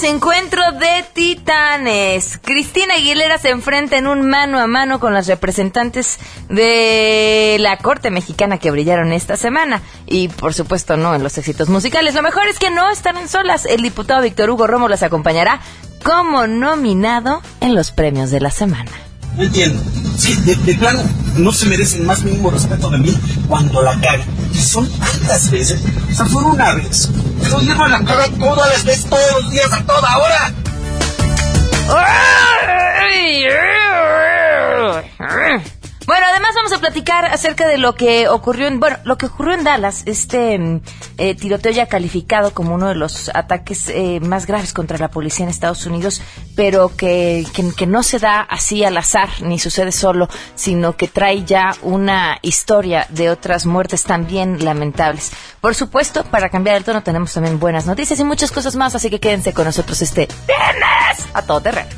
tenemos 0.00 0.16
encuentro 0.16 0.62
de 0.72 1.04
titanes. 1.12 2.38
Cristina 2.42 2.94
Aguilera 2.94 3.38
se 3.38 3.50
enfrenta 3.50 3.96
en 3.96 4.06
un 4.06 4.28
mano 4.28 4.58
a 4.58 4.66
mano 4.66 4.98
con 5.00 5.14
las 5.14 5.26
representantes 5.26 6.18
de 6.48 7.56
la 7.60 7.76
Corte 7.78 8.10
Mexicana 8.10 8.58
que 8.58 8.70
brillaron 8.70 9.12
esta 9.12 9.36
semana. 9.36 9.82
Y 10.06 10.28
por 10.28 10.54
supuesto 10.54 10.96
no 10.96 11.14
en 11.14 11.22
los 11.22 11.38
éxitos 11.38 11.68
musicales. 11.68 12.14
Lo 12.14 12.22
mejor 12.22 12.46
es 12.48 12.58
que 12.58 12.70
no 12.70 12.90
están 12.90 13.28
solas. 13.28 13.66
El 13.66 13.82
diputado 13.82 14.22
Víctor 14.22 14.50
Hugo 14.50 14.66
Romo 14.66 14.88
las 14.88 15.02
acompañará 15.02 15.60
como 16.02 16.46
nominado 16.46 17.42
en 17.60 17.74
los 17.74 17.90
premios 17.92 18.30
de 18.30 18.40
la 18.40 18.50
semana. 18.50 18.90
No 19.36 19.42
entiendo. 19.42 19.82
Sí, 20.16 20.34
de, 20.34 20.74
plano, 20.74 21.02
no 21.36 21.52
se 21.52 21.66
merecen 21.66 22.06
más 22.06 22.22
mínimo 22.22 22.50
respeto 22.50 22.88
de 22.90 22.98
mí 22.98 23.14
cuando 23.48 23.82
la 23.82 24.00
cagan. 24.00 24.26
Y 24.52 24.58
son 24.58 24.88
tantas 24.90 25.50
veces. 25.50 25.80
O 26.10 26.14
sea, 26.14 26.26
fueron 26.26 26.52
una 26.52 26.74
vez. 26.74 27.10
Los 27.50 27.62
llevan 27.62 27.90
la 27.90 28.02
cara 28.02 28.28
todas 28.38 28.70
las 28.70 28.84
veces, 28.84 29.04
todos 29.04 29.42
los 29.42 29.50
días, 29.50 29.70
a 29.72 29.82
toda 29.84 30.18
hora. 30.18 30.54
Bueno, 36.06 36.24
además 36.30 36.52
vamos 36.54 36.72
a 36.72 36.78
platicar 36.78 37.24
acerca 37.24 37.66
de 37.66 37.78
lo 37.78 37.96
que 37.96 38.28
ocurrió 38.28 38.68
en, 38.68 38.78
bueno, 38.78 38.96
lo 39.02 39.18
que 39.18 39.26
ocurrió 39.26 39.54
en 39.54 39.64
Dallas, 39.64 40.04
este 40.06 40.56
mm, 40.56 40.80
eh, 41.18 41.34
tiroteo 41.34 41.72
ya 41.72 41.86
calificado 41.86 42.52
como 42.52 42.74
uno 42.74 42.88
de 42.88 42.94
los 42.94 43.28
ataques 43.34 43.88
eh, 43.88 44.20
más 44.20 44.46
graves 44.46 44.72
contra 44.72 44.98
la 44.98 45.08
policía 45.08 45.44
en 45.44 45.50
Estados 45.50 45.84
Unidos, 45.84 46.22
pero 46.54 46.94
que, 46.96 47.44
que, 47.76 47.86
no 47.86 48.04
se 48.04 48.20
da 48.20 48.40
así 48.40 48.84
al 48.84 48.96
azar 48.96 49.28
ni 49.40 49.58
sucede 49.58 49.90
solo, 49.90 50.28
sino 50.54 50.96
que 50.96 51.08
trae 51.08 51.44
ya 51.44 51.74
una 51.82 52.38
historia 52.40 53.06
de 53.08 53.28
otras 53.28 53.66
muertes 53.66 54.04
también 54.04 54.64
lamentables. 54.64 55.32
Por 55.60 55.74
supuesto, 55.74 56.22
para 56.22 56.50
cambiar 56.50 56.76
el 56.76 56.84
tono 56.84 57.02
tenemos 57.02 57.32
también 57.32 57.58
buenas 57.58 57.86
noticias 57.86 58.20
y 58.20 58.24
muchas 58.24 58.52
cosas 58.52 58.76
más, 58.76 58.94
así 58.94 59.10
que 59.10 59.18
quédense 59.18 59.52
con 59.52 59.64
nosotros 59.64 60.00
este 60.02 60.28
viernes 60.46 61.28
a 61.34 61.42
todo 61.42 61.60
terreno. 61.60 61.90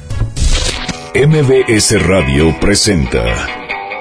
MBS 1.15 2.07
Radio 2.07 2.59
presenta 2.59 3.68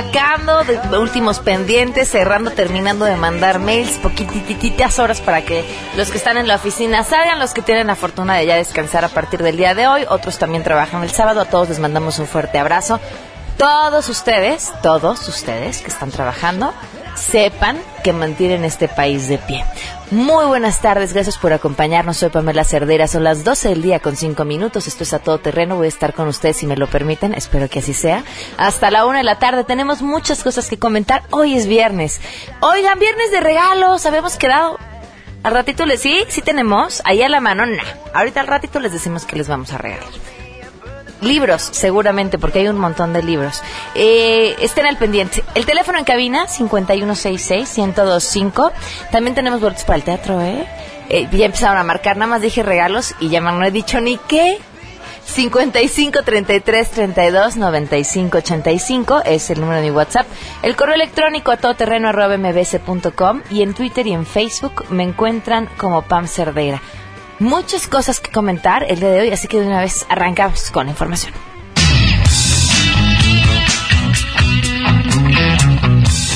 Empacando, 0.00 0.64
de 0.64 0.98
últimos 0.98 1.40
pendientes, 1.40 2.08
cerrando, 2.08 2.50
terminando 2.50 3.04
de 3.04 3.16
mandar 3.16 3.58
mails, 3.58 3.98
poquititas 3.98 4.98
horas 4.98 5.20
para 5.20 5.42
que 5.42 5.64
los 5.96 6.10
que 6.10 6.16
están 6.16 6.36
en 6.36 6.48
la 6.48 6.56
oficina 6.56 7.04
salgan, 7.04 7.38
los 7.38 7.52
que 7.52 7.62
tienen 7.62 7.86
la 7.86 7.96
fortuna 7.96 8.36
de 8.36 8.46
ya 8.46 8.56
descansar 8.56 9.04
a 9.04 9.08
partir 9.08 9.42
del 9.42 9.56
día 9.56 9.74
de 9.74 9.86
hoy, 9.86 10.06
otros 10.08 10.38
también 10.38 10.64
trabajan 10.64 11.02
el 11.02 11.10
sábado, 11.10 11.40
a 11.40 11.44
todos 11.44 11.68
les 11.68 11.78
mandamos 11.78 12.18
un 12.18 12.26
fuerte 12.26 12.58
abrazo. 12.58 12.98
Todos 13.56 14.08
ustedes, 14.08 14.72
todos 14.82 15.28
ustedes 15.28 15.82
que 15.82 15.88
están 15.88 16.10
trabajando, 16.10 16.72
sepan 17.20 17.78
que 18.02 18.12
mantienen 18.12 18.64
este 18.64 18.88
país 18.88 19.28
de 19.28 19.38
pie. 19.38 19.64
Muy 20.10 20.46
buenas 20.46 20.80
tardes, 20.80 21.12
gracias 21.12 21.38
por 21.38 21.52
acompañarnos. 21.52 22.16
Soy 22.16 22.30
Pamela 22.30 22.64
Cerdera, 22.64 23.06
son 23.06 23.22
las 23.22 23.44
12 23.44 23.68
del 23.68 23.82
día 23.82 24.00
con 24.00 24.16
5 24.16 24.44
minutos. 24.44 24.88
Esto 24.88 25.04
es 25.04 25.12
a 25.12 25.20
todo 25.20 25.38
terreno. 25.38 25.76
Voy 25.76 25.86
a 25.86 25.88
estar 25.88 26.14
con 26.14 26.26
ustedes 26.26 26.56
si 26.56 26.66
me 26.66 26.76
lo 26.76 26.88
permiten. 26.88 27.34
Espero 27.34 27.68
que 27.68 27.78
así 27.78 27.92
sea. 27.92 28.24
Hasta 28.56 28.90
la 28.90 29.06
una 29.06 29.18
de 29.18 29.24
la 29.24 29.38
tarde 29.38 29.62
tenemos 29.62 30.02
muchas 30.02 30.42
cosas 30.42 30.68
que 30.68 30.78
comentar. 30.78 31.22
Hoy 31.30 31.54
es 31.54 31.66
viernes. 31.66 32.20
Oigan, 32.60 32.98
viernes 32.98 33.30
de 33.30 33.40
regalos. 33.40 34.04
Habíamos 34.06 34.36
quedado. 34.36 34.78
Al 35.42 35.52
ratito 35.52 35.86
les 35.86 36.00
sí, 36.00 36.24
sí 36.28 36.42
tenemos. 36.42 37.02
Ahí 37.04 37.22
a 37.22 37.28
la 37.28 37.40
mano, 37.40 37.66
no. 37.66 37.82
Ahorita 38.12 38.40
al 38.40 38.46
ratito 38.46 38.80
les 38.80 38.92
decimos 38.92 39.24
que 39.24 39.36
les 39.36 39.46
vamos 39.46 39.72
a 39.72 39.78
regalar 39.78 40.39
libros, 41.20 41.68
seguramente, 41.72 42.38
porque 42.38 42.60
hay 42.60 42.68
un 42.68 42.78
montón 42.78 43.12
de 43.12 43.22
libros. 43.22 43.60
Eh, 43.94 44.56
estén 44.60 44.86
al 44.86 44.96
pendiente. 44.96 45.44
El 45.54 45.66
teléfono 45.66 45.98
en 45.98 46.04
cabina, 46.04 46.46
5166-1025. 46.46 48.72
También 49.10 49.34
tenemos 49.34 49.60
boletos 49.60 49.82
para 49.84 49.96
el 49.96 50.04
teatro, 50.04 50.40
¿eh? 50.40 50.66
¿eh? 51.08 51.28
Ya 51.32 51.46
empezaron 51.46 51.78
a 51.78 51.84
marcar, 51.84 52.16
nada 52.16 52.30
más 52.30 52.42
dije 52.42 52.62
regalos 52.62 53.16
y 53.20 53.28
ya 53.28 53.40
no 53.40 53.64
he 53.64 53.70
dicho 53.70 54.00
ni 54.00 54.16
qué. 54.16 54.58
55 55.26 56.22
33 56.24 56.90
32 56.90 57.56
95 57.56 58.38
85 58.38 59.22
es 59.26 59.50
el 59.50 59.60
número 59.60 59.80
de 59.80 59.86
mi 59.86 59.92
WhatsApp. 59.92 60.26
El 60.62 60.74
correo 60.74 60.96
electrónico 60.96 61.52
a 61.52 61.58
y 63.50 63.62
en 63.62 63.74
Twitter 63.74 64.08
y 64.08 64.12
en 64.12 64.26
Facebook 64.26 64.86
me 64.90 65.04
encuentran 65.04 65.68
como 65.76 66.02
Pam 66.02 66.26
Cerdeira 66.26 66.82
muchas 67.40 67.88
cosas 67.88 68.20
que 68.20 68.30
comentar 68.30 68.84
el 68.88 69.00
día 69.00 69.10
de 69.10 69.20
hoy, 69.22 69.30
así 69.30 69.48
que 69.48 69.60
de 69.60 69.66
una 69.66 69.80
vez 69.80 70.06
arrancamos 70.08 70.70
con 70.70 70.86
la 70.86 70.92
información. 70.92 71.49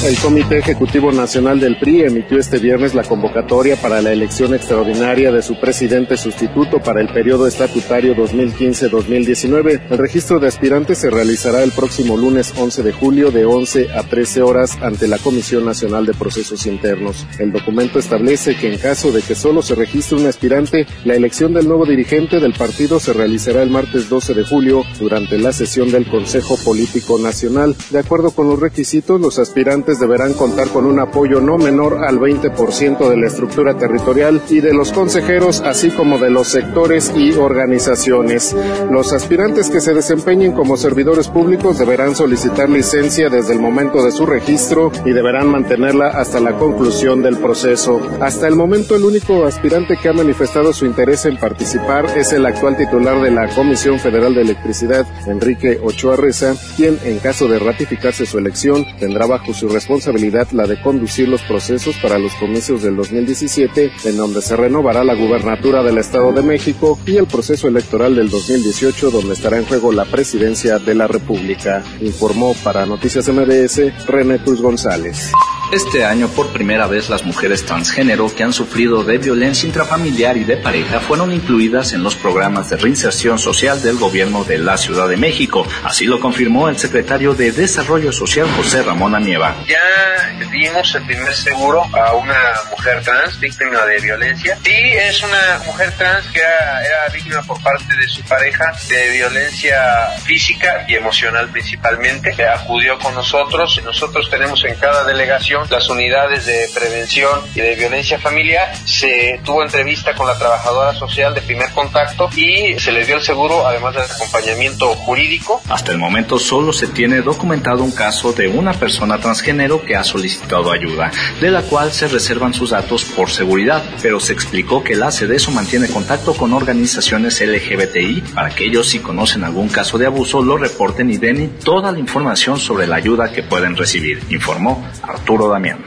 El 0.04 0.18
Comité 0.18 0.58
Ejecutivo 0.58 1.12
Nacional 1.12 1.58
del 1.58 1.78
PRI 1.78 2.02
emitió 2.02 2.38
este 2.38 2.58
viernes 2.58 2.94
la 2.94 3.04
convocatoria 3.04 3.76
para 3.76 4.02
la 4.02 4.12
elección 4.12 4.52
extraordinaria 4.52 5.32
de 5.32 5.40
su 5.40 5.58
presidente 5.58 6.18
sustituto 6.18 6.78
para 6.78 7.00
el 7.00 7.08
periodo 7.08 7.46
estatutario 7.46 8.14
2015-2019. 8.14 9.80
El 9.88 9.96
registro 9.96 10.38
de 10.40 10.48
aspirantes 10.48 10.98
se 10.98 11.08
realizará 11.08 11.62
el 11.62 11.72
próximo 11.72 12.18
lunes 12.18 12.52
11 12.54 12.82
de 12.82 12.92
julio 12.92 13.30
de 13.30 13.46
11 13.46 13.92
a 13.94 14.02
13 14.02 14.42
horas 14.42 14.76
ante 14.82 15.08
la 15.08 15.16
Comisión 15.16 15.64
Nacional 15.64 16.04
de 16.04 16.12
Procesos 16.12 16.66
Internos. 16.66 17.26
El 17.38 17.50
documento 17.50 17.98
establece 17.98 18.56
que 18.56 18.74
en 18.74 18.78
caso 18.78 19.10
de 19.10 19.22
que 19.22 19.34
solo 19.34 19.62
se 19.62 19.74
registre 19.74 20.18
un 20.18 20.26
aspirante, 20.26 20.86
la 21.06 21.14
elección 21.14 21.54
del 21.54 21.66
nuevo 21.66 21.86
dirigente 21.86 22.40
del 22.40 22.52
partido 22.52 23.00
se 23.00 23.14
realizará 23.14 23.62
el 23.62 23.70
martes 23.70 24.10
12 24.10 24.34
de 24.34 24.44
julio 24.44 24.84
durante 24.98 25.38
la 25.38 25.54
sesión 25.54 25.90
del 25.90 26.06
Consejo 26.10 26.58
Político 26.62 27.18
Nacional. 27.18 27.74
De 27.88 28.00
acuerdo 28.00 28.32
con 28.32 28.48
los 28.48 28.60
requisitos, 28.60 29.18
los 29.18 29.38
aspirantes 29.38 29.93
deberán 29.98 30.34
contar 30.34 30.68
con 30.68 30.86
un 30.86 30.98
apoyo 31.00 31.40
no 31.40 31.58
menor 31.58 32.04
al 32.04 32.18
20% 32.18 33.08
de 33.08 33.16
la 33.16 33.26
estructura 33.26 33.76
territorial 33.76 34.42
y 34.48 34.60
de 34.60 34.74
los 34.74 34.92
consejeros, 34.92 35.60
así 35.60 35.90
como 35.90 36.18
de 36.18 36.30
los 36.30 36.48
sectores 36.48 37.12
y 37.16 37.32
organizaciones. 37.32 38.54
Los 38.90 39.12
aspirantes 39.12 39.68
que 39.70 39.80
se 39.80 39.94
desempeñen 39.94 40.52
como 40.52 40.76
servidores 40.76 41.28
públicos 41.28 41.78
deberán 41.78 42.14
solicitar 42.14 42.68
licencia 42.68 43.28
desde 43.28 43.52
el 43.52 43.60
momento 43.60 44.04
de 44.04 44.12
su 44.12 44.26
registro 44.26 44.90
y 45.04 45.12
deberán 45.12 45.48
mantenerla 45.48 46.08
hasta 46.08 46.40
la 46.40 46.56
conclusión 46.58 47.22
del 47.22 47.36
proceso. 47.36 48.00
Hasta 48.20 48.48
el 48.48 48.56
momento, 48.56 48.94
el 48.96 49.04
único 49.04 49.44
aspirante 49.44 49.96
que 49.96 50.08
ha 50.08 50.12
manifestado 50.12 50.72
su 50.72 50.86
interés 50.86 51.24
en 51.26 51.36
participar 51.36 52.06
es 52.16 52.32
el 52.32 52.46
actual 52.46 52.76
titular 52.76 53.20
de 53.20 53.30
la 53.30 53.48
Comisión 53.54 53.98
Federal 53.98 54.34
de 54.34 54.42
Electricidad, 54.42 55.06
Enrique 55.26 55.78
Ochoa 55.82 56.16
Reza, 56.16 56.54
quien, 56.76 56.98
en 57.04 57.18
caso 57.18 57.48
de 57.48 57.58
ratificarse 57.58 58.26
su 58.26 58.38
elección, 58.38 58.84
tendrá 58.98 59.26
bajo 59.26 59.52
su 59.52 59.68
responsabilidad 59.68 59.83
responsabilidad 59.84 60.48
la 60.52 60.66
de 60.66 60.80
conducir 60.80 61.28
los 61.28 61.42
procesos 61.42 61.94
para 61.98 62.18
los 62.18 62.32
comicios 62.36 62.82
del 62.82 62.96
2017, 62.96 63.92
en 64.04 64.16
donde 64.16 64.40
se 64.40 64.56
renovará 64.56 65.04
la 65.04 65.14
gubernatura 65.14 65.82
del 65.82 65.98
Estado 65.98 66.32
de 66.32 66.40
México 66.40 66.98
y 67.04 67.18
el 67.18 67.26
proceso 67.26 67.68
electoral 67.68 68.16
del 68.16 68.30
2018, 68.30 69.10
donde 69.10 69.34
estará 69.34 69.58
en 69.58 69.66
juego 69.66 69.92
la 69.92 70.06
presidencia 70.06 70.78
de 70.78 70.94
la 70.94 71.06
República, 71.06 71.84
informó 72.00 72.54
para 72.64 72.86
Noticias 72.86 73.28
MBS 73.28 74.06
René 74.06 74.38
Cruz 74.38 74.62
González. 74.62 75.32
Este 75.72 76.04
año, 76.04 76.28
por 76.28 76.48
primera 76.48 76.86
vez, 76.86 77.10
las 77.10 77.24
mujeres 77.24 77.64
transgénero 77.64 78.32
que 78.32 78.44
han 78.44 78.52
sufrido 78.52 79.02
de 79.02 79.18
violencia 79.18 79.66
intrafamiliar 79.66 80.36
y 80.36 80.44
de 80.44 80.56
pareja 80.56 81.00
fueron 81.00 81.32
incluidas 81.32 81.94
en 81.94 82.02
los 82.04 82.14
programas 82.14 82.70
de 82.70 82.76
reinserción 82.76 83.38
social 83.38 83.82
del 83.82 83.96
gobierno 83.96 84.44
de 84.44 84.58
la 84.58 84.76
Ciudad 84.76 85.08
de 85.08 85.16
México. 85.16 85.66
Así 85.82 86.04
lo 86.04 86.20
confirmó 86.20 86.68
el 86.68 86.78
secretario 86.78 87.34
de 87.34 87.50
Desarrollo 87.50 88.12
Social, 88.12 88.46
José 88.56 88.82
Ramón 88.82 89.14
Anieva. 89.14 89.56
Ya 89.66 90.23
dimos 90.50 90.94
el 90.94 91.04
primer 91.04 91.34
seguro 91.34 91.82
a 91.94 92.14
una 92.14 92.38
mujer 92.70 93.02
trans 93.02 93.38
víctima 93.38 93.84
de 93.84 94.00
violencia. 94.00 94.58
Sí, 94.64 94.72
es 94.74 95.22
una 95.22 95.60
mujer 95.66 95.92
trans 95.96 96.26
que 96.28 96.40
era, 96.40 96.84
era 96.84 97.08
víctima 97.12 97.42
por 97.42 97.62
parte 97.62 97.96
de 97.96 98.08
su 98.08 98.22
pareja 98.22 98.72
de 98.88 99.10
violencia 99.10 100.10
física 100.24 100.84
y 100.88 100.94
emocional 100.94 101.48
principalmente. 101.50 102.34
Acudió 102.44 102.98
con 102.98 103.14
nosotros. 103.14 103.80
Nosotros 103.84 104.28
tenemos 104.30 104.64
en 104.64 104.74
cada 104.76 105.04
delegación 105.04 105.66
las 105.70 105.88
unidades 105.88 106.46
de 106.46 106.68
prevención 106.74 107.40
y 107.54 107.60
de 107.60 107.74
violencia 107.74 108.18
familiar, 108.18 108.74
se 108.84 109.40
tuvo 109.44 109.62
entrevista 109.62 110.14
con 110.14 110.26
la 110.26 110.38
trabajadora 110.38 110.94
social 110.94 111.34
de 111.34 111.42
primer 111.42 111.70
contacto 111.72 112.28
y 112.36 112.78
se 112.78 112.92
le 112.92 113.04
dio 113.04 113.16
el 113.16 113.22
seguro, 113.22 113.66
además 113.66 113.94
del 113.94 114.04
acompañamiento 114.04 114.94
jurídico. 114.94 115.60
Hasta 115.68 115.92
el 115.92 115.98
momento 115.98 116.38
solo 116.38 116.72
se 116.72 116.88
tiene 116.88 117.22
documentado 117.22 117.82
un 117.82 117.92
caso 117.92 118.32
de 118.32 118.48
una 118.48 118.72
persona 118.72 119.18
transgénero 119.18 119.84
que 119.84 119.96
ha 119.96 120.04
solicitado 120.04 120.23
ayuda, 120.72 121.10
de 121.40 121.50
la 121.50 121.62
cual 121.62 121.92
se 121.92 122.08
reservan 122.08 122.54
sus 122.54 122.70
datos 122.70 123.04
por 123.04 123.30
seguridad, 123.30 123.82
pero 124.02 124.20
se 124.20 124.32
explicó 124.32 124.82
que 124.82 124.96
la 124.96 125.10
CDSO 125.10 125.50
mantiene 125.50 125.88
contacto 125.88 126.34
con 126.34 126.52
organizaciones 126.52 127.40
LGBTI 127.40 128.22
para 128.34 128.50
que 128.50 128.66
ellos 128.66 128.88
si 128.88 129.00
conocen 129.00 129.44
algún 129.44 129.68
caso 129.68 129.98
de 129.98 130.06
abuso 130.06 130.42
lo 130.42 130.56
reporten 130.56 131.10
y 131.10 131.18
den 131.18 131.58
toda 131.62 131.92
la 131.92 131.98
información 131.98 132.58
sobre 132.58 132.86
la 132.86 132.96
ayuda 132.96 133.32
que 133.32 133.42
pueden 133.42 133.76
recibir, 133.76 134.20
informó 134.30 134.86
Arturo 135.02 135.48
Damián. 135.48 135.84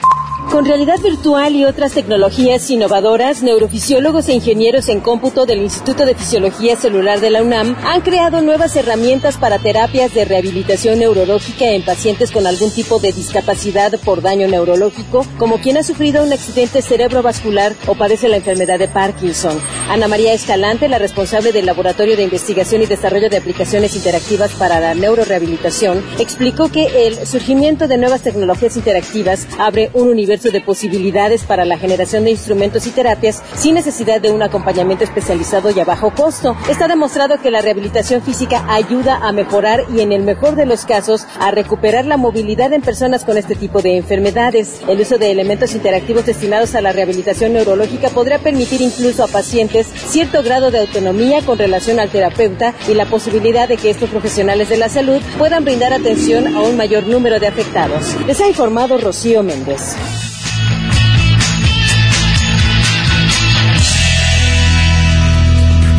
Con 0.52 0.64
realidad 0.64 1.00
virtual 1.04 1.56
y 1.58 1.66
otras 1.66 1.92
tecnologías 1.92 2.70
innovadoras, 2.70 3.44
neurofisiólogos 3.44 4.30
e 4.30 4.34
ingenieros 4.34 4.88
en 4.88 5.02
cómputo 5.02 5.46
del 5.46 5.60
Instituto 5.60 6.06
de 6.06 6.16
Fisiología 6.16 6.78
Celular 6.78 7.20
de 7.20 7.30
la 7.30 7.44
UNAM 7.44 7.76
han 7.84 8.00
creado 8.00 8.42
nuevas 8.42 8.74
herramientas 8.78 9.38
para 9.38 9.60
terapias 9.60 10.14
de 10.14 10.24
rehabilitación 10.24 11.00
neurológica 11.00 11.66
en 11.72 11.84
pacientes 11.84 12.32
con 12.32 12.48
algún 12.48 12.72
tipo 12.72 12.98
de 12.98 13.12
discapacidad 13.12 13.92
por 14.06 14.22
daño 14.22 14.48
neurológico, 14.48 15.26
como 15.38 15.60
quien 15.60 15.78
ha 15.78 15.84
sufrido 15.84 16.24
un 16.24 16.32
accidente 16.32 16.82
cerebrovascular 16.82 17.74
o 17.86 17.96
padece 17.96 18.30
la 18.30 18.38
enfermedad 18.38 18.80
de 18.80 18.88
Parkinson. 18.88 19.60
Ana 19.90 20.08
María 20.08 20.32
Escalante, 20.32 20.88
la 20.88 20.98
responsable 20.98 21.52
del 21.52 21.66
Laboratorio 21.66 22.16
de 22.16 22.24
Investigación 22.24 22.82
y 22.82 22.86
Desarrollo 22.86 23.30
de 23.30 23.38
Aplicaciones 23.38 23.98
Interactivas 23.98 24.52
para 24.52 24.80
la 24.80 24.96
Neurorehabilitación, 24.96 26.02
explicó 26.20 26.72
que 26.72 27.06
el 27.06 27.28
surgimiento 27.28 27.90
de 27.90 27.98
nuevas 27.98 28.22
tecnologías 28.22 28.78
interactivas 28.78 29.46
abre 29.60 29.92
un 29.94 30.08
universo 30.08 30.37
de 30.44 30.62
posibilidades 30.62 31.44
para 31.44 31.66
la 31.66 31.78
generación 31.78 32.24
de 32.24 32.32
instrumentos 32.32 32.86
y 32.88 32.92
terapias 32.92 33.42
sin 33.56 33.74
necesidad 33.74 34.22
de 34.22 34.32
un 34.32 34.42
acompañamiento 34.42 35.04
especializado 35.04 35.72
y 35.72 35.80
a 35.80 35.86
bajo 35.86 36.12
costo. 36.12 36.56
Está 36.70 36.88
demostrado 36.88 37.42
que 37.42 37.52
la 37.52 37.62
rehabilitación 37.62 38.22
física 38.22 38.64
ayuda 38.70 39.18
a 39.18 39.32
mejorar 39.32 39.86
y 39.94 40.02
en 40.02 40.12
el 40.12 40.24
mejor 40.24 40.56
de 40.56 40.66
los 40.66 40.86
casos 40.86 41.26
a 41.40 41.52
recuperar 41.52 42.06
la 42.06 42.18
movilidad 42.18 42.72
en 42.74 42.82
personas 42.82 43.26
con 43.26 43.38
este 43.38 43.56
tipo 43.56 43.82
de 43.82 43.98
enfermedades. 43.98 44.82
El 44.88 45.02
uso 45.02 45.18
de 45.18 45.32
elementos 45.32 45.74
interactivos 45.74 46.26
destinados 46.26 46.76
a 46.76 46.82
la 46.82 46.94
rehabilitación 46.94 47.54
neurológica 47.54 48.10
podría 48.10 48.40
permitir 48.40 48.82
incluso 48.82 49.24
a 49.24 49.28
pacientes 49.28 49.88
cierto 49.88 50.44
grado 50.44 50.72
de 50.72 50.80
autonomía 50.80 51.42
con 51.42 51.58
relación 51.58 52.00
al 52.00 52.10
terapeuta 52.10 52.74
y 52.88 52.94
la 52.94 53.06
posibilidad 53.06 53.68
de 53.68 53.78
que 53.78 53.90
estos 53.90 54.10
profesionales 54.10 54.70
de 54.70 54.78
la 54.78 54.90
salud 54.90 55.22
puedan 55.38 55.66
brindar 55.66 55.94
atención 55.94 56.56
a 56.56 56.62
un 56.62 56.78
mayor 56.78 57.08
número 57.08 57.40
de 57.40 57.48
afectados. 57.48 58.16
Les 58.26 58.40
ha 58.42 58.48
informado 58.48 58.98
Rocío 58.98 59.44
Méndez. 59.44 60.27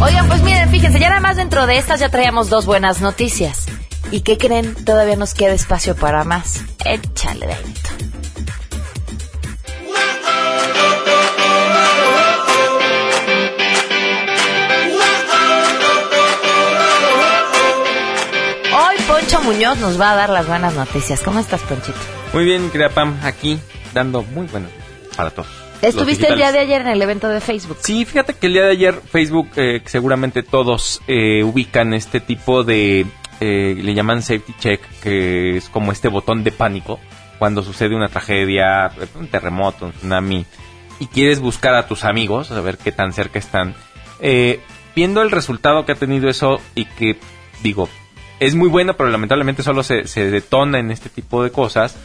Oigan, 0.00 0.28
pues 0.28 0.42
miren, 0.42 0.70
fíjense, 0.70 1.00
ya 1.00 1.08
nada 1.08 1.20
más 1.20 1.36
dentro 1.36 1.66
de 1.66 1.76
estas 1.76 1.98
ya 1.98 2.08
traíamos 2.08 2.48
dos 2.48 2.66
buenas 2.66 3.00
noticias. 3.00 3.66
¿Y 4.12 4.20
qué 4.20 4.38
creen? 4.38 4.76
Todavía 4.84 5.16
nos 5.16 5.34
queda 5.34 5.52
espacio 5.52 5.96
para 5.96 6.22
más. 6.22 6.62
Échale, 6.84 7.46
Benito. 7.46 7.90
Hoy 18.72 18.96
Poncho 19.08 19.40
Muñoz 19.42 19.78
nos 19.78 20.00
va 20.00 20.12
a 20.12 20.14
dar 20.14 20.30
las 20.30 20.46
buenas 20.46 20.74
noticias. 20.74 21.20
¿Cómo 21.22 21.40
estás, 21.40 21.60
Ponchito? 21.62 21.98
Muy 22.32 22.44
bien, 22.44 22.70
querida 22.70 22.90
Pam, 22.90 23.18
aquí 23.24 23.58
dando 23.92 24.22
muy 24.22 24.46
buenas 24.46 24.70
para 25.16 25.30
todos. 25.30 25.48
Estuviste 25.82 26.28
el 26.28 26.36
día 26.36 26.52
de 26.52 26.58
ayer 26.58 26.80
en 26.80 26.88
el 26.88 27.00
evento 27.00 27.28
de 27.28 27.40
Facebook. 27.40 27.78
Sí, 27.80 28.04
fíjate 28.04 28.34
que 28.34 28.46
el 28.48 28.54
día 28.54 28.64
de 28.64 28.72
ayer 28.72 28.94
Facebook, 28.94 29.48
eh, 29.56 29.80
seguramente 29.84 30.42
todos 30.42 31.00
eh, 31.06 31.44
ubican 31.44 31.94
este 31.94 32.20
tipo 32.20 32.64
de, 32.64 33.06
eh, 33.40 33.76
le 33.80 33.94
llaman 33.94 34.22
safety 34.22 34.54
check, 34.58 34.80
que 35.02 35.56
es 35.56 35.68
como 35.68 35.92
este 35.92 36.08
botón 36.08 36.42
de 36.42 36.50
pánico 36.50 36.98
cuando 37.38 37.62
sucede 37.62 37.94
una 37.94 38.08
tragedia, 38.08 38.90
un 39.14 39.28
terremoto, 39.28 39.86
un 39.86 39.92
tsunami, 39.92 40.44
y 40.98 41.06
quieres 41.06 41.40
buscar 41.40 41.74
a 41.74 41.86
tus 41.86 42.04
amigos, 42.04 42.50
a 42.50 42.60
ver 42.60 42.78
qué 42.78 42.92
tan 42.92 43.12
cerca 43.12 43.38
están. 43.38 43.74
Eh, 44.20 44.60
viendo 44.96 45.22
el 45.22 45.30
resultado 45.30 45.86
que 45.86 45.92
ha 45.92 45.94
tenido 45.94 46.28
eso 46.28 46.60
y 46.74 46.86
que, 46.86 47.16
digo, 47.62 47.88
es 48.40 48.54
muy 48.54 48.68
bueno, 48.68 48.94
pero 48.94 49.10
lamentablemente 49.10 49.62
solo 49.62 49.82
se, 49.82 50.06
se 50.08 50.30
detona 50.30 50.80
en 50.80 50.90
este 50.90 51.08
tipo 51.08 51.42
de 51.44 51.52
cosas. 51.52 51.96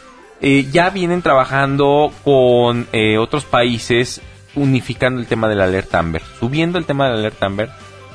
Eh, 0.44 0.68
ya 0.72 0.92
vienen 0.92 1.24
trabajando 1.24 2.12
con 2.24 2.88
eh, 2.94 3.18
otros 3.18 3.46
países 3.46 4.22
unificando 4.56 5.20
el 5.20 5.26
tema 5.26 5.50
de 5.50 5.56
la 5.56 5.64
alerta 5.64 5.98
Amber, 5.98 6.22
subiendo 6.40 6.78
el 6.78 6.86
tema 6.86 7.06
de 7.06 7.14
la 7.14 7.20
alerta 7.20 7.48
Amber 7.48 7.70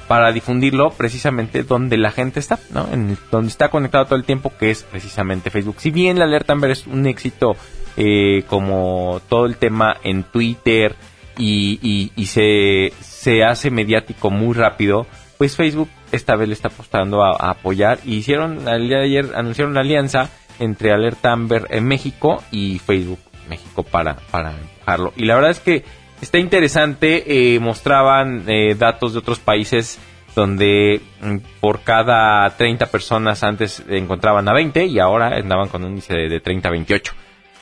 para 0.07 0.31
difundirlo 0.33 0.91
precisamente 0.91 1.65
donde 1.65 1.97
la 1.99 2.11
gente 2.13 2.39
está, 2.41 2.59
¿no? 2.73 2.89
En 2.93 3.19
donde 3.33 3.49
está 3.49 3.69
conectado 3.71 4.05
todo 4.07 4.15
el 4.17 4.25
tiempo, 4.25 4.53
que 4.59 4.71
es 4.71 4.85
precisamente 4.85 5.51
Facebook. 5.51 5.77
Si 5.81 5.91
bien 5.91 6.19
la 6.19 6.25
alerta 6.27 6.53
Amber 6.53 6.71
es 6.71 6.87
un 6.87 7.07
éxito 7.07 7.57
eh, 7.97 8.45
como 8.47 9.21
todo 9.29 9.45
el 9.47 9.57
tema 9.57 9.97
en 10.05 10.23
Twitter 10.23 10.95
y, 11.37 11.79
y- 11.83 12.13
y 12.17 12.27
se, 12.27 12.93
se 13.01 13.43
hace 13.45 13.71
mediático 13.71 14.31
muy 14.31 14.55
rápido, 14.55 15.07
pues 15.37 15.57
Facebook 15.57 15.89
esta 16.11 16.37
vez 16.37 16.49
le 16.49 16.55
está 16.55 16.69
apostando 16.69 17.23
a, 17.23 17.31
a 17.33 17.51
apoyar 17.51 17.99
y 18.05 18.15
hicieron, 18.17 18.67
ayer 18.67 19.33
anunciaron 19.35 19.73
una 19.73 19.81
alianza 19.83 20.31
entre 20.59 20.93
Alerta 20.93 21.33
Amber 21.33 21.67
en 21.71 21.87
México 21.87 22.43
y 22.51 22.79
Facebook 22.79 23.21
México 23.49 23.83
para, 23.83 24.17
para 24.31 24.53
empujarlo. 24.53 25.13
Y 25.17 25.25
la 25.25 25.35
verdad 25.35 25.51
es 25.51 25.61
que 25.61 25.85
está 26.21 26.39
interesante, 26.39 27.55
eh, 27.55 27.61
mostraban 27.61 28.45
eh, 28.47 28.75
datos 28.75 29.13
de 29.13 29.21
otros 29.21 29.39
países 29.39 29.99
donde 30.35 31.01
mm, 31.21 31.37
por 31.61 31.81
cada 31.81 32.49
30 32.51 32.87
personas 32.87 33.43
antes 33.43 33.83
encontraban 33.89 34.49
a 34.49 34.53
20 34.53 34.87
y 34.87 34.99
ahora 34.99 35.37
andaban 35.37 35.69
con 35.69 35.83
un 35.85 35.91
índice 35.91 36.15
de, 36.15 36.29
de 36.29 36.41
30 36.41 36.69
a 36.69 36.73
28. 36.73 37.13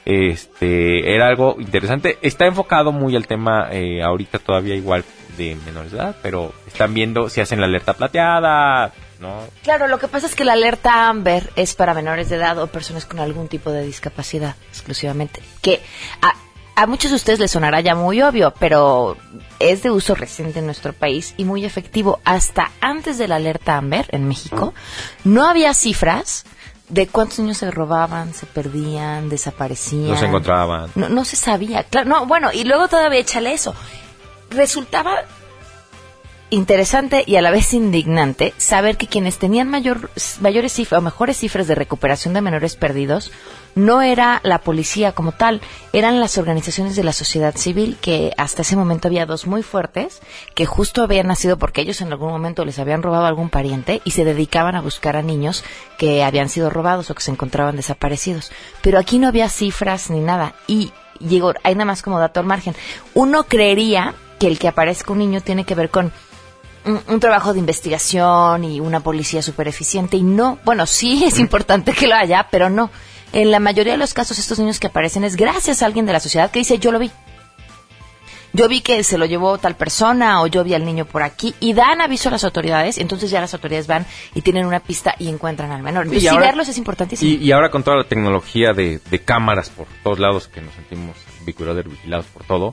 Este, 0.06 1.14
era 1.14 1.26
algo 1.26 1.56
interesante. 1.58 2.18
Está 2.22 2.46
enfocado 2.46 2.92
muy 2.92 3.16
al 3.16 3.26
tema 3.26 3.68
eh, 3.72 4.02
ahorita 4.02 4.38
todavía 4.38 4.76
igual 4.76 5.04
de 5.36 5.56
menores 5.66 5.90
de 5.90 5.98
edad, 5.98 6.16
pero 6.22 6.52
están 6.66 6.94
viendo 6.94 7.28
si 7.28 7.40
hacen 7.40 7.60
la 7.60 7.66
alerta 7.66 7.92
plateada, 7.94 8.92
¿no? 9.20 9.40
Claro, 9.62 9.88
lo 9.88 9.98
que 9.98 10.08
pasa 10.08 10.26
es 10.26 10.34
que 10.34 10.44
la 10.44 10.52
alerta 10.52 11.08
Amber 11.08 11.50
es 11.56 11.74
para 11.74 11.94
menores 11.94 12.28
de 12.28 12.36
edad 12.36 12.58
o 12.58 12.66
personas 12.66 13.06
con 13.06 13.18
algún 13.20 13.48
tipo 13.48 13.70
de 13.70 13.84
discapacidad 13.84 14.56
exclusivamente. 14.70 15.40
Que 15.62 15.82
a, 16.22 16.34
a 16.82 16.86
muchos 16.86 17.10
de 17.10 17.16
ustedes 17.16 17.38
les 17.38 17.50
sonará 17.50 17.80
ya 17.80 17.94
muy 17.94 18.20
obvio, 18.22 18.52
pero 18.58 19.16
es 19.58 19.82
de 19.82 19.90
uso 19.90 20.14
reciente 20.14 20.58
en 20.58 20.66
nuestro 20.66 20.92
país 20.92 21.34
y 21.36 21.44
muy 21.44 21.64
efectivo. 21.64 22.20
Hasta 22.24 22.70
antes 22.80 23.18
de 23.18 23.28
la 23.28 23.36
alerta 23.36 23.76
Amber 23.76 24.06
en 24.10 24.28
México, 24.28 24.74
no 25.24 25.48
había 25.48 25.72
cifras 25.74 26.44
de 26.88 27.08
cuántos 27.08 27.40
niños 27.40 27.58
se 27.58 27.70
robaban, 27.70 28.32
se 28.34 28.46
perdían, 28.46 29.28
desaparecían. 29.28 30.10
No 30.10 30.16
se 30.16 30.26
encontraban. 30.26 30.90
No, 30.94 31.08
no 31.08 31.24
se 31.24 31.36
sabía. 31.36 31.82
Claro, 31.84 32.08
no, 32.08 32.26
bueno, 32.26 32.50
y 32.52 32.64
luego 32.64 32.88
todavía 32.88 33.20
échale 33.20 33.52
eso. 33.52 33.74
Resultaba 34.50 35.22
interesante 36.50 37.24
y 37.26 37.36
a 37.36 37.42
la 37.42 37.50
vez 37.50 37.74
indignante 37.74 38.54
saber 38.56 38.96
que 38.96 39.08
quienes 39.08 39.38
tenían 39.38 39.68
mayor, 39.68 40.10
mayores 40.40 40.72
cifras 40.72 41.00
o 41.00 41.02
mejores 41.02 41.38
cifras 41.38 41.66
de 41.66 41.74
recuperación 41.74 42.34
de 42.34 42.40
menores 42.40 42.76
perdidos 42.76 43.32
no 43.74 44.00
era 44.00 44.40
la 44.42 44.60
policía 44.60 45.12
como 45.12 45.32
tal, 45.32 45.60
eran 45.92 46.18
las 46.18 46.38
organizaciones 46.38 46.96
de 46.96 47.04
la 47.04 47.12
sociedad 47.12 47.54
civil 47.56 47.98
que 48.00 48.32
hasta 48.38 48.62
ese 48.62 48.76
momento 48.76 49.08
había 49.08 49.26
dos 49.26 49.46
muy 49.46 49.62
fuertes 49.62 50.20
que 50.54 50.66
justo 50.66 51.02
habían 51.02 51.26
nacido 51.26 51.58
porque 51.58 51.82
ellos 51.82 52.00
en 52.00 52.10
algún 52.12 52.30
momento 52.30 52.64
les 52.64 52.78
habían 52.78 53.02
robado 53.02 53.24
a 53.24 53.28
algún 53.28 53.50
pariente 53.50 54.00
y 54.04 54.12
se 54.12 54.24
dedicaban 54.24 54.76
a 54.76 54.80
buscar 54.80 55.16
a 55.16 55.22
niños 55.22 55.62
que 55.98 56.24
habían 56.24 56.48
sido 56.48 56.70
robados 56.70 57.10
o 57.10 57.14
que 57.14 57.22
se 57.22 57.32
encontraban 57.32 57.76
desaparecidos. 57.76 58.50
Pero 58.82 58.98
aquí 58.98 59.18
no 59.18 59.28
había 59.28 59.48
cifras 59.48 60.10
ni 60.10 60.20
nada 60.20 60.54
y 60.66 60.92
llegó, 61.18 61.52
hay 61.62 61.74
nada 61.74 61.84
más 61.84 62.02
como 62.02 62.18
dato 62.18 62.40
al 62.40 62.46
margen. 62.46 62.74
Uno 63.14 63.44
creería 63.44 64.14
que 64.38 64.46
el 64.46 64.58
que 64.58 64.68
aparezca 64.68 65.12
un 65.12 65.18
niño 65.18 65.40
tiene 65.40 65.64
que 65.64 65.74
ver 65.74 65.90
con 65.90 66.12
un, 66.86 67.00
un 67.08 67.20
trabajo 67.20 67.52
de 67.52 67.58
investigación 67.58 68.64
y 68.64 68.80
una 68.80 69.00
policía 69.00 69.42
súper 69.42 69.68
eficiente 69.68 70.16
y 70.16 70.22
no, 70.22 70.58
bueno, 70.64 70.86
sí 70.86 71.24
es 71.26 71.38
importante 71.38 71.92
que 71.92 72.06
lo 72.06 72.14
haya, 72.14 72.48
pero 72.50 72.70
no. 72.70 72.90
En 73.32 73.50
la 73.50 73.58
mayoría 73.60 73.92
de 73.92 73.98
los 73.98 74.14
casos 74.14 74.38
estos 74.38 74.58
niños 74.58 74.78
que 74.80 74.86
aparecen 74.86 75.24
es 75.24 75.36
gracias 75.36 75.82
a 75.82 75.86
alguien 75.86 76.06
de 76.06 76.12
la 76.12 76.20
sociedad 76.20 76.50
que 76.50 76.60
dice 76.60 76.78
yo 76.78 76.92
lo 76.92 76.98
vi. 76.98 77.10
Yo 78.52 78.68
vi 78.68 78.80
que 78.80 79.04
se 79.04 79.18
lo 79.18 79.26
llevó 79.26 79.58
tal 79.58 79.76
persona 79.76 80.40
o 80.40 80.46
yo 80.46 80.64
vi 80.64 80.72
al 80.72 80.82
niño 80.86 81.04
por 81.04 81.22
aquí 81.22 81.54
y 81.60 81.74
dan 81.74 82.00
aviso 82.00 82.30
a 82.30 82.32
las 82.32 82.42
autoridades, 82.44 82.96
entonces 82.96 83.28
ya 83.30 83.38
las 83.42 83.52
autoridades 83.52 83.86
van 83.86 84.06
y 84.34 84.40
tienen 84.40 84.64
una 84.64 84.80
pista 84.80 85.14
y 85.18 85.28
encuentran 85.28 85.72
al 85.72 85.82
menor. 85.82 86.06
Y 86.14 86.26
ahora- 86.26 86.46
verlos 86.46 86.68
es 86.68 86.78
importantísimo. 86.78 87.30
Y, 87.30 87.34
y 87.44 87.52
ahora 87.52 87.70
con 87.70 87.82
toda 87.82 87.98
la 87.98 88.04
tecnología 88.04 88.72
de, 88.72 88.98
de 89.10 89.18
cámaras 89.18 89.68
por 89.68 89.86
todos 90.02 90.18
lados 90.18 90.48
que 90.48 90.62
nos 90.62 90.72
sentimos 90.74 91.16
vigilados 91.44 92.26
por 92.26 92.44
todo, 92.44 92.72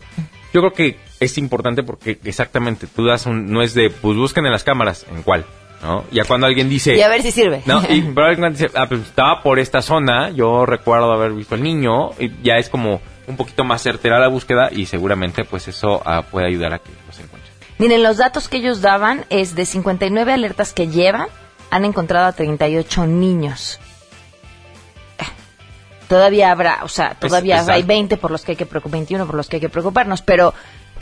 yo 0.54 0.62
creo 0.62 0.72
que 0.72 1.00
es 1.24 1.38
importante 1.38 1.84
porque 1.84 2.20
exactamente 2.24 2.88
tú 2.88 3.06
das 3.06 3.26
un, 3.26 3.52
no 3.52 3.62
es 3.62 3.74
de, 3.74 3.90
pues 3.90 4.18
busquen 4.18 4.46
en 4.46 4.52
las 4.52 4.64
cámaras, 4.64 5.06
¿en 5.12 5.24
cuál? 5.24 5.46
¿no? 5.82 6.06
Ya 6.12 6.24
cuando 6.24 6.48
alguien 6.48 6.70
dice... 6.70 6.96
Y 6.96 7.02
a 7.02 7.10
ver 7.10 7.22
si 7.22 7.32
sirve. 7.32 7.62
No, 7.66 7.82
y 7.90 8.02
pero 8.16 8.28
alguien 8.28 8.52
dice, 8.54 8.70
ah, 8.76 8.86
pues 8.88 9.02
estaba 9.02 9.44
por 9.44 9.60
esta 9.60 9.82
zona, 9.82 10.30
yo 10.30 10.66
recuerdo 10.66 11.12
haber 11.12 11.34
visto 11.34 11.56
al 11.56 11.64
niño, 11.64 12.12
y 12.20 12.32
ya 12.42 12.56
es 12.56 12.70
como 12.70 13.02
un 13.28 13.36
poquito 13.38 13.64
más 13.64 13.82
certera 13.82 14.20
la 14.20 14.28
búsqueda 14.28 14.70
y 14.72 14.86
seguramente 14.86 15.44
pues 15.46 15.68
eso 15.68 16.02
ah, 16.06 16.24
puede 16.24 16.48
ayudar 16.48 16.74
a 16.74 16.80
que 16.80 16.90
los 17.08 17.20
encuentren. 17.20 17.54
Miren, 17.80 18.04
los 18.04 18.18
datos 18.18 18.48
que 18.48 18.58
ellos 18.58 18.82
daban 18.82 19.26
es 19.30 19.56
de 19.56 19.66
59 19.66 20.32
alertas 20.32 20.74
que 20.74 20.88
llevan, 20.88 21.28
han 21.70 21.86
encontrado 21.86 22.28
a 22.28 22.32
38 22.34 23.06
niños. 23.08 23.80
Eh, 25.20 25.24
Todavía 26.08 26.52
habrá, 26.52 26.80
o 26.84 26.88
sea, 26.90 27.16
todavía 27.16 27.62
hay 27.62 27.82
alto. 27.82 27.88
20 27.88 28.18
por 28.18 28.32
los 28.32 28.44
que 28.44 28.52
hay 28.52 28.56
que 28.58 28.68
preocup- 28.68 28.92
21 28.92 29.26
por 29.26 29.36
los 29.36 29.48
que 29.50 29.56
hay 29.58 29.62
que 29.62 29.70
preocuparnos, 29.70 30.22
pero 30.22 30.54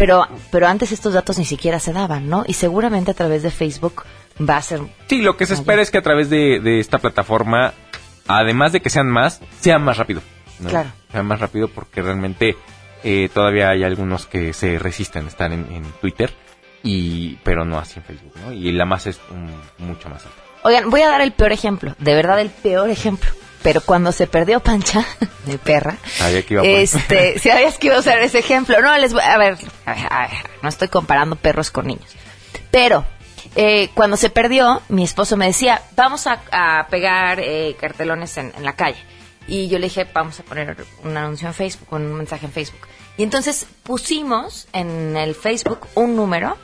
pero 0.02 0.28
pero 0.50 0.68
antes 0.68 0.92
estos 0.92 1.14
datos 1.14 1.38
ni 1.38 1.46
siquiera 1.46 1.80
se 1.80 1.94
daban, 1.94 2.28
¿no? 2.28 2.44
Y 2.48 2.54
seguramente 2.54 3.12
a 3.12 3.14
través 3.14 3.44
de 3.44 3.52
Facebook 3.52 4.04
va 4.50 4.58
a 4.58 4.62
ser 4.64 4.82
Sí, 5.06 5.22
lo 5.22 5.38
que 5.38 5.46
se 5.46 5.54
espera 5.54 5.80
es 5.80 5.92
que 5.92 6.00
a 6.00 6.02
través 6.02 6.28
de, 6.32 6.60
de 6.60 6.80
esta 6.80 6.98
plataforma, 6.98 7.76
además 8.26 8.72
de 8.72 8.82
que 8.82 8.90
sean 8.90 9.08
más, 9.08 9.42
sean 9.60 9.84
más 9.84 9.98
rápido. 9.98 10.24
¿no? 10.60 10.70
Claro. 10.70 10.90
Sean 11.12 11.28
más 11.28 11.40
rápido 11.40 11.68
porque 11.68 12.02
realmente 12.02 12.58
eh, 13.04 13.30
todavía 13.32 13.70
hay 13.70 13.84
algunos 13.84 14.26
que 14.26 14.54
se 14.54 14.80
resisten 14.80 15.26
a 15.26 15.28
estar 15.28 15.52
en, 15.52 15.72
en 15.72 15.84
Twitter, 16.02 16.34
y 16.82 17.36
pero 17.44 17.64
no 17.64 17.78
así 17.78 18.00
en 18.00 18.06
Facebook, 18.06 18.34
¿no? 18.44 18.54
Y 18.54 18.72
la 18.72 18.86
más 18.86 19.06
es 19.06 19.20
mm, 19.30 19.86
mucho 19.86 20.10
más 20.10 20.26
alta. 20.26 20.42
Oigan, 20.64 20.90
voy 20.90 21.02
a 21.02 21.10
dar 21.10 21.22
el 21.22 21.32
peor 21.32 21.52
ejemplo, 21.52 21.94
de 22.00 22.16
verdad 22.16 22.42
el 22.42 22.50
peor 22.50 22.90
ejemplo. 22.90 23.30
Pero 23.64 23.82
cuando 23.82 24.12
se 24.12 24.28
perdió 24.28 24.60
Pancha, 24.60 25.06
de 25.46 25.58
perra, 25.58 25.98
Sabía 26.18 26.42
que 26.44 26.54
iba 26.56 26.64
ahí. 26.64 26.76
este, 26.76 27.40
si 27.40 27.50
sabías 27.50 27.78
que 27.78 27.88
iba 27.88 27.98
a 27.98 28.00
usar 28.00 28.20
ese 28.20 28.40
ejemplo, 28.40 28.82
no, 28.82 28.98
les 28.98 29.14
voy, 29.14 29.22
a 29.22 29.38
ver, 29.38 29.58
a 29.86 29.94
ver, 29.94 30.06
a 30.10 30.22
ver, 30.28 30.38
no 30.62 30.70
estoy 30.70 30.88
comparando 30.88 31.36
perros 31.36 31.70
con 31.72 31.88
niños. 31.88 32.10
Pero, 32.72 33.06
eh, 33.56 33.90
cuando 33.94 34.18
se 34.18 34.30
perdió, 34.30 34.82
mi 34.90 35.04
esposo 35.04 35.38
me 35.38 35.46
decía, 35.48 35.82
vamos 35.96 36.26
a, 36.28 36.42
a 36.52 36.88
pegar 36.88 37.40
eh, 37.40 37.76
cartelones 37.80 38.38
en, 38.38 38.52
en 38.58 38.64
la 38.64 38.74
calle. 38.76 39.00
Y 39.48 39.68
yo 39.68 39.80
le 39.80 39.88
dije, 39.88 40.08
vamos 40.14 40.40
a 40.40 40.44
poner 40.44 40.78
un 41.04 41.18
anuncio 41.18 41.48
en 41.48 41.54
Facebook, 41.54 41.88
un 41.92 42.14
mensaje 42.14 42.46
en 42.46 42.52
Facebook. 42.52 42.88
Y 43.18 43.24
entonces 43.24 43.66
pusimos 43.84 44.68
en 44.72 45.18
el 45.18 45.36
Facebook 45.36 45.88
un 45.96 46.16
número 46.16 46.58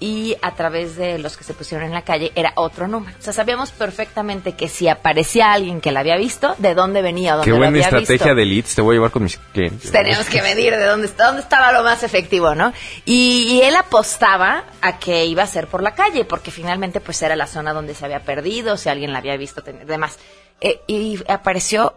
y 0.00 0.36
a 0.40 0.54
través 0.54 0.96
de 0.96 1.18
los 1.18 1.36
que 1.36 1.44
se 1.44 1.52
pusieron 1.54 1.86
en 1.86 1.92
la 1.92 2.02
calle 2.02 2.32
era 2.34 2.52
otro 2.56 2.88
número. 2.88 3.14
O 3.18 3.22
sea, 3.22 3.32
sabíamos 3.34 3.70
perfectamente 3.70 4.52
que 4.54 4.68
si 4.68 4.88
aparecía 4.88 5.52
alguien 5.52 5.80
que 5.82 5.92
la 5.92 6.00
había 6.00 6.16
visto, 6.16 6.54
de 6.58 6.74
dónde 6.74 7.02
venía 7.02 7.32
dónde 7.34 7.44
Qué 7.44 7.52
buena 7.52 7.68
había 7.68 7.82
estrategia 7.82 8.14
visto. 8.14 8.34
de 8.34 8.46
leads, 8.46 8.74
te 8.74 8.80
voy 8.80 8.94
a 8.94 8.96
llevar 8.96 9.10
con 9.10 9.22
mis 9.24 9.36
clientes. 9.52 9.92
Tenemos 9.92 10.26
que 10.26 10.40
medir 10.40 10.74
de 10.74 10.84
dónde, 10.86 11.08
dónde 11.18 11.42
estaba 11.42 11.70
lo 11.72 11.82
más 11.82 12.02
efectivo, 12.02 12.54
¿no? 12.54 12.72
Y, 13.04 13.46
y 13.50 13.62
él 13.62 13.76
apostaba 13.76 14.64
a 14.80 14.98
que 14.98 15.26
iba 15.26 15.42
a 15.42 15.46
ser 15.46 15.66
por 15.66 15.82
la 15.82 15.94
calle, 15.94 16.24
porque 16.24 16.50
finalmente 16.50 17.00
pues 17.00 17.20
era 17.22 17.36
la 17.36 17.46
zona 17.46 17.72
donde 17.74 17.94
se 17.94 18.04
había 18.06 18.20
perdido, 18.20 18.78
si 18.78 18.88
alguien 18.88 19.12
la 19.12 19.18
había 19.18 19.36
visto, 19.36 19.62
demás. 19.62 20.18
Eh, 20.62 20.80
y 20.86 21.18
apareció 21.30 21.94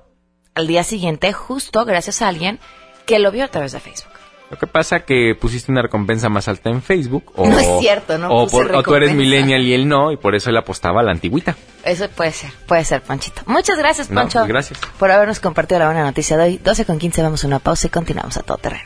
al 0.55 0.67
día 0.67 0.83
siguiente, 0.83 1.31
justo 1.33 1.86
gracias 1.86 2.22
a 2.22 2.27
alguien 2.27 2.60
que 3.05 3.19
lo 3.19 3.31
vio 3.31 3.45
a 3.45 3.48
través 3.48 3.72
de 3.72 3.79
Facebook. 3.79 4.12
Lo 4.53 4.60
que 4.60 4.67
pasa 4.67 5.00
que 5.00 5.33
pusiste 5.39 5.72
una 5.72 5.81
recompensa 5.81 6.29
más 6.29 6.48
alta 6.48 6.69
en 6.69 6.83
Facebook. 6.83 7.31
O, 7.36 7.50
No 7.50 7.57
es 7.57 7.67
cierto, 7.79 8.19
no 8.19 8.29
O, 8.29 8.43
puse 8.45 8.55
por- 8.67 8.75
o 8.75 8.83
tú 8.83 8.93
eres 8.93 9.13
millennial 9.15 9.63
y 9.63 9.74
él 9.74 9.88
no, 9.88 10.12
y 10.12 10.17
por 10.17 10.36
eso 10.36 10.51
él 10.51 10.57
apostaba 10.57 11.01
a 11.01 11.03
la 11.03 11.12
antigüita. 11.12 11.55
Eso 11.83 12.07
puede 12.10 12.31
ser, 12.31 12.51
puede 12.67 12.86
ser, 12.86 13.01
Panchito. 13.01 13.41
Muchas 13.48 13.79
gracias, 13.79 14.12
No, 14.12 14.22
Pancho. 14.22 14.45
gracias. 14.45 14.79
Por 15.00 15.10
habernos 15.12 15.39
compartido 15.39 15.79
la 15.79 15.88
buena 15.88 16.03
noticia 16.03 16.38
de 16.38 16.43
hoy. 16.43 16.57
12 16.63 16.86
con 16.86 17.00
15, 17.00 17.24
vamos 17.24 17.43
a 17.43 17.48
una 17.48 17.57
pausa 17.57 17.88
y 17.88 17.89
continuamos 17.89 18.38
a 18.38 18.43
todo 18.43 18.57
terreno. 18.57 18.83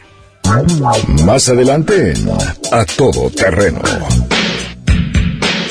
Más 1.25 1.49
adelante 1.49 2.13
en 2.13 2.29
A 2.71 2.85
Todo 2.85 3.29
Terreno. 3.29 3.81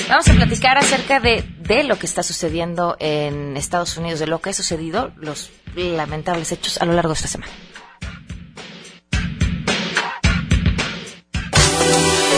Vamos 0.08 0.28
a 0.28 0.32
platicar 0.34 0.78
acerca 0.78 1.18
de, 1.20 1.42
de 1.60 1.84
lo 1.84 1.98
que 1.98 2.04
está 2.06 2.22
sucediendo 2.22 2.96
en 3.00 3.56
Estados 3.56 3.96
Unidos, 3.96 4.20
de 4.20 4.26
lo 4.26 4.40
que 4.40 4.50
ha 4.50 4.52
sucedido, 4.52 5.10
los 5.16 5.50
lamentables 5.74 6.52
hechos 6.52 6.78
a 6.80 6.84
lo 6.84 6.92
largo 6.92 7.08
de 7.10 7.14
esta 7.16 7.28
semana. 7.28 7.50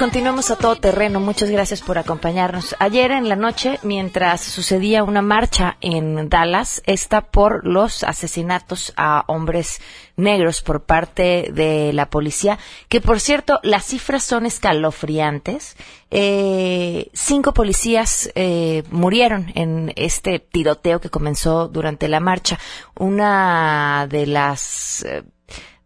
continuamos 0.00 0.50
a 0.50 0.56
todo 0.56 0.76
terreno. 0.76 1.20
Muchas 1.20 1.50
gracias 1.50 1.82
por 1.82 1.98
acompañarnos. 1.98 2.74
Ayer 2.78 3.10
en 3.10 3.28
la 3.28 3.36
noche, 3.36 3.78
mientras 3.82 4.40
sucedía 4.40 5.04
una 5.04 5.20
marcha 5.20 5.76
en 5.82 6.30
Dallas, 6.30 6.82
esta 6.86 7.20
por 7.20 7.66
los 7.66 8.02
asesinatos 8.02 8.94
a 8.96 9.24
hombres 9.26 9.82
negros 10.16 10.62
por 10.62 10.84
parte 10.84 11.50
de 11.52 11.92
la 11.92 12.08
policía, 12.08 12.58
que 12.88 13.02
por 13.02 13.20
cierto, 13.20 13.60
las 13.62 13.84
cifras 13.84 14.24
son 14.24 14.46
escalofriantes. 14.46 15.76
Eh, 16.10 17.10
cinco 17.12 17.52
policías 17.52 18.32
eh, 18.34 18.84
murieron 18.90 19.52
en 19.54 19.92
este 19.96 20.38
tiroteo 20.38 21.02
que 21.02 21.10
comenzó 21.10 21.68
durante 21.68 22.08
la 22.08 22.20
marcha. 22.20 22.58
Una 22.98 24.06
de 24.08 24.26
las... 24.26 25.04
eh, 25.04 25.24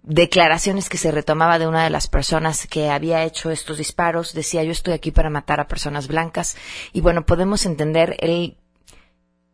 declaraciones 0.04 0.88
que 0.88 0.99
se 0.99 1.11
retomaba 1.11 1.58
de 1.58 1.66
una 1.66 1.82
de 1.82 1.90
las 1.90 2.08
personas 2.08 2.66
que 2.66 2.90
había 2.90 3.25
hecho 3.25 3.50
estos 3.50 3.78
disparos. 3.78 4.34
Decía, 4.34 4.62
yo 4.62 4.73
estoy 4.73 4.94
aquí 4.94 5.11
para 5.11 5.30
matar 5.30 5.61
a 5.61 5.68
personas 5.68 6.08
blancas. 6.08 6.56
Y 6.92 7.00
bueno, 7.00 7.25
podemos 7.25 7.64
entender 7.66 8.16
el, 8.20 8.56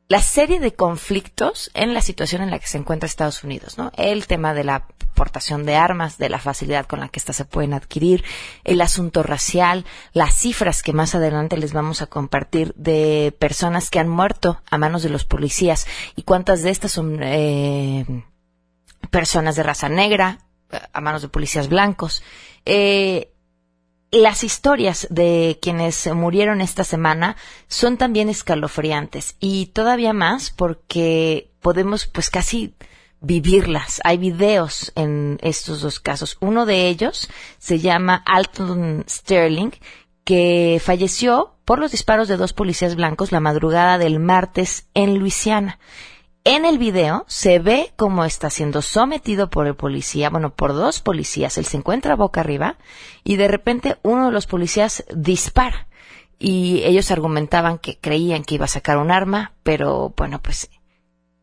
la 0.09 0.21
serie 0.21 0.59
de 0.59 0.75
conflictos 0.75 1.71
en 1.73 1.95
la 1.95 2.03
situación 2.03 2.43
en 2.43 2.51
la 2.51 2.59
que 2.59 2.67
se 2.67 2.79
encuentra 2.79 3.07
Estados 3.07 3.45
Unidos, 3.45 3.79
¿no? 3.79 3.93
El 3.97 4.27
tema 4.27 4.53
de 4.53 4.65
la 4.65 4.89
portación 5.15 5.65
de 5.67 5.77
armas, 5.77 6.19
de 6.19 6.29
la 6.29 6.41
facilidad 6.41 6.87
con 6.87 6.99
la 6.99 7.09
que 7.09 7.21
éstas 7.21 7.37
se 7.37 7.45
pueden 7.45 7.75
adquirir, 7.75 8.25
el 8.65 8.81
asunto 8.81 9.23
racial, 9.23 9.85
las 10.13 10.35
cifras 10.35 10.83
que 10.83 10.93
más 10.93 11.15
adelante 11.15 11.57
les 11.59 11.73
vamos 11.73 12.03
a 12.03 12.07
compartir 12.07 12.75
de 12.75 13.33
personas 13.39 13.89
que 13.89 14.01
han 14.01 14.09
muerto 14.09 14.63
a 14.69 14.79
manos 14.79 15.03
de 15.03 15.11
los 15.11 15.25
policías 15.25 15.87
y 16.17 16.23
cuántas 16.23 16.63
de 16.63 16.71
estas 16.71 16.91
son 16.91 17.21
eh, 17.23 18.25
personas 19.11 19.57
de 19.57 19.63
raza 19.63 19.89
negra 19.89 20.39
eh, 20.71 20.79
a 20.93 21.01
manos 21.01 21.23
de 21.23 21.29
policías 21.29 21.69
blancos. 21.69 22.23
Eh, 22.65 23.33
las 24.13 24.43
historias 24.43 25.07
de 25.11 25.59
quienes 25.63 26.13
murieron 26.13 26.61
esta 26.61 26.83
semana 26.83 27.37
son 27.69 27.97
también 27.97 28.29
escalofriantes 28.29 29.37
y 29.39 29.67
todavía 29.67 30.13
más 30.13 30.51
porque 30.51 31.53
podemos 31.61 32.07
pues 32.07 32.29
casi 32.29 32.75
vivirlas. 33.21 34.01
Hay 34.03 34.19
videos 34.19 34.93
en 34.97 35.39
estos 35.43 35.81
dos 35.83 36.01
casos. 36.01 36.39
Uno 36.41 36.67
de 36.67 36.89
ellos 36.89 37.29
se 37.59 37.79
llama 37.79 38.23
Alton 38.27 39.05
Sterling 39.09 39.71
que 40.25 40.81
falleció 40.85 41.55
por 41.65 41.79
los 41.79 41.93
disparos 41.93 42.29
de 42.29 42.37
dos 42.37 42.53
policías 42.53 42.97
blancos 42.97 43.33
la 43.33 43.41
madrugada 43.41 43.99
del 43.99 44.19
martes 44.19 44.87
en 44.95 45.19
Luisiana. 45.19 45.79
En 46.45 46.65
el 46.65 46.79
video 46.79 47.25
se 47.29 47.59
ve 47.59 47.93
cómo 47.97 48.25
está 48.25 48.49
siendo 48.49 48.81
sometido 48.81 49.51
por 49.51 49.67
el 49.67 49.77
policía, 49.77 50.31
bueno, 50.31 50.55
por 50.55 50.73
dos 50.73 51.01
policías. 51.01 51.59
Él 51.59 51.67
se 51.67 51.77
encuentra 51.77 52.17
boca 52.17 52.41
arriba 52.41 52.77
y 53.25 53.37
de 53.37 53.47
repente 53.47 53.99
uno 54.03 54.27
de 54.27 54.33
los 54.33 54.47
policías 54.47 55.05
dispara. 55.15 55.87
Y 56.39 56.83
ellos 56.85 57.11
argumentaban 57.11 57.77
que 57.77 57.99
creían 57.99 58.45
que 58.45 58.55
iba 58.55 58.65
a 58.65 58.69
sacar 58.69 58.97
un 58.97 59.11
arma, 59.11 59.53
pero 59.63 60.15
bueno, 60.17 60.41
pues 60.41 60.71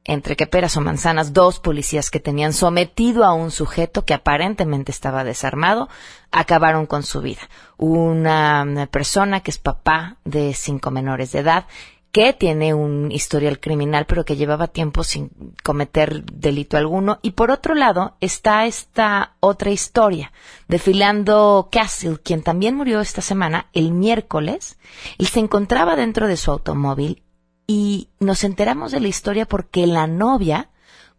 entre 0.08 0.38
que 0.38 0.48
peras 0.48 0.78
o 0.78 0.82
manzanas, 0.82 1.34
dos 1.34 1.60
policías 1.60 2.10
que 2.10 2.22
tenían 2.22 2.54
sometido 2.54 3.26
a 3.26 3.34
un 3.34 3.52
sujeto 3.52 4.06
que 4.06 4.14
aparentemente 4.14 4.92
estaba 4.92 5.26
desarmado, 5.26 5.90
acabaron 6.32 6.86
con 6.86 7.04
su 7.04 7.22
vida. 7.22 7.42
Una, 7.76 8.88
persona 8.90 9.42
que 9.42 9.52
es 9.52 9.58
papá 9.58 10.16
de 10.24 10.54
cinco 10.54 10.92
menores 10.92 11.34
de 11.34 11.40
edad, 11.40 11.66
que 12.12 12.34
tiene 12.34 12.74
un 12.74 13.12
historial 13.12 13.60
criminal, 13.60 14.06
pero 14.06 14.26
que 14.26 14.36
llevaba 14.36 14.68
tiempo 14.68 15.04
sin 15.04 15.30
cometer 15.64 16.24
delito 16.24 16.78
alguno. 16.78 17.20
Y 17.22 17.32
por 17.32 17.52
otro 17.52 17.76
lado 17.76 18.16
está 18.22 18.66
esta 18.66 19.36
otra 19.40 19.72
historia 19.72 20.32
de 20.68 20.80
Philando 20.80 21.70
Castle, 21.72 22.18
quien 22.24 22.42
también 22.42 22.76
murió 22.76 23.02
esta 23.02 23.22
semana, 23.22 23.68
el 23.74 23.92
miércoles. 23.92 24.78
Él 25.18 25.28
se 25.28 25.40
encontraba 25.40 25.96
dentro 25.96 26.28
de 26.28 26.38
su 26.38 26.52
automóvil 26.52 27.24
y 27.68 28.10
nos 28.20 28.44
enteramos 28.44 28.92
de 28.92 29.02
la 29.02 29.10
historia 29.10 29.46
porque 29.46 29.86
la 29.86 30.08
novia 30.08 30.70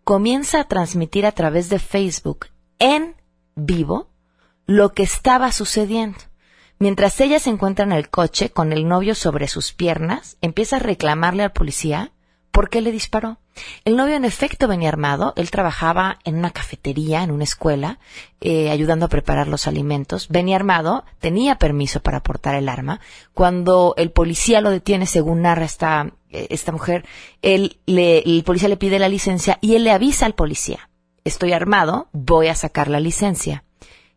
comienza 0.04 0.60
a 0.60 0.64
transmitir 0.64 1.26
a 1.26 1.32
través 1.32 1.68
de 1.68 1.78
Facebook 1.78 2.46
en 2.78 3.14
vivo 3.54 4.08
lo 4.66 4.94
que 4.94 5.02
estaba 5.02 5.52
sucediendo. 5.52 6.18
Mientras 6.80 7.20
ella 7.20 7.40
se 7.40 7.50
encuentra 7.50 7.84
en 7.84 7.92
el 7.92 8.08
coche 8.08 8.50
con 8.50 8.72
el 8.72 8.86
novio 8.86 9.14
sobre 9.14 9.48
sus 9.48 9.72
piernas, 9.72 10.36
empieza 10.40 10.76
a 10.76 10.80
reclamarle 10.80 11.42
al 11.42 11.52
policía 11.52 12.12
por 12.52 12.70
qué 12.70 12.80
le 12.80 12.92
disparó. 12.92 13.38
El 13.84 13.96
novio 13.96 14.14
en 14.14 14.24
efecto 14.24 14.68
venía 14.68 14.88
armado, 14.88 15.32
él 15.36 15.50
trabajaba 15.50 16.18
en 16.24 16.36
una 16.36 16.50
cafetería, 16.50 17.24
en 17.24 17.32
una 17.32 17.44
escuela, 17.44 17.98
eh, 18.40 18.70
ayudando 18.70 19.06
a 19.06 19.08
preparar 19.08 19.48
los 19.48 19.66
alimentos, 19.66 20.28
venía 20.28 20.56
armado, 20.56 21.04
tenía 21.18 21.56
permiso 21.56 22.00
para 22.00 22.22
portar 22.22 22.54
el 22.54 22.68
arma. 22.68 23.00
Cuando 23.34 23.94
el 23.96 24.12
policía 24.12 24.60
lo 24.60 24.70
detiene, 24.70 25.06
según 25.06 25.42
narra 25.42 25.64
esta, 25.64 26.12
eh, 26.30 26.46
esta 26.50 26.70
mujer, 26.70 27.04
él 27.42 27.80
le, 27.86 28.18
el 28.20 28.44
policía 28.44 28.68
le 28.68 28.76
pide 28.76 29.00
la 29.00 29.08
licencia 29.08 29.58
y 29.60 29.74
él 29.74 29.84
le 29.84 29.90
avisa 29.90 30.26
al 30.26 30.34
policía, 30.34 30.90
estoy 31.24 31.52
armado, 31.52 32.08
voy 32.12 32.48
a 32.48 32.54
sacar 32.54 32.88
la 32.88 33.00
licencia. 33.00 33.64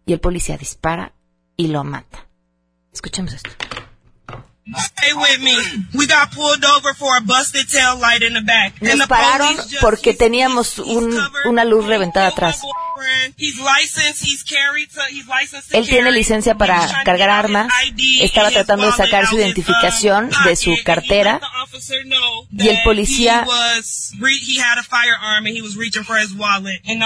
Y 0.05 0.13
el 0.13 0.19
policía 0.19 0.57
dispara 0.57 1.13
y 1.57 1.67
lo 1.67 1.83
mata. 1.83 2.30
Escuchemos 2.93 3.33
esto. 3.33 3.49
Stay 4.77 5.13
with 5.13 5.39
me. 5.41 5.55
We 5.93 6.07
got 6.07 6.31
pulled 6.33 6.63
over 6.63 6.93
for 6.93 7.17
a 7.17 7.21
busted 7.21 7.67
tail 7.67 7.97
light 7.99 8.21
in 8.21 8.33
the 8.33 8.41
back. 8.41 8.73
And 8.81 8.99
Nos 8.99 9.07
pararon 9.07 9.57
porque 9.81 10.13
teníamos 10.13 10.77
un- 10.79 11.17
una 11.45 11.65
luz 11.65 11.85
reventada 11.87 12.27
atrás. 12.27 12.61
Él 15.71 15.87
tiene 15.87 16.11
licencia 16.11 16.55
para 16.55 17.03
cargar 17.03 17.29
armas, 17.29 17.67
estaba 18.21 18.51
tratando 18.51 18.85
de 18.85 18.91
sacar 18.91 19.27
su 19.27 19.35
his, 19.35 19.41
identificación 19.41 20.25
um, 20.25 20.43
de 20.45 20.55
su 20.55 20.75
cartera, 20.83 21.39
y 22.51 22.67
el 22.67 22.83
policía 22.83 23.45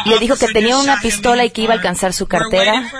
le 0.05 0.19
dijo 0.19 0.35
que 0.35 0.47
tenía 0.47 0.77
una 0.77 0.99
pistola 0.99 1.45
y 1.45 1.51
que 1.51 1.61
iba 1.61 1.73
a 1.73 1.77
alcanzar 1.77 2.13
su 2.13 2.27
cartera. 2.27 2.91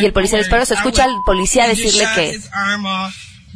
Y 0.00 0.04
el 0.04 0.12
policía 0.12 0.38
disparó. 0.38 0.64
Se 0.66 0.74
escucha 0.74 1.04
al 1.04 1.14
policía 1.24 1.66
decirle 1.66 2.06
que-. 2.14 2.40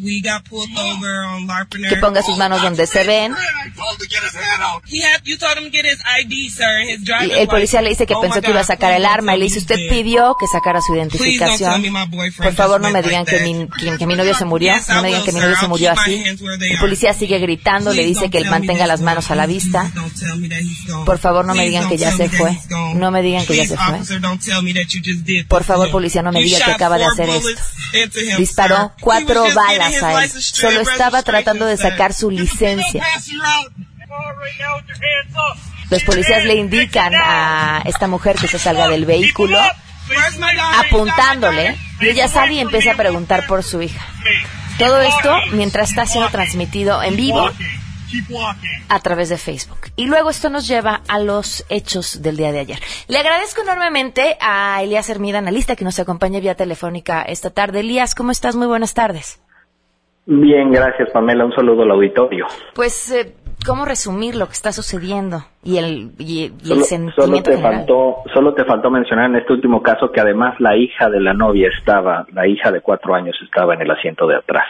We 0.01 0.21
got 0.23 0.45
pulled 0.49 0.71
over 0.79 1.25
on 1.25 1.47
Larpener. 1.47 1.89
que 1.89 1.97
ponga 1.97 2.23
sus 2.23 2.37
manos 2.37 2.63
donde 2.63 2.87
se 2.87 3.05
ven. 3.05 3.35
He 4.87 5.03
had, 5.03 5.23
you 5.25 5.37
told 5.37 5.59
him 5.59 5.65
to 5.65 5.71
get 5.71 5.85
his 5.85 5.99
ID, 6.07 6.49
sir, 6.51 6.65
and 6.65 6.89
his 6.91 7.01
Y 7.01 7.05
driver's 7.05 7.39
el 7.39 7.49
policía 7.49 7.83
le 7.83 7.91
dice 7.91 8.07
que 8.07 8.15
license. 8.15 8.19
Oh 8.19 8.21
pensó 8.23 8.41
que 8.43 8.51
iba 8.51 8.61
a 8.61 8.65
sacar 8.65 8.93
el 8.93 9.05
arma 9.05 9.35
y 9.35 9.39
le 9.39 9.45
don't 9.45 9.55
dice, 9.55 9.59
tell 9.67 9.75
usted 9.77 9.89
pidió 9.91 10.37
que 10.39 10.47
sacara 10.47 10.81
su 10.81 10.95
identificación. 10.95 11.83
Por 12.37 12.55
favor, 12.55 12.81
no 12.81 12.91
me 12.91 13.03
digan 13.03 13.25
que 13.25 13.41
mi, 13.41 13.69
que, 13.69 13.99
que 13.99 14.07
mi 14.07 14.15
novio 14.15 14.35
se 14.35 14.45
murió. 14.45 14.73
No 14.89 15.03
me 15.03 15.09
digan 15.09 15.25
que 15.25 15.33
mi 15.33 15.41
novio 15.41 15.57
se 15.59 15.67
murió 15.69 15.93
así. 15.93 16.23
El 16.25 16.79
policía 16.79 17.13
sigue 17.13 17.39
gritando, 17.39 17.93
le 17.93 18.05
dice 18.05 18.21
don't 18.21 18.33
que 18.33 18.45
me 18.45 18.51
mantenga 18.51 18.81
that 18.81 18.89
las 18.89 19.01
he's 19.01 19.05
manos 19.05 19.31
a 19.31 19.35
la 19.35 19.47
vista. 19.47 19.81
Please 19.83 19.95
don't 19.95 20.15
tell 20.19 20.37
me 20.39 20.49
that 20.49 20.61
he's 20.61 20.87
gone. 20.87 21.05
Por 21.05 21.19
favor, 21.19 21.45
no 21.45 21.55
me 21.55 21.65
digan 21.65 21.89
que 21.89 21.97
ya 21.97 22.11
tell 22.11 22.17
se 22.17 22.23
me 22.25 22.29
that 22.29 22.37
fue. 22.37 22.95
No 22.95 23.11
me 23.11 23.23
digan 23.23 23.45
que 23.47 23.57
ya 23.57 23.67
se 23.67 23.77
fue. 23.77 23.99
Por 25.49 25.65
favor, 25.65 25.91
policía, 25.91 26.23
no 26.23 26.33
me 26.33 26.41
You 26.41 26.47
diga 26.47 26.65
que 26.65 26.71
acaba 26.73 26.99
de 26.99 27.05
hacer 27.05 27.29
esto. 27.29 27.51
Disparó 28.39 28.93
cuatro 29.01 29.45
balas 29.55 29.88
a 30.03 30.25
él. 30.25 30.31
Solo 30.31 30.81
estaba 30.81 31.23
tratando 31.23 31.67
de 31.67 31.77
sacar 31.77 32.13
su 32.13 32.31
licencia. 32.31 33.05
Los 35.91 36.03
policías 36.05 36.45
le 36.45 36.55
indican 36.55 37.13
a 37.15 37.83
esta 37.85 38.07
mujer 38.07 38.37
que 38.37 38.49
se 38.49 38.59
salga 38.59 38.89
del 38.89 39.07
vehículo, 39.07 39.59
apuntándole, 40.77 41.77
y 42.01 42.09
ella 42.09 42.29
sale 42.29 42.55
y 42.55 42.61
empieza 42.61 42.93
a 42.93 42.97
preguntar 42.97 43.47
por 43.47 43.63
su 43.63 43.83
hija. 43.83 44.05
Todo 44.79 45.01
esto 45.01 45.35
mientras 45.53 45.91
está 45.91 46.07
siendo 46.07 46.31
transmitido 46.31 47.03
en 47.03 47.17
vivo 47.17 47.51
a 48.89 49.01
través 49.01 49.29
de 49.29 49.39
Facebook. 49.39 49.91
Y 49.97 50.07
luego 50.07 50.31
esto 50.31 50.51
nos 50.51 50.67
lleva 50.69 51.03
a 51.09 51.19
los 51.19 51.65
hechos 51.69 52.23
del 52.23 52.37
día 52.37 52.53
de 52.53 52.61
ayer. 52.61 52.81
Le 53.09 53.19
agradezco 53.19 53.63
enormemente 53.63 54.37
a 54.41 54.83
Elías 54.83 55.09
Hermida, 55.09 55.39
analista, 55.39 55.77
que 55.77 55.85
nos 55.85 55.99
acompaña 55.99 56.41
vía 56.41 56.55
telefónica 56.55 57.23
esta 57.23 57.51
tarde. 57.51 57.81
Elías, 57.81 58.15
¿cómo 58.15 58.31
estás? 58.31 58.57
Muy 58.57 58.67
buenas 58.67 58.95
tardes. 58.95 59.41
Bien, 60.31 60.71
gracias 60.71 61.09
Pamela. 61.11 61.47
Un 61.47 61.55
saludo 61.55 61.85
al 61.85 61.91
auditorio. 61.91 62.47
Pues, 62.75 63.11
eh, 63.13 63.33
¿cómo 63.67 63.87
resumir 63.87 64.37
lo 64.37 64.45
que 64.45 64.53
está 64.53 64.73
sucediendo 64.73 65.39
y 65.65 65.79
el, 65.79 66.11
y, 66.19 66.53
y 66.63 66.73
el 66.73 66.85
Solo, 66.85 66.85
solo 66.85 66.85
sentimiento 66.85 67.51
te 67.51 67.57
general? 67.57 67.77
faltó, 67.79 68.17
solo 68.35 68.53
te 68.53 68.65
faltó 68.67 68.91
mencionar 68.91 69.31
en 69.31 69.37
este 69.37 69.55
último 69.55 69.83
caso 69.83 70.13
que 70.13 70.21
además 70.21 70.55
la 70.61 70.77
hija 70.77 71.09
de 71.09 71.21
la 71.21 71.33
novia 71.33 71.71
estaba, 71.79 72.27
la 72.35 72.47
hija 72.47 72.71
de 72.71 72.83
cuatro 72.83 73.15
años 73.15 73.37
estaba 73.43 73.73
en 73.73 73.81
el 73.81 73.91
asiento 73.91 74.27
de 74.27 74.37
atrás 74.37 74.67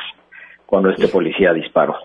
cuando 0.65 0.91
este 0.91 1.09
policía 1.09 1.53
disparó. 1.53 1.97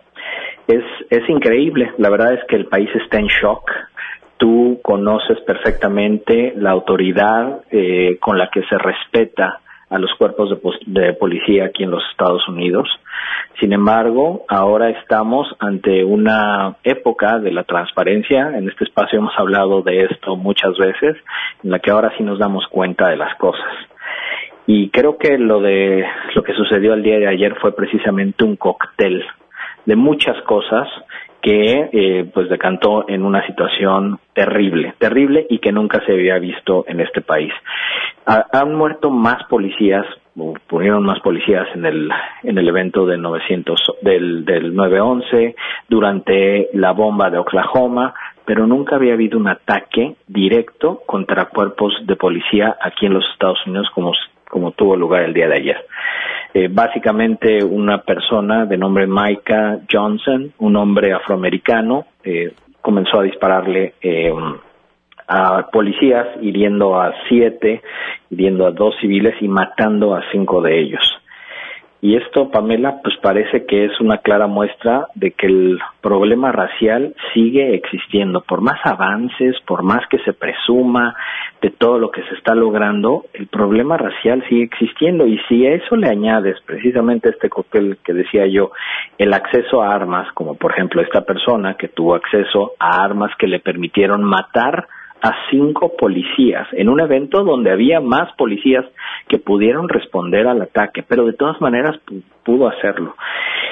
Es, 0.67 0.83
es 1.11 1.29
increíble. 1.29 1.91
La 1.99 2.09
verdad 2.09 2.33
es 2.33 2.39
que 2.47 2.55
el 2.55 2.65
país 2.65 2.89
está 2.95 3.19
en 3.19 3.27
shock. 3.27 3.69
Tú 4.37 4.79
conoces 4.81 5.39
perfectamente 5.41 6.53
la 6.55 6.71
autoridad 6.71 7.61
eh, 7.69 8.17
con 8.19 8.39
la 8.39 8.49
que 8.49 8.63
se 8.63 8.77
respeta 8.79 9.59
a 9.93 9.99
los 9.99 10.11
cuerpos 10.17 10.49
de, 10.87 11.13
policía 11.13 11.65
aquí 11.65 11.83
en 11.83 11.91
los 11.91 12.03
Estados 12.11 12.47
Unidos. 12.47 12.89
Sin 13.59 13.73
embargo, 13.73 14.43
ahora 14.49 14.89
estamos 14.89 15.47
ante 15.59 16.03
una 16.03 16.77
época 16.83 17.37
de 17.37 17.51
la 17.51 17.63
transparencia. 17.63 18.57
En 18.57 18.67
este 18.67 18.85
espacio 18.85 19.19
hemos 19.19 19.37
hablado 19.37 19.83
de 19.83 20.05
esto 20.05 20.35
muchas 20.35 20.75
veces, 20.77 21.15
en 21.63 21.69
la 21.69 21.77
que 21.77 21.91
ahora 21.91 22.11
sí 22.17 22.23
nos 22.23 22.39
damos 22.39 22.65
cuenta 22.67 23.09
de 23.09 23.17
las 23.17 23.35
cosas. 23.37 23.71
Y 24.65 24.89
creo 24.89 25.17
que 25.17 25.37
lo 25.37 25.61
de 25.61 26.03
lo 26.33 26.43
que 26.43 26.53
sucedió 26.53 26.95
el 26.95 27.03
día 27.03 27.19
de 27.19 27.27
ayer 27.27 27.55
fue 27.61 27.75
precisamente 27.75 28.43
un 28.43 28.55
cóctel 28.55 29.23
de 29.85 29.95
muchas 29.95 30.41
cosas 30.43 30.87
que 31.43 31.89
eh, 31.91 32.25
pues 32.33 32.47
decantó 32.49 33.05
en 33.09 33.21
una 33.23 33.45
situación 33.45 34.17
terrible, 34.33 34.93
terrible 34.97 35.45
y 35.49 35.59
que 35.59 35.73
nunca 35.73 35.99
se 36.05 36.13
había 36.13 36.39
visto 36.39 36.85
en 36.87 37.01
este 37.01 37.21
país. 37.21 37.53
Ha- 38.25 38.45
han 38.53 38.73
muerto 38.73 39.09
más 39.11 39.43
policías, 39.49 40.05
murieron 40.35 41.03
más 41.03 41.19
policías 41.19 41.67
en 41.75 41.85
el 41.85 42.09
en 42.43 42.57
el 42.57 42.67
evento 42.67 43.05
del 43.05 43.21
900 43.21 43.79
del 44.01 44.45
del 44.45 44.73
911 44.73 45.55
durante 45.89 46.69
la 46.73 46.91
bomba 46.93 47.29
de 47.29 47.37
Oklahoma, 47.39 48.13
pero 48.45 48.65
nunca 48.65 48.95
había 48.95 49.13
habido 49.13 49.37
un 49.37 49.49
ataque 49.49 50.15
directo 50.27 51.01
contra 51.05 51.45
cuerpos 51.49 51.93
de 52.07 52.15
policía 52.15 52.77
aquí 52.81 53.05
en 53.05 53.13
los 53.15 53.25
Estados 53.33 53.59
Unidos 53.67 53.89
como 53.93 54.13
como 54.49 54.71
tuvo 54.71 54.95
lugar 54.95 55.23
el 55.23 55.33
día 55.33 55.47
de 55.49 55.55
ayer. 55.55 55.85
Eh, 56.55 56.67
básicamente 56.71 57.63
una 57.63 58.03
persona 58.03 58.65
de 58.65 58.77
nombre 58.77 59.07
Micah 59.07 59.79
Johnson, 59.91 60.53
un 60.59 60.75
hombre 60.75 61.11
afroamericano, 61.11 62.05
eh, 62.23 62.53
comenzó 62.79 63.21
a 63.21 63.23
dispararle 63.23 63.95
eh, 64.01 64.31
a 65.27 65.67
policías, 65.71 66.27
hiriendo 66.41 67.01
a 67.01 67.11
siete, 67.27 67.81
hiriendo 68.29 68.67
a 68.67 68.71
dos 68.71 68.93
civiles 69.01 69.33
y 69.41 69.47
matando 69.47 70.15
a 70.15 70.21
cinco 70.31 70.61
de 70.61 70.79
ellos. 70.79 71.01
Y 72.03 72.17
esto, 72.17 72.51
Pamela, 72.51 72.99
pues 73.01 73.15
parece 73.21 73.65
que 73.65 73.85
es 73.85 74.01
una 74.01 74.17
clara 74.17 74.45
muestra 74.45 75.07
de 75.15 75.31
que 75.31 75.47
el 75.47 75.79
problema 76.01 76.51
racial 76.51 77.15
sigue 77.33 77.75
existiendo. 77.75 78.41
Por 78.41 78.59
más 78.59 78.77
avances, 78.83 79.55
por 79.65 79.83
más 79.83 80.05
que 80.09 80.17
se 80.25 80.33
presuma 80.33 81.15
de 81.61 81.69
todo 81.69 81.99
lo 81.99 82.11
que 82.11 82.21
se 82.23 82.35
está 82.35 82.55
logrando, 82.55 83.23
el 83.33 83.47
problema 83.47 83.95
racial 83.95 84.43
sigue 84.49 84.63
existiendo. 84.63 85.25
Y 85.25 85.39
si 85.47 85.65
a 85.65 85.75
eso 85.75 85.95
le 85.95 86.09
añades 86.09 86.57
precisamente 86.65 87.29
este 87.29 87.47
cóctel 87.47 87.97
que 88.03 88.11
decía 88.11 88.47
yo, 88.47 88.71
el 89.17 89.31
acceso 89.31 89.81
a 89.81 89.95
armas, 89.95 90.27
como 90.33 90.55
por 90.55 90.73
ejemplo 90.73 91.01
esta 91.01 91.21
persona 91.21 91.75
que 91.75 91.87
tuvo 91.87 92.15
acceso 92.15 92.73
a 92.79 93.01
armas 93.01 93.31
que 93.39 93.47
le 93.47 93.61
permitieron 93.61 94.25
matar 94.25 94.89
a 95.23 95.31
cinco 95.49 95.93
policías 95.97 96.67
en 96.73 96.89
un 96.89 96.99
evento 96.99 97.43
donde 97.43 97.71
había 97.71 98.01
más 98.01 98.33
policías 98.35 98.85
que 99.29 99.39
pudieron 99.39 99.87
responder 99.87 100.47
al 100.47 100.61
ataque, 100.61 101.01
pero 101.01 101.25
de 101.25 101.31
todas 101.31 101.61
maneras 101.61 101.95
pu- 102.05 102.21
pudo 102.43 102.67
hacerlo. 102.67 103.15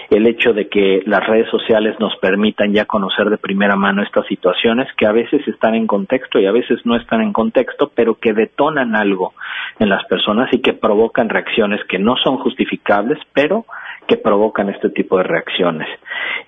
El 0.10 0.28
hecho 0.28 0.54
de 0.54 0.70
que 0.70 1.04
las 1.06 1.26
redes 1.28 1.50
sociales 1.50 1.96
nos 2.00 2.16
permitan 2.18 2.72
ya 2.74 2.86
conocer 2.86 3.30
de 3.30 3.38
primera 3.38 3.76
mano 3.76 4.02
estas 4.02 4.26
situaciones 4.28 4.88
que 4.98 5.06
a 5.06 5.12
veces 5.12 5.46
están 5.46 5.76
en 5.76 5.88
contexto 5.88 6.40
y 6.40 6.46
a 6.46 6.52
veces 6.54 6.86
no 6.86 6.96
están 6.96 7.22
en 7.22 7.34
contexto, 7.34 7.92
pero 7.94 8.16
que 8.16 8.32
detonan 8.34 8.96
algo 8.96 9.34
en 9.80 9.90
las 9.90 10.06
personas 10.06 10.50
y 10.54 10.62
que 10.62 10.74
provocan 10.74 11.28
reacciones 11.28 11.84
que 11.86 12.00
no 12.00 12.16
son 12.16 12.38
justificables, 12.38 13.20
pero 13.34 13.66
que 14.08 14.18
provocan 14.18 14.70
este 14.70 14.90
tipo 14.90 15.18
de 15.18 15.24
reacciones. 15.24 15.88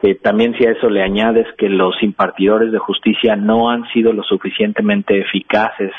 Eh, 0.01 0.15
también 0.15 0.55
si 0.57 0.65
a 0.65 0.71
eso 0.71 0.89
le 0.89 1.01
añades 1.01 1.47
que 1.57 1.69
los 1.69 2.01
impartidores 2.03 2.71
de 2.71 2.79
justicia 2.79 3.35
no 3.35 3.69
han 3.69 3.87
sido 3.93 4.11
lo 4.11 4.23
suficientemente 4.23 5.19
eficaces 5.19 5.91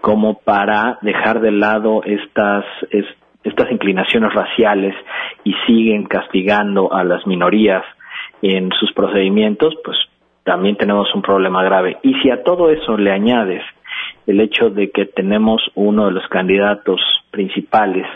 como 0.00 0.38
para 0.38 0.98
dejar 1.02 1.40
de 1.40 1.52
lado 1.52 2.02
estas, 2.04 2.64
estas 3.42 3.70
inclinaciones 3.70 4.32
raciales 4.34 4.94
y 5.42 5.54
siguen 5.66 6.04
castigando 6.04 6.92
a 6.92 7.02
las 7.02 7.26
minorías 7.26 7.82
en 8.42 8.70
sus 8.78 8.92
procedimientos, 8.92 9.74
pues 9.84 9.96
también 10.44 10.76
tenemos 10.76 11.12
un 11.14 11.22
problema 11.22 11.62
grave. 11.64 11.96
Y 12.02 12.14
si 12.20 12.30
a 12.30 12.42
todo 12.42 12.70
eso 12.70 12.96
le 12.96 13.10
añades 13.10 13.62
el 14.26 14.40
hecho 14.40 14.70
de 14.70 14.90
que 14.90 15.06
tenemos 15.06 15.62
uno 15.74 16.06
de 16.06 16.12
los 16.12 16.26
candidatos 16.28 17.00
principales 17.30 18.06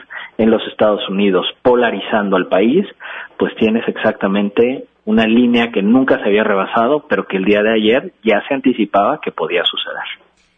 en 0.41 0.51
los 0.51 0.67
Estados 0.69 1.07
Unidos 1.11 1.45
polarizando 1.63 2.37
al 2.37 2.47
país, 2.47 2.87
pues 3.39 3.55
tienes 3.57 3.87
exactamente 3.87 4.87
una 5.05 5.27
línea 5.27 5.71
que 5.71 5.83
nunca 5.83 6.17
se 6.17 6.25
había 6.25 6.45
rebasado, 6.45 7.05
pero 7.07 7.27
que 7.27 7.37
el 7.37 7.45
día 7.45 7.63
de 7.63 7.75
ayer 7.75 8.15
ya 8.25 8.43
se 8.49 8.55
anticipaba 8.55 9.21
que 9.21 9.33
podía 9.33 9.63
suceder. 9.65 10.03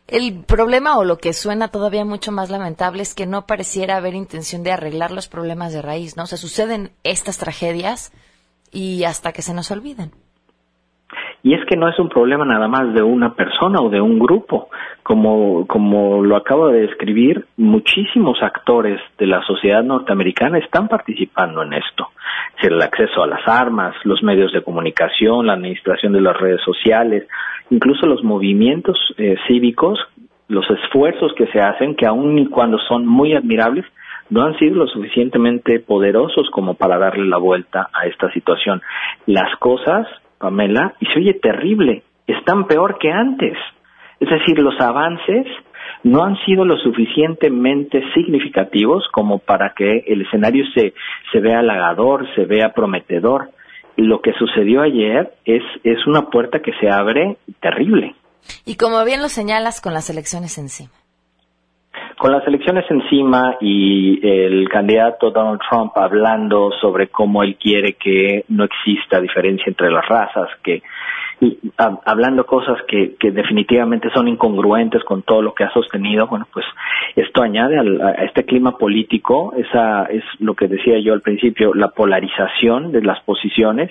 El 0.06 0.44
problema 0.44 0.98
o 0.98 1.04
lo 1.04 1.18
que 1.18 1.32
suena 1.32 1.68
todavía 1.68 2.04
mucho 2.04 2.30
más 2.30 2.48
lamentable 2.48 3.02
es 3.02 3.12
que 3.12 3.26
no 3.26 3.46
pareciera 3.46 3.96
haber 3.96 4.14
intención 4.14 4.62
de 4.62 4.70
arreglar 4.70 5.10
los 5.10 5.26
problemas 5.26 5.72
de 5.72 5.82
raíz, 5.82 6.16
¿no? 6.16 6.24
O 6.24 6.26
sea, 6.26 6.38
suceden 6.38 6.92
estas 7.02 7.38
tragedias 7.38 8.12
y 8.70 9.02
hasta 9.02 9.32
que 9.32 9.42
se 9.42 9.52
nos 9.52 9.72
olviden. 9.72 10.12
Y 11.44 11.54
es 11.54 11.64
que 11.66 11.76
no 11.76 11.88
es 11.88 11.98
un 11.98 12.08
problema 12.08 12.44
nada 12.44 12.68
más 12.68 12.94
de 12.94 13.02
una 13.02 13.34
persona 13.34 13.80
o 13.80 13.90
de 13.90 14.00
un 14.00 14.18
grupo. 14.18 14.68
Como, 15.02 15.66
como 15.66 16.22
lo 16.22 16.36
acabo 16.36 16.68
de 16.68 16.82
describir, 16.82 17.46
muchísimos 17.56 18.40
actores 18.42 19.00
de 19.18 19.26
la 19.26 19.42
sociedad 19.42 19.82
norteamericana 19.82 20.58
están 20.58 20.86
participando 20.86 21.62
en 21.62 21.72
esto. 21.72 22.10
El 22.62 22.80
acceso 22.80 23.24
a 23.24 23.26
las 23.26 23.46
armas, 23.48 23.96
los 24.04 24.22
medios 24.22 24.52
de 24.52 24.62
comunicación, 24.62 25.48
la 25.48 25.54
administración 25.54 26.12
de 26.12 26.20
las 26.20 26.36
redes 26.36 26.60
sociales, 26.64 27.26
incluso 27.70 28.06
los 28.06 28.22
movimientos 28.22 28.96
eh, 29.18 29.34
cívicos, 29.48 29.98
los 30.46 30.64
esfuerzos 30.70 31.32
que 31.34 31.48
se 31.48 31.60
hacen, 31.60 31.96
que 31.96 32.06
aun 32.06 32.38
y 32.38 32.46
cuando 32.46 32.78
son 32.78 33.04
muy 33.04 33.34
admirables, 33.34 33.84
no 34.30 34.44
han 34.44 34.56
sido 34.58 34.76
lo 34.76 34.86
suficientemente 34.86 35.80
poderosos 35.80 36.48
como 36.50 36.74
para 36.74 36.98
darle 36.98 37.26
la 37.26 37.38
vuelta 37.38 37.90
a 37.92 38.06
esta 38.06 38.30
situación. 38.32 38.80
Las 39.26 39.56
cosas 39.58 40.06
Pamela, 40.42 40.94
y 40.98 41.06
se 41.06 41.20
oye 41.20 41.34
terrible, 41.34 42.02
están 42.26 42.66
peor 42.66 42.98
que 42.98 43.12
antes. 43.12 43.56
Es 44.18 44.28
decir, 44.28 44.58
los 44.58 44.78
avances 44.80 45.46
no 46.02 46.24
han 46.24 46.36
sido 46.44 46.64
lo 46.64 46.76
suficientemente 46.78 48.02
significativos 48.12 49.04
como 49.12 49.38
para 49.38 49.72
que 49.74 50.04
el 50.06 50.22
escenario 50.22 50.64
se, 50.74 50.94
se 51.30 51.38
vea 51.38 51.60
halagador, 51.60 52.26
se 52.34 52.44
vea 52.44 52.74
prometedor. 52.74 53.50
Lo 53.96 54.20
que 54.20 54.32
sucedió 54.32 54.82
ayer 54.82 55.32
es, 55.44 55.62
es 55.84 56.04
una 56.08 56.28
puerta 56.28 56.60
que 56.60 56.72
se 56.80 56.90
abre 56.90 57.36
terrible. 57.60 58.16
Y 58.64 58.76
como 58.76 59.04
bien 59.04 59.22
lo 59.22 59.28
señalas 59.28 59.80
con 59.80 59.94
las 59.94 60.10
elecciones 60.10 60.58
encima. 60.58 60.90
Con 62.22 62.30
las 62.30 62.46
elecciones 62.46 62.84
encima 62.88 63.56
y 63.60 64.24
el 64.24 64.68
candidato 64.68 65.32
Donald 65.32 65.58
Trump 65.68 65.90
hablando 65.96 66.70
sobre 66.80 67.08
cómo 67.08 67.42
él 67.42 67.56
quiere 67.56 67.94
que 67.94 68.44
no 68.46 68.62
exista 68.62 69.20
diferencia 69.20 69.64
entre 69.66 69.90
las 69.90 70.06
razas, 70.06 70.48
que 70.62 70.84
y 71.40 71.58
hablando 71.76 72.46
cosas 72.46 72.78
que, 72.86 73.16
que 73.18 73.32
definitivamente 73.32 74.08
son 74.14 74.28
incongruentes 74.28 75.02
con 75.02 75.22
todo 75.22 75.42
lo 75.42 75.52
que 75.52 75.64
ha 75.64 75.72
sostenido, 75.72 76.28
bueno, 76.28 76.46
pues 76.52 76.64
esto 77.16 77.42
añade 77.42 77.76
a 77.76 78.24
este 78.24 78.44
clima 78.44 78.78
político, 78.78 79.52
esa 79.56 80.04
es 80.04 80.22
lo 80.38 80.54
que 80.54 80.68
decía 80.68 81.00
yo 81.00 81.14
al 81.14 81.22
principio, 81.22 81.74
la 81.74 81.88
polarización 81.88 82.92
de 82.92 83.02
las 83.02 83.18
posiciones, 83.24 83.90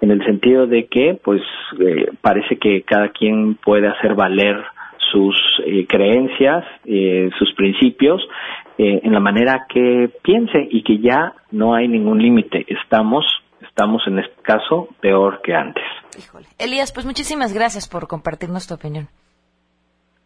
en 0.00 0.12
el 0.12 0.24
sentido 0.24 0.68
de 0.68 0.86
que, 0.86 1.18
pues, 1.20 1.42
eh, 1.80 2.12
parece 2.20 2.58
que 2.58 2.82
cada 2.82 3.08
quien 3.08 3.56
puede 3.56 3.88
hacer 3.88 4.14
valer 4.14 4.62
sus 5.10 5.36
eh, 5.64 5.86
creencias, 5.88 6.64
eh, 6.84 7.30
sus 7.38 7.52
principios, 7.54 8.22
eh, 8.78 9.00
en 9.02 9.12
la 9.12 9.20
manera 9.20 9.66
que 9.68 10.10
piense 10.22 10.68
y 10.70 10.82
que 10.82 10.98
ya 10.98 11.34
no 11.50 11.74
hay 11.74 11.88
ningún 11.88 12.20
límite. 12.20 12.66
Estamos, 12.68 13.24
estamos 13.60 14.02
en 14.06 14.18
este 14.18 14.42
caso 14.42 14.88
peor 15.00 15.40
que 15.42 15.54
antes. 15.54 15.84
Elías, 16.58 16.92
pues 16.92 17.06
muchísimas 17.06 17.52
gracias 17.52 17.88
por 17.88 18.06
compartirnos 18.06 18.66
tu 18.66 18.74
opinión. 18.74 19.08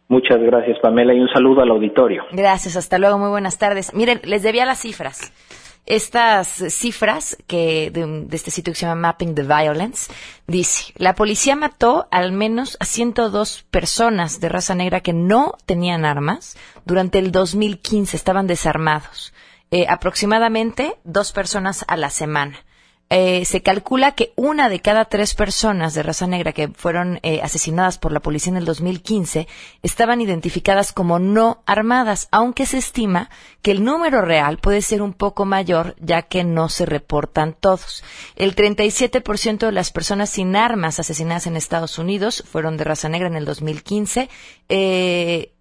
Muchas 0.07 0.41
gracias, 0.41 0.77
Pamela, 0.79 1.13
y 1.13 1.21
un 1.21 1.29
saludo 1.29 1.61
al 1.61 1.71
auditorio. 1.71 2.25
Gracias, 2.33 2.75
hasta 2.75 2.97
luego, 2.97 3.17
muy 3.17 3.29
buenas 3.29 3.57
tardes. 3.57 3.93
Miren, 3.93 4.19
les 4.25 4.43
debía 4.43 4.65
las 4.65 4.81
cifras 4.81 5.31
estas 5.85 6.47
cifras 6.69 7.37
que 7.47 7.91
de, 7.91 8.27
este 8.35 8.51
sitio 8.51 8.73
que 8.73 8.79
se 8.79 8.85
llama 8.85 9.01
Mapping 9.01 9.35
the 9.35 9.43
Violence 9.43 10.11
dice 10.47 10.93
la 10.95 11.15
policía 11.15 11.55
mató 11.55 12.07
al 12.11 12.31
menos 12.31 12.77
a 12.79 12.85
102 12.85 13.65
personas 13.69 14.39
de 14.39 14.49
raza 14.49 14.75
negra 14.75 15.01
que 15.01 15.13
no 15.13 15.57
tenían 15.65 16.05
armas 16.05 16.55
durante 16.85 17.19
el 17.19 17.31
2015 17.31 18.15
estaban 18.15 18.47
desarmados. 18.47 19.33
Eh, 19.71 19.85
aproximadamente 19.87 20.97
dos 21.05 21.31
personas 21.31 21.85
a 21.87 21.95
la 21.95 22.09
semana 22.09 22.57
eh, 23.13 23.43
se 23.43 23.61
calcula 23.61 24.13
que 24.13 24.31
una 24.37 24.69
de 24.69 24.79
cada 24.79 25.03
tres 25.03 25.35
personas 25.35 25.93
de 25.93 26.01
raza 26.01 26.27
negra 26.27 26.53
que 26.53 26.69
fueron 26.69 27.19
eh, 27.23 27.41
asesinadas 27.43 27.97
por 27.97 28.13
la 28.13 28.21
policía 28.21 28.51
en 28.51 28.57
el 28.57 28.63
2015 28.63 29.49
estaban 29.83 30.21
identificadas 30.21 30.93
como 30.93 31.19
no 31.19 31.61
armadas, 31.65 32.29
aunque 32.31 32.65
se 32.65 32.77
estima 32.77 33.29
que 33.61 33.71
el 33.71 33.83
número 33.83 34.21
real 34.21 34.59
puede 34.59 34.81
ser 34.81 35.01
un 35.01 35.11
poco 35.11 35.43
mayor 35.43 35.93
ya 35.99 36.21
que 36.21 36.45
no 36.45 36.69
se 36.69 36.85
reportan 36.85 37.53
todos. 37.53 38.01
El 38.37 38.55
37% 38.55 39.65
de 39.65 39.71
las 39.73 39.91
personas 39.91 40.29
sin 40.29 40.55
armas 40.55 40.97
asesinadas 40.97 41.47
en 41.47 41.57
Estados 41.57 41.99
Unidos 41.99 42.45
fueron 42.49 42.77
de 42.77 42.85
raza 42.85 43.09
negra 43.09 43.27
en 43.27 43.35
el 43.35 43.43
2015, 43.43 44.29
eh, 44.69 45.53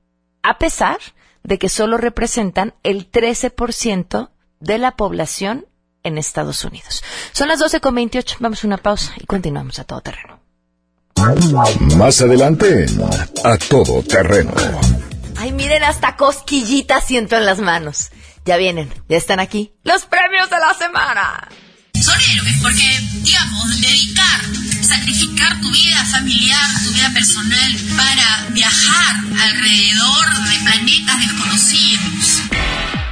a 0.45 0.57
pesar 0.59 0.99
de 1.43 1.59
que 1.59 1.69
solo 1.69 1.97
representan 1.97 2.75
el 2.85 3.11
13% 3.11 4.31
de 4.61 4.79
la 4.79 4.93
población 4.93 5.67
en 6.03 6.19
Estados 6.19 6.65
Unidos. 6.65 7.03
Son 7.33 7.49
las 7.49 7.61
12.28, 7.61 8.37
vamos 8.41 8.65
a 8.65 8.67
una 8.67 8.79
pausa 8.79 9.13
y 9.19 9.27
continuamos 9.27 9.79
a 9.79 9.85
todo 9.85 10.01
terreno. 10.01 10.41
Más 11.97 12.21
adelante, 12.23 12.87
a 13.45 13.57
todo 13.59 14.03
terreno. 14.03 14.53
Ay, 15.37 15.53
miren, 15.53 15.85
hasta 15.85 16.17
cosquillitas 16.17 17.05
siento 17.05 17.37
en 17.37 17.45
las 17.45 17.59
manos. 17.59 18.11
Ya 18.45 18.57
vienen, 18.57 18.93
ya 19.09 19.19
están 19.19 19.39
aquí 19.39 19.73
los 19.85 20.07
premios 20.07 20.49
de 20.49 20.59
la 20.59 20.75
semana. 20.75 21.49
Son 22.01 22.15
héroes 22.19 22.57
porque, 22.63 22.99
digamos, 23.23 23.81
dedicar, 23.81 24.41
sacrificar 24.83 25.61
tu 25.61 25.71
vida 25.71 26.03
familiar, 26.07 26.67
tu 26.85 26.91
vida 26.93 27.11
personal 27.13 27.77
para 27.97 28.47
viajar 28.51 29.17
alrededor 29.43 30.49
de 30.49 30.59
planetas 30.65 31.21
desconocidos 31.21 32.39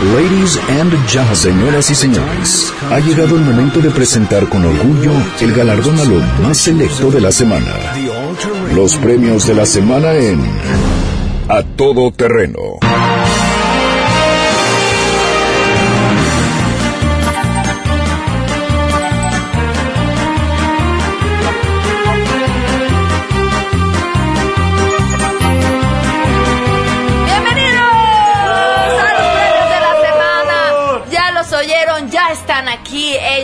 Ladies 0.00 0.56
and 0.68 0.92
gentlemen, 1.08 1.34
señoras 1.34 1.90
y 1.90 1.94
señores, 1.96 2.72
ha 2.88 3.00
llegado 3.00 3.34
el 3.34 3.42
momento 3.42 3.80
de 3.80 3.90
presentar 3.90 4.48
con 4.48 4.64
orgullo 4.64 5.10
el 5.40 5.52
galardón 5.52 5.98
a 5.98 6.40
más 6.40 6.56
selecto 6.56 7.10
de 7.10 7.20
la 7.20 7.32
semana. 7.32 7.74
Los 8.76 8.94
premios 8.94 9.48
de 9.48 9.54
la 9.54 9.66
semana 9.66 10.14
en 10.14 10.40
A 11.48 11.64
Todo 11.64 12.12
Terreno. 12.12 12.78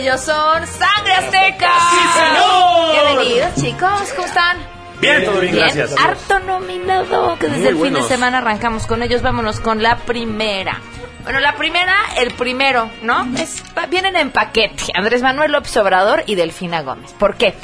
Ellos 0.05 0.21
son 0.21 0.67
Sangre 0.67 1.13
Azteca. 1.13 1.71
¡Sí, 1.89 1.97
señor! 2.13 3.15
Bienvenidos, 3.15 3.55
chicos. 3.55 4.13
¿Cómo 4.15 4.27
están? 4.27 4.57
Bien, 5.01 5.25
todo 5.25 5.39
bien, 5.39 5.55
gracias. 5.55 5.95
Harto 5.99 6.37
nominado, 6.41 7.39
que 7.39 7.47
desde 7.47 7.69
el 7.69 7.77
fin 7.77 7.95
de 7.95 8.03
semana 8.03 8.37
arrancamos 8.37 8.85
con 8.85 9.01
ellos. 9.01 9.23
Vámonos 9.23 9.59
con 9.59 9.81
la 9.81 9.97
primera. 9.97 10.79
Bueno, 11.23 11.39
la 11.39 11.55
primera, 11.55 11.95
el 12.19 12.31
primero, 12.35 12.87
¿no? 13.01 13.25
Es, 13.39 13.63
vienen 13.89 14.15
en 14.15 14.29
paquete. 14.29 14.91
Andrés 14.93 15.23
Manuel 15.23 15.53
López 15.53 15.75
Obrador 15.77 16.21
y 16.27 16.35
Delfina 16.35 16.83
Gómez. 16.83 17.11
¿Por 17.13 17.35
qué? 17.35 17.55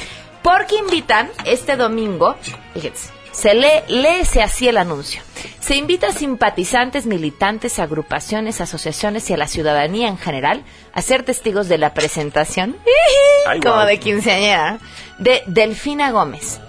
Porque 0.42 0.74
invitan 0.74 1.30
este 1.44 1.76
domingo, 1.76 2.34
fíjense, 2.74 3.10
Se 3.32 3.54
lee, 3.54 3.82
léese 3.88 4.42
así 4.42 4.68
el 4.68 4.76
anuncio. 4.76 5.22
Se 5.60 5.74
invita 5.74 6.08
a 6.08 6.12
simpatizantes, 6.12 7.06
militantes, 7.06 7.78
agrupaciones, 7.78 8.60
asociaciones 8.60 9.28
y 9.30 9.32
a 9.32 9.36
la 9.36 9.48
ciudadanía 9.48 10.08
en 10.08 10.18
general 10.18 10.64
a 10.92 11.02
ser 11.02 11.24
testigos 11.24 11.68
de 11.68 11.78
la 11.78 11.94
presentación, 11.94 12.76
Ay, 13.46 13.60
como 13.60 13.84
de 13.84 13.98
quinceañera, 13.98 14.78
de 15.18 15.42
Delfina 15.46 16.10
Gómez 16.10 16.60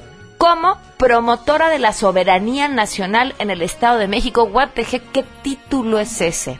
como 0.44 0.78
promotora 0.98 1.70
de 1.70 1.80
la 1.80 1.94
soberanía 1.94 2.68
nacional 2.68 3.34
en 3.40 3.50
el 3.50 3.62
Estado 3.62 3.98
de 3.98 4.10
México. 4.10 4.44
What 4.44 4.72
the 4.74 4.82
heck, 4.82 5.02
¿qué 5.14 5.24
título 5.42 6.00
es 6.00 6.20
ese? 6.20 6.60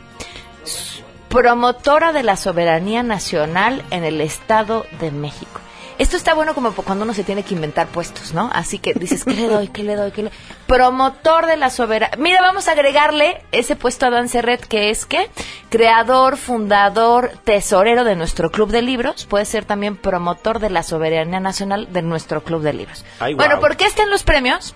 Promotora 1.28 2.14
de 2.14 2.24
la 2.24 2.38
soberanía 2.38 3.04
nacional 3.04 3.84
en 3.92 4.06
el 4.06 4.22
Estado 4.22 4.86
de 5.02 5.12
México. 5.12 5.60
Esto 5.98 6.18
está 6.18 6.34
bueno 6.34 6.54
como 6.54 6.72
cuando 6.74 7.04
uno 7.06 7.14
se 7.14 7.24
tiene 7.24 7.44
que 7.44 7.54
inventar 7.54 7.88
puestos, 7.88 8.34
¿no? 8.34 8.50
Así 8.54 8.80
que 8.80 8.94
dices, 8.94 9.24
¿qué 9.24 9.34
le 9.34 9.48
doy? 9.48 9.68
¿Qué 9.68 9.84
le 9.84 9.96
doy? 9.96 10.12
¿Qué 10.12 10.24
le 10.24 10.32
Promotor 10.68 11.46
de 11.46 11.58
la 11.58 11.70
soberanía. 11.70 12.18
Mira, 12.18 12.42
vamos 12.42 12.68
a 12.68 12.72
agregarle 12.72 13.44
ese 13.52 13.76
puesto 13.76 14.06
a 14.06 14.10
Dan 14.10 14.30
Serret, 14.30 14.66
que 14.66 14.90
es 14.90 15.06
que 15.06 15.30
creador, 15.70 16.38
fundador, 16.38 17.32
tesorero 17.44 18.04
de 18.04 18.16
nuestro 18.16 18.52
club 18.52 18.72
de 18.72 18.82
libros. 18.82 19.26
Puede 19.26 19.46
ser 19.46 19.66
también 19.66 19.98
promotor 19.98 20.60
de 20.60 20.70
la 20.70 20.84
soberanía 20.84 21.40
nacional 21.40 21.92
de 21.92 22.02
nuestro 22.02 22.44
club 22.44 22.62
de 22.62 22.74
libros. 22.74 23.06
Ay, 23.20 23.34
bueno. 23.36 23.60
¿por 23.60 23.78
qué 23.78 23.86
están 23.86 24.10
los 24.10 24.24
premios? 24.24 24.76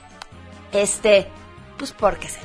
Este, 0.72 1.28
pues 1.78 1.94
porque 1.94 2.28
se 2.28 2.40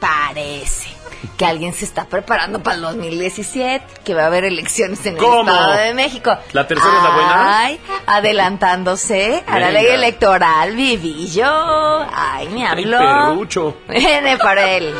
parece 0.00 1.03
que 1.36 1.44
alguien 1.46 1.72
se 1.74 1.84
está 1.84 2.04
preparando 2.06 2.62
para 2.62 2.76
el 2.76 2.82
2017, 2.82 3.84
que 4.04 4.14
va 4.14 4.24
a 4.24 4.26
haber 4.26 4.44
elecciones 4.44 5.04
en 5.06 5.16
el. 5.16 5.22
Estado 5.24 5.72
de 5.76 5.94
México. 5.94 6.36
¿La 6.52 6.66
tercera 6.66 6.96
es 6.96 7.02
la 7.02 7.10
buena? 7.14 7.58
Ay, 7.60 7.80
adelantándose 8.06 9.42
a 9.46 9.58
la 9.58 9.70
ley 9.70 9.86
electoral, 9.86 10.74
viví 10.76 11.28
yo. 11.30 12.06
Ay, 12.12 12.48
me 12.48 12.66
Ay, 12.66 12.84
habló. 12.84 12.98
perrucho. 12.98 13.76
Viene 13.88 14.36
para 14.38 14.70
él. 14.72 14.94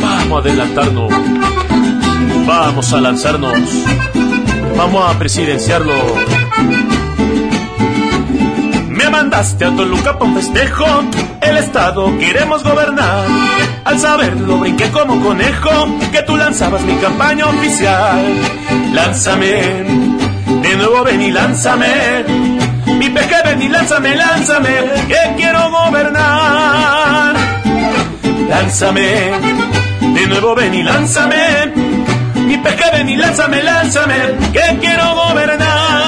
Vamos 0.00 0.38
a 0.44 0.48
adelantarnos. 0.48 1.12
Vamos 2.46 2.92
a 2.92 3.00
lanzarnos. 3.00 3.58
Vamos 4.76 5.14
a 5.14 5.18
presidenciarlo. 5.18 5.94
Mandaste 9.12 9.66
a 9.66 9.76
Toluca 9.76 10.18
pa' 10.18 10.24
un 10.24 10.34
festejo. 10.34 10.86
El 11.42 11.58
estado 11.58 12.18
queremos 12.18 12.64
gobernar. 12.64 13.26
Al 13.84 13.98
saberlo 13.98 14.56
brinqué 14.56 14.90
como 14.90 15.22
conejo. 15.22 15.70
Que 16.10 16.22
tú 16.22 16.34
lanzabas 16.34 16.80
mi 16.80 16.94
campaña 16.94 17.44
oficial. 17.46 18.24
Lánzame. 18.94 19.84
De 20.62 20.76
nuevo 20.76 21.04
ven 21.04 21.20
y 21.20 21.30
lánzame. 21.30 22.24
Mi 22.98 23.10
peje 23.10 23.36
ven 23.44 23.60
y 23.60 23.68
lánzame, 23.68 24.16
lánzame. 24.16 24.70
Que 25.06 25.34
quiero 25.36 25.70
gobernar. 25.70 27.34
Lánzame. 28.48 29.30
De 30.00 30.26
nuevo 30.26 30.54
ven 30.54 30.74
y 30.74 30.82
lánzame. 30.82 31.70
Mi 32.46 32.56
peje 32.56 32.90
ven 32.94 33.08
y 33.10 33.16
lánzame, 33.16 33.62
lánzame. 33.62 34.14
Que 34.54 34.78
quiero 34.80 35.04
gobernar. 35.14 36.01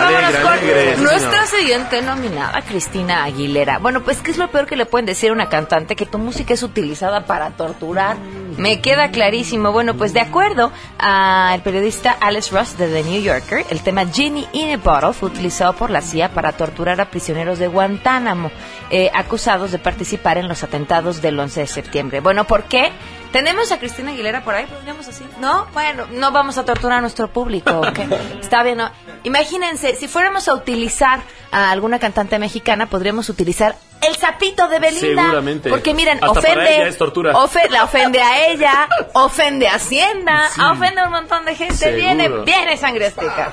Vámonos 0.00 0.24
Alegre, 0.24 0.42
con 0.42 0.52
alegre, 0.52 0.96
nuestra 0.96 1.46
siguiente 1.46 2.02
nominada, 2.02 2.62
Cristina 2.62 3.24
Aguilera. 3.24 3.78
Bueno, 3.78 4.02
pues, 4.02 4.20
¿qué 4.20 4.30
es 4.30 4.38
lo 4.38 4.50
peor 4.50 4.66
que 4.66 4.76
le 4.76 4.86
pueden 4.86 5.06
decir 5.06 5.30
a 5.30 5.32
una 5.32 5.48
cantante? 5.48 5.96
Que 5.96 6.06
tu 6.06 6.18
música 6.18 6.54
es 6.54 6.62
utilizada 6.62 7.26
para 7.26 7.50
torturar. 7.50 8.16
Me 8.60 8.82
queda 8.82 9.10
clarísimo. 9.10 9.72
Bueno, 9.72 9.94
pues, 9.94 10.12
de 10.12 10.20
acuerdo 10.20 10.70
al 10.98 11.62
periodista 11.62 12.14
Alex 12.20 12.50
Ross 12.50 12.76
de 12.76 12.88
The 12.88 13.04
New 13.04 13.22
Yorker, 13.22 13.64
el 13.70 13.80
tema 13.80 14.04
Genie 14.04 14.46
in 14.52 14.74
a 14.74 14.76
Bottle 14.76 15.14
fue 15.14 15.30
utilizado 15.30 15.72
por 15.72 15.88
la 15.88 16.02
CIA 16.02 16.34
para 16.34 16.52
torturar 16.52 17.00
a 17.00 17.10
prisioneros 17.10 17.58
de 17.58 17.68
Guantánamo, 17.68 18.50
eh, 18.90 19.10
acusados 19.14 19.72
de 19.72 19.78
participar 19.78 20.36
en 20.36 20.46
los 20.46 20.62
atentados 20.62 21.22
del 21.22 21.40
11 21.40 21.60
de 21.60 21.66
septiembre. 21.66 22.20
Bueno, 22.20 22.44
¿por 22.44 22.64
qué? 22.64 22.92
¿Tenemos 23.32 23.72
a 23.72 23.78
Cristina 23.78 24.10
Aguilera 24.10 24.44
por 24.44 24.54
ahí? 24.54 24.66
¿Podríamos 24.66 25.08
así? 25.08 25.24
No, 25.40 25.66
bueno, 25.72 26.04
no 26.12 26.30
vamos 26.30 26.58
a 26.58 26.64
torturar 26.66 26.98
a 26.98 27.00
nuestro 27.00 27.28
público. 27.28 27.80
Está 28.42 28.62
bien, 28.62 28.76
¿no? 28.76 28.90
Imagínense, 29.24 29.94
si 29.94 30.06
fuéramos 30.06 30.48
a 30.48 30.54
utilizar 30.54 31.22
a 31.50 31.70
alguna 31.70 31.98
cantante 31.98 32.38
mexicana, 32.38 32.90
podríamos 32.90 33.30
utilizar 33.30 33.76
el 34.02 34.16
sapito 34.16 34.68
de 34.68 34.78
Belinda. 34.78 35.22
Seguramente. 35.22 35.68
Porque 35.70 35.94
miren, 35.94 36.18
Hasta 36.22 36.40
para 36.40 36.52
ofende. 36.52 36.74
ella 36.76 36.88
es 36.88 36.98
tortura. 36.98 37.32
ofe- 37.34 37.68
la 37.70 37.84
ofende 37.84 38.20
a 38.22 38.46
ella, 38.48 38.88
ofende 39.14 39.68
a 39.68 39.74
Hacienda, 39.74 40.48
Sí. 40.54 40.60
ofende 40.60 41.00
a 41.00 41.04
un 41.06 41.12
montón 41.12 41.44
de 41.44 41.54
gente. 41.54 41.74
Seguro. 41.74 41.96
Viene, 42.02 42.28
viene 42.44 42.76
sangre 42.76 43.06
azteca. 43.06 43.52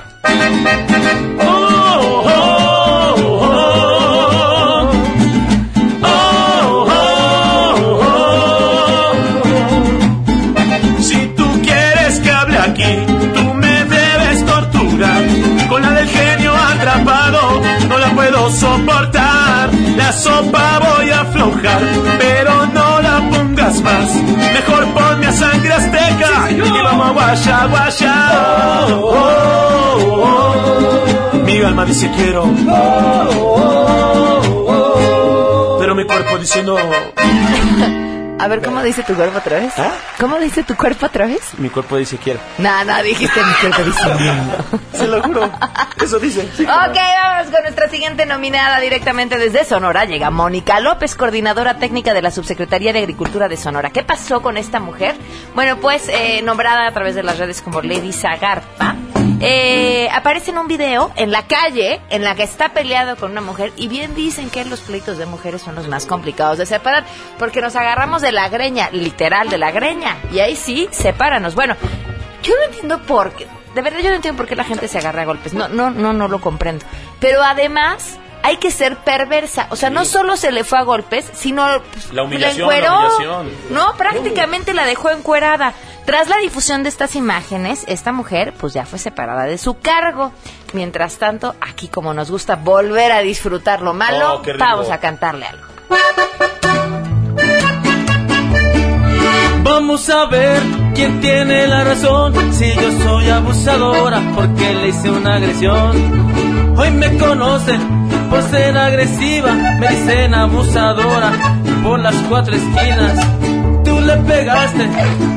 Oh, 1.40 2.24
oh, 2.26 3.14
oh. 3.16 3.48
Si 11.00 11.26
tú 11.36 11.44
quieres 11.62 12.18
que 12.20 12.30
hable 12.30 12.58
aquí, 12.58 12.96
tú 13.34 13.54
me 13.54 13.84
debes 13.84 14.44
torturar. 14.44 15.22
Con 15.68 15.82
la 15.82 15.90
del 15.92 16.08
genio 16.08 16.54
atrapado, 16.54 17.62
no 17.88 17.98
la 17.98 18.10
puedo 18.10 18.50
soportar. 18.50 19.17
La 20.08 20.14
sopa 20.14 20.78
voy 20.78 21.10
a 21.10 21.20
aflojar, 21.20 21.82
pero 22.18 22.64
no 22.68 23.02
la 23.02 23.28
pongas 23.30 23.82
más. 23.82 24.14
Mejor 24.54 24.86
ponme 24.94 25.26
a 25.26 25.32
sangre 25.32 25.70
azteca 25.70 26.50
y 26.50 26.60
vamos 26.82 27.08
a 27.08 27.10
guaya, 27.10 27.66
guaya. 27.66 28.14
Oh, 28.88 29.98
oh, 30.00 30.24
oh. 30.24 31.38
Mi 31.44 31.60
alma 31.60 31.84
dice 31.84 32.10
quiero, 32.16 32.44
pero 35.78 35.94
mi 35.94 36.06
cuerpo 36.06 36.38
dice 36.38 36.62
no. 36.62 36.78
A 38.40 38.46
ver, 38.46 38.62
¿cómo 38.62 38.82
dice 38.82 39.02
tu 39.02 39.14
cuerpo 39.14 39.38
otra 39.38 39.58
vez? 39.58 39.72
¿Ah? 39.78 39.92
¿Cómo 40.18 40.38
dice 40.38 40.62
tu 40.62 40.76
cuerpo 40.76 41.06
otra 41.06 41.26
vez? 41.26 41.58
Mi 41.58 41.70
cuerpo 41.70 41.96
dice 41.96 42.18
quiero. 42.18 42.38
Nada, 42.58 43.02
dijiste 43.02 43.40
mi 43.42 43.52
cuerpo 43.54 43.82
dice 43.82 44.06
no. 44.06 44.78
Se 44.98 45.06
lo 45.08 45.22
juro. 45.22 45.50
Eso 46.02 46.18
dice. 46.20 46.42
Ok, 46.60 46.66
vámonos 46.66 47.52
con 47.52 47.62
nuestra 47.62 47.88
siguiente 47.88 48.26
nominada 48.26 48.78
directamente 48.80 49.38
desde 49.38 49.64
Sonora. 49.64 50.04
Llega 50.04 50.30
Mónica 50.30 50.78
López, 50.80 51.16
coordinadora 51.16 51.78
técnica 51.78 52.14
de 52.14 52.22
la 52.22 52.30
Subsecretaría 52.30 52.92
de 52.92 53.00
Agricultura 53.00 53.48
de 53.48 53.56
Sonora. 53.56 53.90
¿Qué 53.90 54.04
pasó 54.04 54.40
con 54.40 54.56
esta 54.56 54.78
mujer? 54.78 55.16
Bueno, 55.54 55.78
pues 55.78 56.08
eh, 56.08 56.40
nombrada 56.42 56.86
a 56.86 56.92
través 56.92 57.16
de 57.16 57.24
las 57.24 57.38
redes 57.38 57.60
como 57.60 57.82
Lady 57.82 58.12
Zagarpa. 58.12 58.94
Eh, 59.40 60.08
aparece 60.12 60.50
en 60.50 60.58
un 60.58 60.66
video 60.66 61.12
en 61.16 61.30
la 61.30 61.46
calle 61.46 62.00
en 62.10 62.24
la 62.24 62.34
que 62.34 62.42
está 62.42 62.70
peleado 62.70 63.16
con 63.16 63.30
una 63.30 63.40
mujer 63.40 63.72
y 63.76 63.88
bien 63.88 64.14
dicen 64.14 64.50
que 64.50 64.64
los 64.64 64.80
pleitos 64.80 65.18
de 65.18 65.26
mujeres 65.26 65.62
son 65.62 65.74
los 65.74 65.88
más 65.88 66.06
complicados 66.06 66.58
de 66.58 66.66
separar 66.66 67.04
porque 67.38 67.60
nos 67.60 67.76
agarramos 67.76 68.22
de 68.22 68.32
la 68.32 68.48
greña, 68.48 68.90
literal 68.90 69.48
de 69.48 69.58
la 69.58 69.70
greña 69.70 70.16
y 70.32 70.40
ahí 70.40 70.56
sí, 70.56 70.88
sepáranos. 70.90 71.54
Bueno, 71.54 71.76
yo 72.42 72.54
no 72.56 72.64
entiendo 72.64 73.02
por 73.02 73.32
qué, 73.32 73.46
de 73.74 73.82
verdad 73.82 74.00
yo 74.00 74.10
no 74.10 74.16
entiendo 74.16 74.36
por 74.36 74.46
qué 74.46 74.56
la 74.56 74.64
gente 74.64 74.88
se 74.88 74.98
agarra 74.98 75.22
a 75.22 75.26
golpes, 75.26 75.54
no, 75.54 75.68
no, 75.68 75.90
no, 75.90 76.12
no 76.12 76.28
lo 76.28 76.40
comprendo. 76.40 76.84
Pero 77.20 77.42
además 77.42 78.18
hay 78.42 78.56
que 78.58 78.70
ser 78.70 78.96
perversa, 78.98 79.66
o 79.70 79.76
sea, 79.76 79.90
no 79.90 80.04
solo 80.04 80.36
se 80.36 80.52
le 80.52 80.64
fue 80.64 80.78
a 80.78 80.82
golpes, 80.82 81.28
sino 81.34 81.66
pues, 81.92 82.12
La 82.12 82.22
humillación, 82.22 82.60
encueró. 82.62 82.86
la 82.92 82.98
humillación. 83.16 83.50
No, 83.70 83.94
prácticamente 83.96 84.74
la 84.74 84.86
dejó 84.86 85.10
encuerada. 85.10 85.74
Tras 86.06 86.28
la 86.28 86.38
difusión 86.38 86.82
de 86.84 86.88
estas 86.88 87.16
imágenes, 87.16 87.84
esta 87.86 88.12
mujer 88.12 88.54
pues 88.58 88.72
ya 88.72 88.86
fue 88.86 88.98
separada 88.98 89.44
de 89.44 89.58
su 89.58 89.78
cargo. 89.78 90.32
Mientras 90.72 91.18
tanto, 91.18 91.54
aquí 91.60 91.88
como 91.88 92.14
nos 92.14 92.30
gusta 92.30 92.56
volver 92.56 93.12
a 93.12 93.20
disfrutar 93.20 93.82
lo 93.82 93.92
malo, 93.92 94.36
Oh, 94.36 94.42
vamos 94.58 94.88
a 94.90 94.98
cantarle 95.00 95.46
algo. 95.46 95.66
Vamos 99.62 100.08
a 100.08 100.24
ver 100.26 100.60
quién 100.94 101.20
tiene 101.20 101.66
la 101.68 101.84
razón. 101.84 102.34
Si 102.54 102.74
yo 102.74 102.90
soy 103.02 103.28
abusadora 103.28 104.22
porque 104.34 104.74
le 104.74 104.88
hice 104.88 105.10
una 105.10 105.34
agresión. 105.36 106.74
Hoy 106.78 106.90
me 106.90 107.16
conocen 107.18 108.07
por 108.28 108.42
ser 108.42 108.76
agresiva. 108.76 109.52
Me 109.52 109.88
dicen 109.88 110.34
abusadora 110.34 111.32
por 111.82 112.00
las 112.00 112.14
cuatro 112.28 112.54
esquinas. 112.54 113.14
Tú 113.84 114.00
le 114.00 114.16
pegaste 114.18 114.88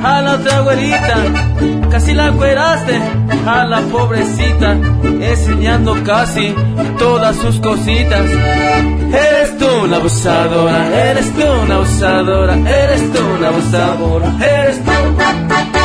a 0.04 0.22
la 0.22 0.36
otra 0.36 0.62
güerita. 0.62 1.16
Casi 1.90 2.14
la 2.14 2.32
cueraste 2.32 3.00
a 3.46 3.66
la 3.66 3.82
pobrecita. 3.82 4.72
Enseñando 5.04 5.96
casi 6.04 6.54
todas 6.98 7.36
sus 7.38 7.60
cositas. 7.60 8.26
Eres 9.12 9.58
tú 9.58 9.68
una 9.84 9.98
abusadora, 9.98 11.10
eres 11.10 11.34
tú 11.34 11.44
una 11.64 11.76
abusadora, 11.76 12.56
eres 12.56 13.12
tú 13.12 13.20
una 13.38 13.48
abusadora, 13.50 14.28
eres 14.40 14.84
tú. 14.84 15.81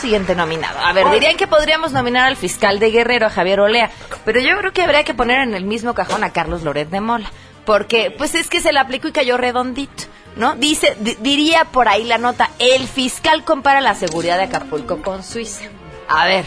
Siguiente 0.00 0.34
nominado. 0.34 0.78
A 0.80 0.92
ver, 0.92 1.08
dirían 1.10 1.36
que 1.36 1.46
podríamos 1.46 1.92
nominar 1.92 2.26
al 2.26 2.36
fiscal 2.36 2.78
de 2.78 2.90
Guerrero, 2.90 3.26
a 3.26 3.30
Javier 3.30 3.60
Olea, 3.60 3.90
pero 4.24 4.40
yo 4.40 4.56
creo 4.58 4.72
que 4.72 4.82
habría 4.82 5.04
que 5.04 5.14
poner 5.14 5.40
en 5.40 5.54
el 5.54 5.64
mismo 5.64 5.94
cajón 5.94 6.24
a 6.24 6.30
Carlos 6.32 6.62
Loret 6.62 6.88
de 6.90 7.00
Mola, 7.00 7.30
porque 7.64 8.10
pues 8.16 8.34
es 8.34 8.48
que 8.48 8.60
se 8.60 8.72
le 8.72 8.78
aplicó 8.80 9.08
y 9.08 9.12
cayó 9.12 9.36
redondito. 9.36 10.04
¿no? 10.36 10.54
Dice, 10.54 10.96
di- 11.00 11.16
diría 11.20 11.64
por 11.64 11.88
ahí 11.88 12.04
la 12.04 12.16
nota, 12.18 12.50
el 12.60 12.86
fiscal 12.86 13.44
compara 13.44 13.80
la 13.80 13.94
seguridad 13.96 14.38
de 14.38 14.44
Acapulco 14.44 15.02
con 15.02 15.22
Suiza. 15.24 15.64
A 16.08 16.24
ver, 16.26 16.44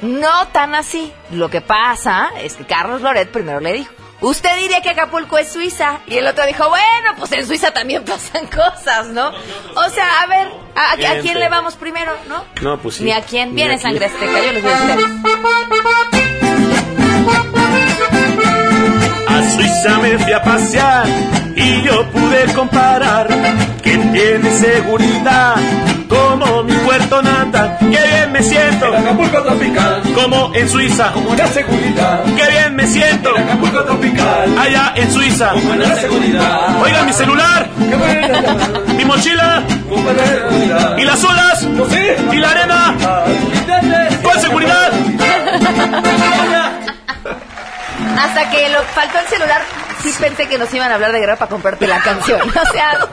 no 0.00 0.48
tan 0.48 0.74
así. 0.74 1.12
Lo 1.30 1.50
que 1.50 1.60
pasa 1.60 2.30
es 2.42 2.54
que 2.54 2.64
Carlos 2.64 3.02
Loret 3.02 3.30
primero 3.30 3.60
le 3.60 3.72
dijo, 3.74 3.92
usted 4.22 4.56
diría 4.56 4.80
que 4.80 4.90
Acapulco 4.90 5.38
es 5.38 5.52
Suiza. 5.52 6.00
Y 6.06 6.16
el 6.16 6.26
otro 6.26 6.46
dijo, 6.46 6.68
bueno, 6.68 7.14
pues 7.18 7.32
en 7.32 7.46
Suiza 7.46 7.72
también 7.72 8.04
pasan 8.06 8.46
cosas, 8.46 9.08
¿no? 9.08 9.28
O 9.30 9.88
sea, 9.90 10.22
a 10.22 10.26
ver, 10.26 10.48
¿a, 10.74 10.92
a 10.92 11.20
quién 11.20 11.38
le 11.38 11.48
vamos 11.48 11.74
primero, 11.76 12.12
no? 12.28 12.44
No, 12.60 12.78
pues 12.78 12.96
sí. 12.96 13.04
Ni 13.04 13.12
a 13.12 13.20
quién. 13.22 13.50
Ni 13.50 13.56
Viene 13.56 13.74
a 13.74 13.78
quién. 13.78 13.82
sangre 13.92 14.06
azteca, 14.06 14.40
yo 14.44 14.52
les 14.52 14.62
voy 14.62 14.72
a 14.72 14.96
decir. 14.96 16.12
A 19.28 19.50
Suiza 19.50 19.98
me 19.98 20.18
fui 20.18 20.32
a 20.32 20.42
pasear 20.42 21.06
y 21.56 21.82
yo 21.82 22.06
pude 22.10 22.52
comparar 22.54 23.28
tiene 24.12 24.50
seguridad 24.50 25.56
como 26.08 26.62
mi 26.64 26.74
puerto 26.74 27.22
natal. 27.22 27.76
Qué 27.80 27.86
bien 27.86 28.32
me 28.32 28.42
siento. 28.42 28.94
En 28.94 29.02
Acapulco 29.02 29.42
tropical. 29.42 30.02
Como 30.14 30.54
en 30.54 30.68
Suiza. 30.68 31.12
Como 31.12 31.34
la 31.34 31.46
seguridad. 31.46 32.22
Qué 32.36 32.46
bien 32.50 32.76
me 32.76 32.86
siento. 32.86 33.34
En 33.36 33.44
Acapulco 33.44 33.82
tropical. 33.84 34.58
Allá 34.58 34.92
en 34.96 35.10
Suiza. 35.10 35.52
Como 35.52 35.74
la 35.74 35.96
seguridad. 35.96 36.82
Oiga 36.82 37.02
mi 37.04 37.12
celular. 37.12 37.68
Mi 38.96 39.04
mochila. 39.04 39.62
Y 40.98 41.04
las 41.04 41.24
olas. 41.24 41.66
Y 42.32 42.36
la 42.36 42.50
arena. 42.50 42.94
Con 44.22 44.40
seguridad. 44.40 44.92
Hasta 48.18 48.50
que 48.50 48.68
lo, 48.68 48.82
faltó 48.82 49.18
el 49.18 49.26
celular, 49.26 49.62
sí 50.02 50.12
pensé 50.20 50.46
que 50.46 50.58
nos 50.58 50.72
iban 50.74 50.90
a 50.90 50.94
hablar 50.94 51.12
de 51.12 51.20
guerra 51.20 51.36
para 51.36 51.48
comprarte 51.50 51.86
la 51.86 52.00
canción. 52.00 52.40
O 52.42 52.72
sea, 52.72 53.08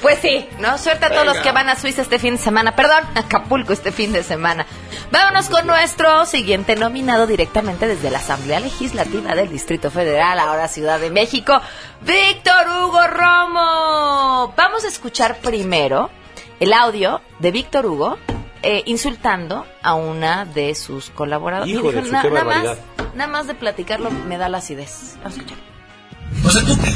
pues 0.00 0.18
sí, 0.20 0.48
¿no? 0.58 0.78
Suerte 0.78 1.06
a 1.06 1.10
todos 1.10 1.26
los 1.26 1.38
que 1.38 1.52
van 1.52 1.68
a 1.68 1.76
Suiza 1.76 2.02
este 2.02 2.18
fin 2.18 2.36
de 2.36 2.42
semana. 2.42 2.74
Perdón, 2.76 3.04
a 3.14 3.20
Acapulco 3.30 3.72
este 3.72 3.92
fin 3.92 4.12
de 4.12 4.22
semana. 4.22 4.66
Vámonos 5.10 5.48
con 5.48 5.66
nuestro 5.66 6.26
siguiente 6.26 6.76
nominado 6.76 7.26
directamente 7.26 7.86
desde 7.86 8.10
la 8.10 8.18
Asamblea 8.18 8.60
Legislativa 8.60 9.34
del 9.34 9.50
Distrito 9.50 9.90
Federal, 9.90 10.38
ahora 10.38 10.68
Ciudad 10.68 11.00
de 11.00 11.10
México, 11.10 11.60
Víctor 12.02 12.66
Hugo 12.68 13.06
Romo. 13.06 14.54
Vamos 14.56 14.84
a 14.84 14.88
escuchar 14.88 15.38
primero 15.38 16.10
el 16.60 16.72
audio 16.72 17.20
de 17.38 17.50
Víctor 17.50 17.86
Hugo 17.86 18.18
eh, 18.62 18.82
insultando 18.86 19.66
a 19.82 19.94
una 19.94 20.44
de 20.44 20.74
sus 20.74 21.10
colaboradoras. 21.10 21.68
Hijo 21.68 21.92
de 21.92 22.00
su, 22.00 22.06
qué 22.06 22.12
nada 22.12 22.30
más, 22.30 22.44
barbaridad". 22.44 22.78
nada 23.14 23.30
más 23.30 23.46
de 23.46 23.54
platicarlo 23.54 24.10
me 24.10 24.36
da 24.36 24.48
la 24.48 24.58
acidez. 24.58 25.16
Vamos 25.22 25.38
a 25.38 25.40
escuchar. 25.40 25.58
O 26.44 26.50
sea, 26.50 26.62
tú 26.64 26.78
qué. 26.80 26.90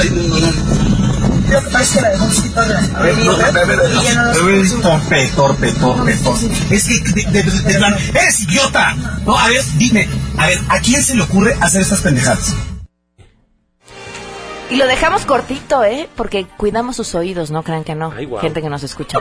Ay, 0.00 0.10
no, 0.10 0.22
no, 0.22 0.40
no. 0.40 0.75
Lo 1.50 1.60
que 1.62 1.66
pasa 1.70 1.82
es 1.82 1.90
que 1.92 2.00
la 2.00 2.10
dejamos 2.10 2.40
quitar 2.40 2.66
de 2.68 2.74
la 2.74 2.80
A 2.98 3.02
ver, 3.02 3.16
no, 3.18 3.32
torpe, 4.82 5.28
torpe, 5.36 5.72
torpe, 5.72 6.14
torpe. 6.16 6.50
Es 6.74 6.84
que, 6.86 6.98
de, 7.12 7.22
de, 7.30 7.42
de- 7.42 7.50
de 7.62 7.74
plano, 7.78 7.96
eres 8.14 8.40
idiota. 8.42 8.94
No, 9.24 9.38
a 9.38 9.48
ver, 9.48 9.62
dime, 9.76 10.08
a 10.38 10.46
ver, 10.46 10.58
¿a 10.68 10.80
quién 10.80 11.02
se 11.02 11.14
le 11.14 11.22
ocurre 11.22 11.56
hacer 11.60 11.82
estas 11.82 12.00
pendejadas? 12.00 12.54
Y 14.68 14.76
lo 14.76 14.86
dejamos 14.88 15.24
cortito, 15.24 15.84
¿eh? 15.84 16.08
Porque 16.16 16.46
cuidamos 16.56 16.96
sus 16.96 17.14
oídos, 17.14 17.52
no 17.52 17.62
crean 17.62 17.84
que 17.84 17.94
no. 17.94 18.10
Gente 18.40 18.60
que 18.60 18.68
nos 18.68 18.82
escucha. 18.82 19.18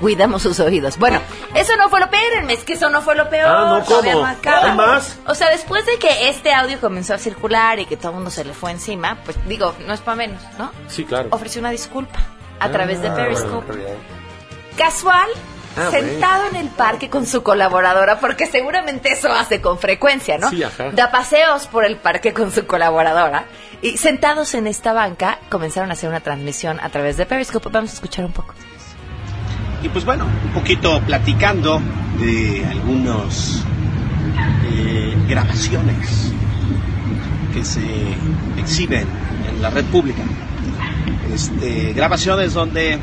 Cuidamos 0.00 0.42
sus 0.42 0.60
oídos. 0.60 0.98
Bueno, 0.98 1.20
eso 1.54 1.76
no 1.76 1.88
fue 1.88 2.00
lo 2.00 2.10
peor, 2.10 2.50
es 2.50 2.64
que 2.64 2.74
eso 2.74 2.90
no 2.90 3.02
fue 3.02 3.14
lo 3.16 3.28
peor. 3.30 3.48
Ah, 3.48 3.78
no, 3.78 3.84
¿cómo? 3.84 4.12
no 4.12 4.26
acaba. 4.26 4.70
¿Hay 4.70 4.76
más? 4.76 5.18
O 5.26 5.34
sea, 5.34 5.50
después 5.50 5.84
de 5.86 5.98
que 5.98 6.28
este 6.28 6.52
audio 6.52 6.78
comenzó 6.80 7.14
a 7.14 7.18
circular 7.18 7.78
y 7.78 7.86
que 7.86 7.96
todo 7.96 8.08
el 8.10 8.14
mundo 8.16 8.30
se 8.30 8.44
le 8.44 8.52
fue 8.54 8.70
encima, 8.70 9.18
pues 9.24 9.36
digo, 9.48 9.74
no 9.86 9.94
es 9.94 10.00
para 10.00 10.16
menos, 10.16 10.42
¿no? 10.58 10.70
Sí, 10.88 11.04
claro. 11.04 11.28
Ofreció 11.32 11.60
una 11.60 11.70
disculpa 11.70 12.18
a 12.60 12.68
través 12.70 13.00
de 13.02 13.08
Ah, 13.08 13.14
Periscope. 13.14 13.66
bueno, 13.72 13.84
Casual, 14.76 15.28
Ah, 15.78 15.88
sentado 15.90 16.46
en 16.48 16.56
el 16.56 16.68
parque 16.70 17.10
con 17.10 17.26
su 17.26 17.42
colaboradora, 17.42 18.18
porque 18.18 18.46
seguramente 18.46 19.12
eso 19.12 19.30
hace 19.30 19.60
con 19.60 19.78
frecuencia, 19.78 20.38
¿no? 20.38 20.48
Sí, 20.48 20.62
ajá. 20.62 20.90
Da 20.92 21.10
paseos 21.10 21.66
por 21.66 21.84
el 21.84 21.96
parque 21.98 22.32
con 22.32 22.50
su 22.50 22.66
colaboradora. 22.66 23.44
Y 23.82 23.98
sentados 23.98 24.54
en 24.54 24.66
esta 24.68 24.94
banca, 24.94 25.38
comenzaron 25.50 25.90
a 25.90 25.92
hacer 25.92 26.08
una 26.08 26.20
transmisión 26.20 26.80
a 26.80 26.88
través 26.88 27.18
de 27.18 27.26
Periscope. 27.26 27.68
Vamos 27.68 27.90
a 27.90 27.94
escuchar 27.94 28.24
un 28.24 28.32
poco. 28.32 28.54
Y 29.86 29.88
pues 29.88 30.04
bueno, 30.04 30.24
un 30.24 30.50
poquito 30.50 31.00
platicando 31.02 31.80
de 32.18 32.66
algunos 32.66 33.62
eh, 34.68 35.16
grabaciones 35.28 36.32
que 37.54 37.64
se 37.64 37.86
exhiben 38.58 39.06
en 39.48 39.62
la 39.62 39.70
red 39.70 39.84
pública. 39.84 40.24
Este, 41.32 41.92
grabaciones 41.92 42.52
donde 42.52 42.98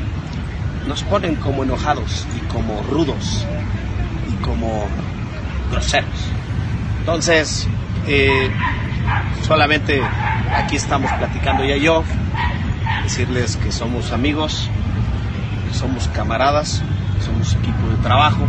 nos 0.86 1.02
ponen 1.04 1.36
como 1.36 1.64
enojados 1.64 2.26
y 2.36 2.40
como 2.52 2.82
rudos 2.82 3.46
y 4.30 4.42
como 4.42 4.86
groseros. 5.70 6.28
Entonces, 6.98 7.66
eh, 8.06 8.50
solamente 9.46 10.02
aquí 10.52 10.76
estamos 10.76 11.10
platicando 11.12 11.62
ella 11.62 11.76
y 11.76 11.80
yo, 11.80 12.04
decirles 13.04 13.56
que 13.56 13.72
somos 13.72 14.12
amigos, 14.12 14.68
somos 15.74 16.08
camaradas, 16.08 16.82
somos 17.24 17.52
equipo 17.54 17.88
de 17.88 17.96
trabajo, 18.02 18.46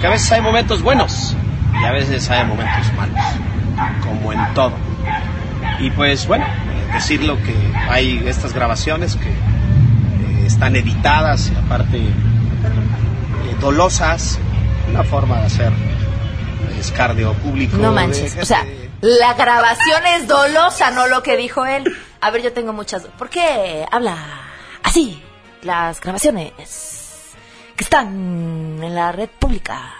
que 0.00 0.06
a 0.06 0.10
veces 0.10 0.30
hay 0.32 0.40
momentos 0.40 0.82
buenos 0.82 1.36
y 1.80 1.84
a 1.84 1.92
veces 1.92 2.28
hay 2.30 2.44
momentos 2.46 2.92
malos, 2.96 3.24
como 4.04 4.32
en 4.32 4.54
todo. 4.54 4.72
Y 5.80 5.90
pues 5.90 6.26
bueno, 6.26 6.44
eh, 6.46 6.92
decir 6.94 7.22
lo 7.22 7.36
que 7.42 7.54
hay 7.88 8.22
estas 8.26 8.52
grabaciones 8.52 9.16
que 9.16 9.28
eh, 9.28 10.44
están 10.46 10.74
editadas 10.76 11.50
y 11.52 11.56
aparte 11.56 11.98
eh, 11.98 13.56
dolosas, 13.60 14.38
una 14.90 15.04
forma 15.04 15.38
de 15.40 15.46
hacer 15.46 15.72
escardio 16.80 17.32
público. 17.34 17.76
No 17.76 17.90
de 17.90 17.94
manches. 17.94 18.34
gente- 18.34 18.42
O 18.42 18.46
sea, 18.46 18.64
la 19.00 19.34
grabación 19.34 20.02
es 20.16 20.26
dolosa, 20.28 20.90
no 20.90 21.06
lo 21.06 21.22
que 21.22 21.36
dijo 21.36 21.66
él. 21.66 21.84
A 22.20 22.30
ver, 22.30 22.42
yo 22.42 22.52
tengo 22.52 22.72
muchas. 22.72 23.02
¿Por 23.18 23.28
qué 23.28 23.86
habla 23.90 24.16
así? 24.82 25.22
Las 25.62 26.00
grabaciones 26.00 26.52
que 27.76 27.84
están 27.84 28.78
en 28.82 28.94
la 28.94 29.12
red 29.12 29.28
pública. 29.38 29.94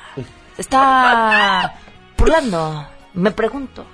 Se 0.56 0.62
está 0.62 1.74
burlando, 2.16 2.86
me 3.14 3.30
pregunto. 3.30 3.86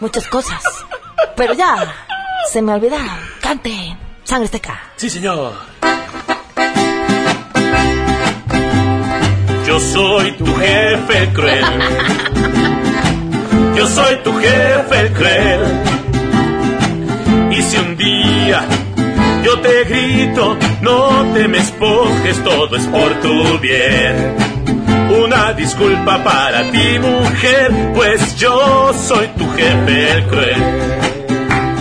Muchas 0.00 0.26
cosas. 0.28 0.62
Pero 1.36 1.54
ya, 1.54 1.92
se 2.50 2.62
me 2.62 2.72
olvidaron. 2.72 3.18
Canten, 3.40 3.98
sangre 4.24 4.46
esteca. 4.46 4.80
Sí, 4.96 5.10
señor. 5.10 5.54
Yo 9.66 9.78
soy 9.78 10.32
tu 10.32 10.46
jefe 10.56 11.18
el 11.18 11.32
cruel. 11.32 11.64
Yo 13.76 13.86
soy 13.86 14.16
tu 14.24 14.32
jefe 14.38 15.00
el 15.00 15.12
cruel. 15.12 15.60
Y 17.52 17.62
si 17.62 17.76
un 17.78 17.96
día 17.96 18.66
yo 19.42 19.58
te 19.60 19.84
grito, 19.84 20.56
no 20.82 21.32
te 21.32 21.48
me 21.48 21.58
esponjes, 21.58 22.42
todo 22.44 22.76
es 22.76 22.86
por 22.86 23.12
tu 23.20 23.58
bien. 23.58 24.36
Una 25.24 25.52
disculpa 25.52 26.22
para 26.22 26.62
ti, 26.70 26.98
mujer, 26.98 27.72
pues 27.94 28.36
yo 28.36 28.92
soy 28.94 29.26
tu 29.28 29.50
jefe 29.52 30.12
el 30.12 30.26
cruel. 30.26 31.00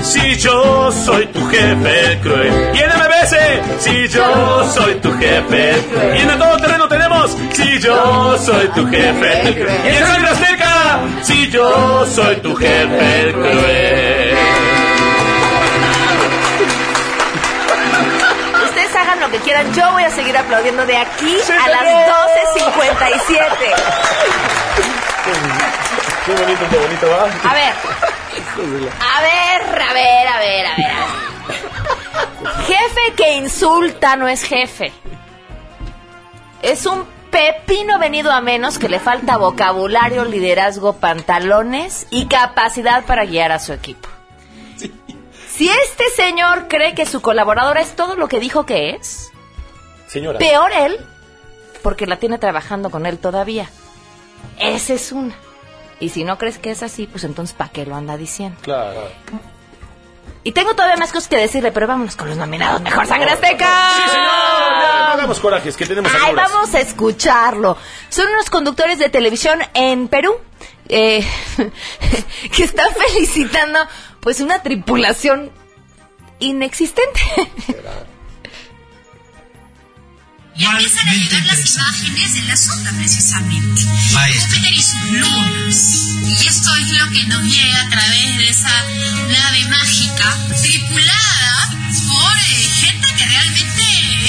Si 0.02 0.36
yo 0.38 0.92
soy 0.92 1.28
tu 1.28 1.46
jefe 1.48 2.12
el 2.12 2.20
cruel. 2.20 2.72
Y 2.74 2.80
en 2.80 2.90
MBS, 2.90 3.84
si 3.84 4.08
yo 4.08 4.72
soy 4.74 4.96
tu 4.96 5.12
jefe 5.14 5.72
el 5.72 5.82
cruel. 5.86 6.18
Y 6.18 6.22
en 6.22 6.30
el 6.32 6.40
todo 6.40 6.58
terreno 6.58 6.88
tenemos, 6.88 7.38
si 7.52 7.80
yo 7.80 8.38
soy 8.40 8.68
tu 8.70 8.88
jefe 8.88 9.48
el 9.48 9.56
cruel. 9.56 9.80
Y 9.86 9.98
en 9.98 10.26
Azteca, 10.26 11.00
si 11.22 11.50
yo 11.50 12.06
soy 12.08 12.36
tu 12.38 12.56
jefe 12.56 13.22
el 13.22 13.34
cruel. 13.34 14.89
Hagan 19.10 19.20
lo 19.22 19.32
que 19.32 19.40
quieran, 19.40 19.74
yo 19.74 19.92
voy 19.92 20.04
a 20.04 20.12
seguir 20.12 20.38
aplaudiendo 20.38 20.86
de 20.86 20.98
aquí 20.98 21.38
a 21.64 21.70
las 21.70 21.82
12.57. 21.82 23.40
Qué 26.26 26.34
bonito, 26.34 26.66
qué 26.70 26.78
bonito, 26.78 27.10
va. 27.10 27.24
A 27.50 27.54
ver, 27.54 27.74
a 29.00 29.22
ver, 29.22 29.82
a 29.82 29.94
ver, 29.94 30.28
a 30.28 30.40
ver, 30.40 30.66
a 30.66 30.76
ver. 30.76 30.92
Jefe 32.68 33.14
que 33.18 33.34
insulta 33.34 34.16
no 34.16 34.28
es 34.28 34.44
jefe. 34.44 34.92
Es 36.62 36.86
un 36.86 37.06
pepino 37.32 38.00
venido 38.00 38.32
a 38.32 38.42
menos 38.42 38.78
que 38.80 38.90
le 38.90 39.00
falta 39.00 39.38
vocabulario, 39.38 40.26
liderazgo, 40.26 40.94
pantalones 40.94 42.08
y 42.10 42.28
capacidad 42.28 43.06
para 43.06 43.26
guiar 43.26 43.52
a 43.52 43.60
su 43.60 43.74
equipo. 43.74 44.10
Si 45.60 45.68
este 45.68 46.10
señor 46.16 46.70
cree 46.70 46.96
que 46.96 47.06
su 47.06 47.22
colaboradora 47.22 47.82
es 47.82 47.94
todo 47.94 48.16
lo 48.16 48.30
que 48.30 48.40
dijo 48.40 48.66
que 48.66 48.92
es, 48.92 49.30
Señora. 50.08 50.40
peor 50.40 50.72
él, 50.72 51.06
porque 51.84 52.08
la 52.08 52.16
tiene 52.16 52.38
trabajando 52.38 52.90
con 52.90 53.06
él 53.06 53.18
todavía. 53.18 53.70
Esa 54.58 54.94
es 54.94 55.12
una. 55.12 55.36
Y 56.00 56.12
si 56.12 56.24
no 56.24 56.38
crees 56.38 56.60
que 56.60 56.72
es 56.72 56.82
así, 56.82 57.08
pues 57.08 57.26
entonces 57.26 57.54
¿para 57.54 57.72
qué 57.72 57.86
lo 57.86 57.98
anda 57.98 58.16
diciendo? 58.16 58.58
Claro. 58.62 59.02
Y 60.46 60.54
tengo 60.54 60.76
todavía 60.76 60.96
más 60.96 61.12
cosas 61.12 61.28
que 61.28 61.36
decirle, 61.36 61.74
pero 61.74 61.88
vámonos 61.88 62.16
con 62.16 62.30
los 62.30 62.38
nominados. 62.38 62.82
Mejor 62.82 63.06
Sangre 63.06 63.32
Azteca. 63.32 63.90
Sí, 63.98 64.10
señor. 64.12 64.26
No 64.28 65.12
hagamos 65.12 65.40
corajes, 65.42 65.76
que 65.76 65.86
tenemos 65.86 66.10
Ay, 66.14 66.22
algunas. 66.28 66.54
vamos 66.54 66.74
a 66.74 66.80
escucharlo. 66.80 67.76
Son 68.08 68.26
unos 68.30 68.50
conductores 68.50 68.98
de 68.98 69.10
televisión 69.10 69.60
en 69.74 70.08
Perú 70.08 70.38
eh, 70.88 71.28
que 72.56 72.64
están 72.64 72.88
felicitando 72.94 73.80
pues 74.22 74.40
una 74.40 74.62
tripulación 74.62 75.52
inexistente. 76.40 77.22
Y 80.60 80.66
empiezan 80.66 81.08
a 81.08 81.14
llegar 81.14 81.46
las 81.46 81.74
imágenes 81.74 82.34
de 82.34 82.42
la 82.42 82.58
sonda, 82.58 82.92
precisamente. 82.92 83.82
Júpiter 83.82 84.74
y 84.74 84.82
sus 84.82 85.12
lunas. 85.12 85.76
Y 86.26 86.48
esto 86.48 86.76
es 86.76 86.92
lo 86.92 87.10
que 87.12 87.24
nos 87.28 87.44
llega 87.44 87.80
a 87.80 87.90
través 87.90 88.38
de 88.38 88.50
esa 88.50 88.84
nave 89.30 89.66
mágica, 89.70 90.38
tripulada 90.62 91.70
por 92.10 92.38
eh, 92.50 92.70
gente 92.74 93.08
que 93.18 93.26
realmente 93.26 93.84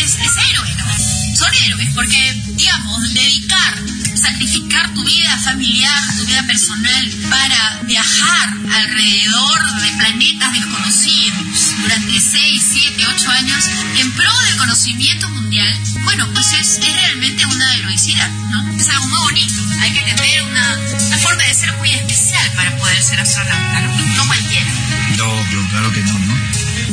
es, 0.05 0.21
es 0.21 0.51
héroe, 0.51 0.75
¿no? 0.77 1.20
Son 1.41 1.55
héroes, 1.55 1.89
porque, 1.95 2.35
digamos, 2.49 3.15
dedicar, 3.15 3.75
sacrificar 4.15 4.93
tu 4.93 5.03
vida 5.03 5.39
familiar, 5.39 5.99
tu 6.19 6.27
vida 6.27 6.43
personal, 6.43 7.11
para 7.31 7.81
viajar 7.85 8.55
alrededor 8.71 9.81
de 9.81 9.91
planetas 9.97 10.53
desconocidos 10.53 11.77
durante 11.81 12.21
6, 12.21 12.63
7, 12.73 13.07
8 13.17 13.31
años 13.31 13.65
en 13.97 14.13
pro 14.13 14.41
del 14.41 14.57
conocimiento 14.59 15.31
mundial, 15.31 15.81
bueno, 16.05 16.29
pues 16.35 16.53
es, 16.53 16.77
es 16.77 16.93
realmente 16.93 17.47
una 17.47 17.75
heroicidad, 17.75 18.29
¿no? 18.51 18.77
Es 18.77 18.91
algo 18.91 19.07
muy 19.07 19.21
bonito. 19.21 19.63
Hay 19.81 19.93
que 19.95 20.03
tener 20.03 20.43
una, 20.43 20.79
una 21.07 21.19
forma 21.21 21.43
de 21.45 21.55
ser 21.55 21.75
muy 21.79 21.91
especial 21.91 22.53
para 22.55 22.77
poder 22.77 23.03
ser 23.03 23.19
astronauta, 23.19 23.81
¿no? 23.81 23.97
No 23.97 24.27
cualquiera. 24.27 24.71
No, 25.17 25.47
pero 25.49 25.67
claro 25.71 25.91
que 25.91 26.03
no, 26.03 26.19
¿no? 26.19 26.35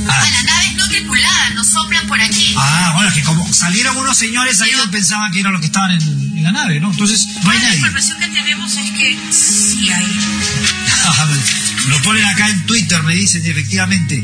A 0.09 0.56
naves 0.91 1.53
no 1.55 1.63
soplan 1.63 2.07
por 2.07 2.19
aquí. 2.21 2.55
Ah, 2.57 2.91
bueno, 2.95 3.09
es 3.09 3.15
que 3.15 3.23
como 3.23 3.51
salieron 3.53 3.97
unos 3.97 4.17
señores 4.17 4.61
ahí 4.61 4.71
pensaban 4.91 5.31
que 5.31 5.39
eran 5.39 5.51
los 5.53 5.61
que 5.61 5.67
estaban 5.67 5.91
en, 5.91 6.01
en 6.37 6.43
la 6.43 6.51
nave, 6.51 6.79
¿no? 6.79 6.91
Entonces, 6.91 7.25
no 7.27 7.33
hay 7.33 7.43
Bueno, 7.43 7.59
la 7.59 7.65
nadie. 7.65 7.77
información 7.77 8.19
que 8.19 8.27
tenemos 8.27 8.73
es 8.73 8.91
que 8.91 9.33
sí 9.33 9.91
hay. 9.91 10.05
Lo 11.87 12.01
ponen 12.01 12.25
acá 12.25 12.47
en 12.49 12.65
Twitter, 12.65 13.01
me 13.03 13.13
dicen, 13.13 13.45
efectivamente, 13.45 14.23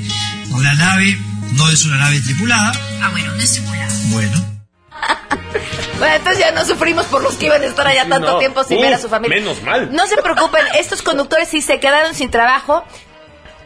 la 0.61 0.73
nave 0.73 1.17
no 1.53 1.69
es 1.69 1.85
una 1.85 1.97
nave 1.97 2.19
tripulada. 2.21 2.71
Ah, 3.01 3.09
bueno, 3.09 3.33
no 3.33 3.41
es 3.41 3.51
tripulada. 3.51 3.93
Bueno, 4.07 4.45
Bueno, 5.99 6.15
entonces 6.15 6.39
ya 6.39 6.51
no 6.51 6.65
sufrimos 6.65 7.05
por 7.05 7.21
los 7.23 7.35
que 7.35 7.45
iban 7.45 7.61
a 7.61 7.65
estar 7.65 7.87
allá 7.87 8.07
tanto 8.09 8.33
No. 8.33 8.39
tiempo 8.39 8.63
sin 8.63 8.77
Uf, 8.77 8.83
ver 8.83 8.93
a 8.95 8.99
su 8.99 9.07
familia. 9.07 9.37
menos 9.39 9.61
mal. 9.63 9.89
No 9.93 10.05
se 10.07 10.17
preocupen, 10.17 10.61
estos 10.77 11.01
conductores 11.01 11.47
si 11.49 11.61
se 11.61 11.79
quedaron 11.79 12.13
sin 12.15 12.29
trabajo, 12.31 12.83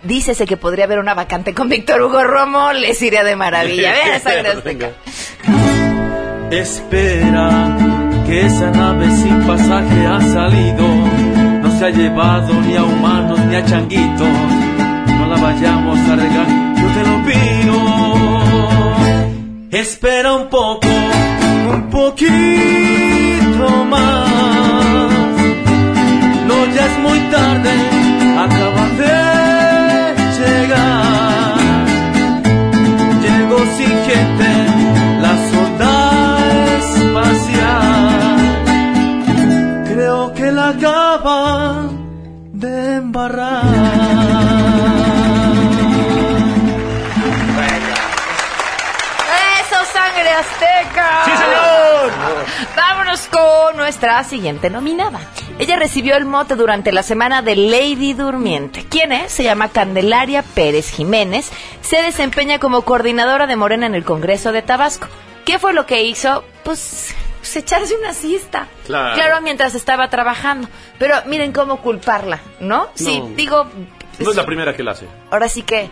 dícese 0.08 0.46
que 0.46 0.58
podría 0.58 0.86
haber 0.86 1.00
una 1.00 1.14
vacante 1.14 1.54
con 1.54 1.70
Víctor 1.70 2.02
Hugo 2.02 2.24
Romo, 2.24 2.72
les 2.74 3.02
iría 3.02 3.24
de 3.24 3.36
maravilla. 3.36 3.92
Vean 3.92 4.46
Azteca. 4.58 4.92
Espera 6.50 7.78
que 8.26 8.46
esa 8.46 8.72
nave 8.72 9.08
sin 9.18 9.42
pasaje 9.46 10.08
ha 10.08 10.22
salido. 10.22 10.88
No 11.62 11.78
se 11.78 11.86
ha 11.86 11.90
llevado 11.90 12.54
ni 12.62 12.76
a 12.76 12.84
humanos 12.84 13.40
ni 13.40 13.56
a 13.56 13.66
changuitos. 13.66 14.28
No 15.20 15.28
la 15.28 15.36
vayamos 15.42 16.00
a 16.00 16.16
regar, 16.16 16.48
yo 16.78 16.88
te 16.96 17.04
lo 17.10 17.24
pido. 17.26 17.78
Espera 19.72 20.34
un 20.34 20.48
poco, 20.48 20.88
un 21.74 21.90
poquito 21.90 23.86
más. 23.86 25.12
No, 26.48 26.66
ya 26.74 26.86
es 26.86 26.98
muy 27.00 27.20
tarde, 27.30 27.72
acaba 28.40 28.88
de 28.98 29.27
llegar. 30.68 31.58
Llegó 33.22 33.60
sin 33.78 33.94
gente 34.10 34.50
la 35.22 35.34
sonda 35.52 35.94
espacial. 36.80 38.18
Creo 39.86 40.34
que 40.34 40.52
la 40.52 40.70
acaba 40.70 41.90
de 42.54 42.96
embarrar. 42.96 43.64
¡Eso, 49.60 49.80
Sangre 49.94 50.32
Azteca! 50.32 51.10
¡Sí, 51.26 51.32
señor! 51.32 52.12
Vámonos 52.76 53.28
con 53.28 53.78
nuestra 53.78 54.24
siguiente 54.24 54.70
nominada. 54.70 55.20
Ella 55.60 55.76
recibió 55.76 56.16
el 56.16 56.26
mote 56.26 56.56
durante 56.56 56.92
la 56.92 57.02
semana 57.02 57.42
de 57.42 57.56
Lady 57.56 58.14
Durmiente. 58.14 58.86
¿Quién 58.88 59.12
es? 59.12 59.32
Se 59.32 59.44
llama 59.44 59.70
Candelaria 59.70 60.44
Pérez 60.44 60.92
Jiménez. 60.92 61.52
Se 61.82 62.02
desempeña 62.04 62.60
como 62.60 62.84
coordinadora 62.84 63.48
de 63.48 63.56
Morena 63.56 63.88
en 63.88 63.96
el 63.96 64.04
Congreso 64.04 64.52
de 64.52 64.62
Tabasco. 64.62 65.08
¿Qué 65.46 65.58
fue 65.58 65.74
lo 65.74 65.88
que 65.88 66.04
hizo? 66.04 66.44
Pues, 66.64 67.16
pues 67.40 67.56
echarse 67.56 67.96
una 67.96 68.14
siesta. 68.14 68.68
Claro. 68.86 69.42
mientras 69.42 69.74
estaba 69.74 70.10
trabajando. 70.12 70.68
Pero 71.00 71.16
miren 71.26 71.52
cómo 71.54 71.82
culparla, 71.82 72.40
¿no? 72.60 72.90
Sí, 72.94 73.24
digo, 73.36 73.66
No 74.20 74.30
es 74.30 74.36
la 74.36 74.46
primera 74.46 74.76
que 74.76 74.84
la 74.84 74.92
hace. 74.92 75.08
ahora 75.32 75.50
sí 75.50 75.64
que 75.64 75.90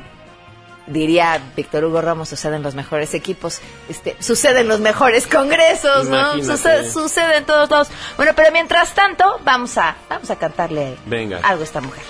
diría 0.87 1.41
Víctor 1.55 1.85
Hugo 1.85 2.01
Ramos 2.01 2.29
sucede 2.29 2.55
en 2.55 2.63
los 2.63 2.75
mejores 2.75 3.13
equipos 3.13 3.61
este 3.89 4.15
sucede 4.19 4.61
en 4.61 4.67
los 4.67 4.79
mejores 4.79 5.27
congresos 5.27 6.07
no 6.07 6.35
sucede, 6.43 6.91
sucede 6.91 7.37
en 7.37 7.45
todos 7.45 7.69
lados 7.69 7.89
bueno 8.17 8.33
pero 8.35 8.51
mientras 8.51 8.93
tanto 8.93 9.39
vamos 9.43 9.77
a 9.77 9.95
vamos 10.09 10.29
a 10.29 10.35
cantarle 10.35 10.95
Venga. 11.05 11.39
algo 11.43 11.61
a 11.61 11.65
esta 11.65 11.81
mujer 11.81 12.03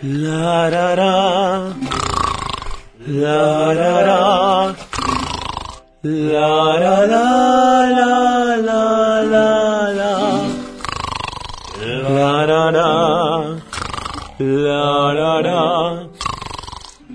La 0.00 0.70
ra 0.70 0.94
ra. 0.94 1.74
La 3.04 3.74
ra 3.74 4.02
ra. 4.04 4.74
La 6.02 6.78
ra 6.78 7.06
la 7.06 7.26
la 7.98 8.56
la 8.62 9.22
la 9.22 9.92
la. 9.98 10.12
La 11.82 12.46
ra 12.46 12.70
ra. 12.70 13.58
La 14.38 15.40
ra 15.42 16.07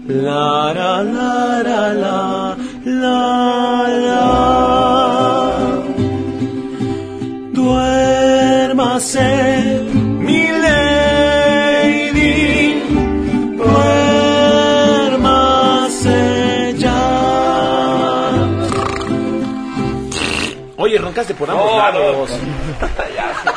La 0.05 0.73
ra 0.73 1.01
la 1.01 1.63
la 1.63 1.93
la 1.93 2.57
la 2.83 3.87
la. 4.05 4.25
Duérmase, 7.53 9.31
mi 10.19 10.47
lady. 10.63 12.27
Duérmase 14.75 15.13
ya. 16.77 17.01
Oye, 20.75 20.97
roncaste 20.97 21.33
por 21.33 21.49
ambos 21.49 21.77
lados. 21.77 22.29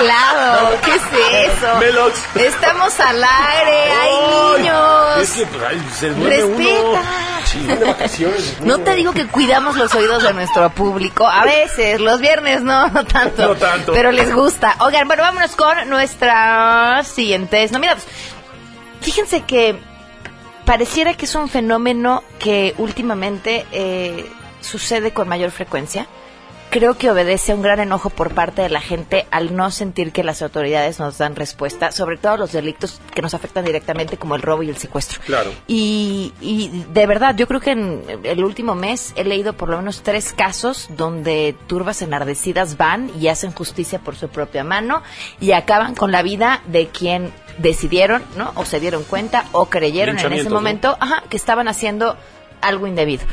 helado 0.00 0.70
qué 0.84 0.90
es 0.94 1.50
eso 1.58 1.78
Melox. 1.78 2.20
estamos 2.36 3.00
al 3.00 3.22
aire 3.24 3.92
hay 3.92 4.10
Ay, 4.10 4.62
niños 4.62 5.18
Es 5.22 5.30
que 5.32 5.46
pues, 5.46 5.62
ay, 5.68 5.88
se 5.98 6.10
duerme 6.10 6.36
Respeta. 6.36 6.80
uno. 6.90 7.02
Sí, 7.44 7.60
de 7.64 7.84
vacaciones. 7.84 8.60
no 8.60 8.78
te 8.80 8.94
digo 8.94 9.12
que 9.12 9.26
cuidamos 9.26 9.76
los 9.76 9.94
oídos 9.94 10.22
de 10.22 10.34
nuestro 10.34 10.68
público. 10.70 11.26
A 11.26 11.44
veces, 11.44 11.98
los 11.98 12.20
viernes 12.20 12.60
no, 12.62 12.88
no 12.88 13.04
tanto. 13.06 13.48
No 13.48 13.54
tanto. 13.56 13.92
Pero 13.94 14.12
les 14.12 14.34
gusta. 14.34 14.76
Oigan, 14.80 15.06
bueno, 15.08 15.22
vámonos 15.22 15.56
con 15.56 15.88
nuestras 15.88 17.08
siguientes 17.08 17.72
nominados. 17.72 18.02
Fíjense 19.00 19.42
que 19.44 19.78
pareciera 20.66 21.14
que 21.14 21.24
es 21.24 21.34
un 21.34 21.48
fenómeno 21.48 22.22
que 22.38 22.74
últimamente 22.76 23.64
eh, 23.72 24.30
sucede 24.60 25.12
con 25.12 25.26
mayor 25.28 25.50
frecuencia. 25.50 26.06
Creo 26.78 26.94
que 26.94 27.10
obedece 27.10 27.50
a 27.50 27.56
un 27.56 27.62
gran 27.62 27.80
enojo 27.80 28.08
por 28.08 28.34
parte 28.34 28.62
de 28.62 28.68
la 28.68 28.80
gente 28.80 29.26
al 29.32 29.56
no 29.56 29.72
sentir 29.72 30.12
que 30.12 30.22
las 30.22 30.42
autoridades 30.42 31.00
nos 31.00 31.18
dan 31.18 31.34
respuesta, 31.34 31.90
sobre 31.90 32.18
todo 32.18 32.36
los 32.36 32.52
delitos 32.52 33.00
que 33.12 33.20
nos 33.20 33.34
afectan 33.34 33.64
directamente 33.64 34.16
como 34.16 34.36
el 34.36 34.42
robo 34.42 34.62
y 34.62 34.68
el 34.68 34.76
secuestro. 34.76 35.20
Claro. 35.26 35.50
Y, 35.66 36.32
y 36.40 36.84
de 36.92 37.06
verdad, 37.08 37.34
yo 37.34 37.48
creo 37.48 37.58
que 37.58 37.72
en 37.72 38.04
el 38.22 38.44
último 38.44 38.76
mes 38.76 39.12
he 39.16 39.24
leído 39.24 39.54
por 39.54 39.70
lo 39.70 39.78
menos 39.78 40.02
tres 40.04 40.32
casos 40.32 40.86
donde 40.96 41.56
turbas 41.66 42.00
enardecidas 42.00 42.76
van 42.76 43.10
y 43.20 43.26
hacen 43.26 43.50
justicia 43.50 43.98
por 43.98 44.14
su 44.14 44.28
propia 44.28 44.62
mano 44.62 45.02
y 45.40 45.50
acaban 45.50 45.96
con 45.96 46.12
la 46.12 46.22
vida 46.22 46.62
de 46.68 46.86
quien 46.86 47.32
decidieron, 47.58 48.22
¿no? 48.36 48.52
O 48.54 48.64
se 48.64 48.78
dieron 48.78 49.02
cuenta 49.02 49.46
o 49.50 49.66
creyeron 49.66 50.16
en 50.16 50.32
ese 50.32 50.48
momento, 50.48 50.96
ajá, 51.00 51.24
que 51.28 51.38
estaban 51.38 51.66
haciendo 51.66 52.16
algo 52.60 52.86
indebido. 52.86 53.24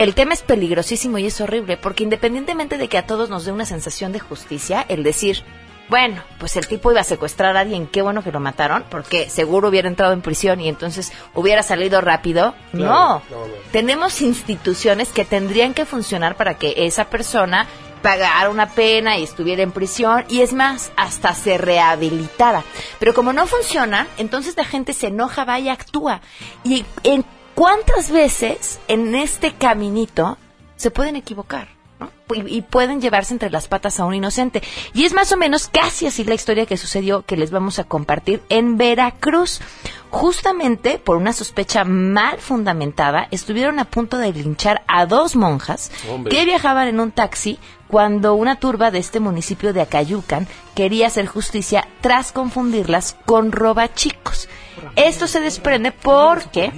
El 0.00 0.14
tema 0.14 0.32
es 0.32 0.40
peligrosísimo 0.40 1.18
y 1.18 1.26
es 1.26 1.42
horrible, 1.42 1.76
porque 1.76 2.04
independientemente 2.04 2.78
de 2.78 2.88
que 2.88 2.96
a 2.96 3.06
todos 3.06 3.28
nos 3.28 3.44
dé 3.44 3.52
una 3.52 3.66
sensación 3.66 4.12
de 4.12 4.18
justicia, 4.18 4.86
el 4.88 5.02
decir, 5.02 5.44
bueno, 5.90 6.22
pues 6.38 6.56
el 6.56 6.66
tipo 6.66 6.90
iba 6.90 7.02
a 7.02 7.04
secuestrar 7.04 7.54
a 7.54 7.60
alguien, 7.60 7.86
qué 7.86 8.00
bueno 8.00 8.24
que 8.24 8.32
lo 8.32 8.40
mataron, 8.40 8.86
porque 8.88 9.28
seguro 9.28 9.68
hubiera 9.68 9.88
entrado 9.88 10.14
en 10.14 10.22
prisión 10.22 10.58
y 10.62 10.70
entonces 10.70 11.12
hubiera 11.34 11.62
salido 11.62 12.00
rápido. 12.00 12.54
Claro, 12.72 12.86
no. 12.88 13.22
no, 13.30 13.46
no. 13.46 13.54
tenemos 13.72 14.22
instituciones 14.22 15.10
que 15.10 15.26
tendrían 15.26 15.74
que 15.74 15.84
funcionar 15.84 16.34
para 16.34 16.54
que 16.54 16.72
esa 16.78 17.10
persona 17.10 17.66
pagara 18.00 18.48
una 18.48 18.70
pena 18.70 19.18
y 19.18 19.24
estuviera 19.24 19.62
en 19.62 19.72
prisión 19.72 20.24
y 20.30 20.40
es 20.40 20.54
más, 20.54 20.92
hasta 20.96 21.34
se 21.34 21.58
rehabilitara. 21.58 22.64
Pero 22.98 23.12
como 23.12 23.34
no 23.34 23.46
funciona, 23.46 24.06
entonces 24.16 24.56
la 24.56 24.64
gente 24.64 24.94
se 24.94 25.08
enoja, 25.08 25.44
va 25.44 25.58
y 25.58 25.68
actúa. 25.68 26.22
¿Y 26.64 26.86
en 27.02 27.22
cuántas 27.60 28.10
veces 28.10 28.80
en 28.88 29.14
este 29.14 29.52
caminito 29.52 30.38
se 30.76 30.90
pueden 30.90 31.14
equivocar? 31.16 31.68
¿no? 31.98 32.10
Y, 32.34 32.56
y 32.56 32.62
pueden 32.62 33.02
llevarse 33.02 33.34
entre 33.34 33.50
las 33.50 33.68
patas 33.68 34.00
a 34.00 34.06
un 34.06 34.14
inocente. 34.14 34.62
Y 34.94 35.04
es 35.04 35.12
más 35.12 35.30
o 35.32 35.36
menos 35.36 35.68
casi 35.68 36.06
así 36.06 36.24
la 36.24 36.32
historia 36.32 36.64
que 36.64 36.78
sucedió 36.78 37.20
que 37.20 37.36
les 37.36 37.50
vamos 37.50 37.78
a 37.78 37.84
compartir 37.84 38.40
en 38.48 38.78
Veracruz. 38.78 39.60
Justamente 40.08 40.98
por 40.98 41.18
una 41.18 41.34
sospecha 41.34 41.84
mal 41.84 42.38
fundamentada, 42.38 43.28
estuvieron 43.30 43.78
a 43.78 43.84
punto 43.84 44.16
de 44.16 44.32
linchar 44.32 44.80
a 44.88 45.04
dos 45.04 45.36
monjas 45.36 45.92
Hombre. 46.10 46.34
que 46.34 46.46
viajaban 46.46 46.88
en 46.88 46.98
un 46.98 47.12
taxi 47.12 47.58
cuando 47.88 48.36
una 48.36 48.58
turba 48.58 48.90
de 48.90 49.00
este 49.00 49.20
municipio 49.20 49.74
de 49.74 49.82
Acayucan 49.82 50.48
quería 50.74 51.08
hacer 51.08 51.26
justicia 51.26 51.86
tras 52.00 52.32
confundirlas 52.32 53.18
con 53.26 53.52
robachicos. 53.52 54.48
Esto 54.96 55.26
se 55.26 55.40
desprende 55.40 55.92
porque 55.92 56.72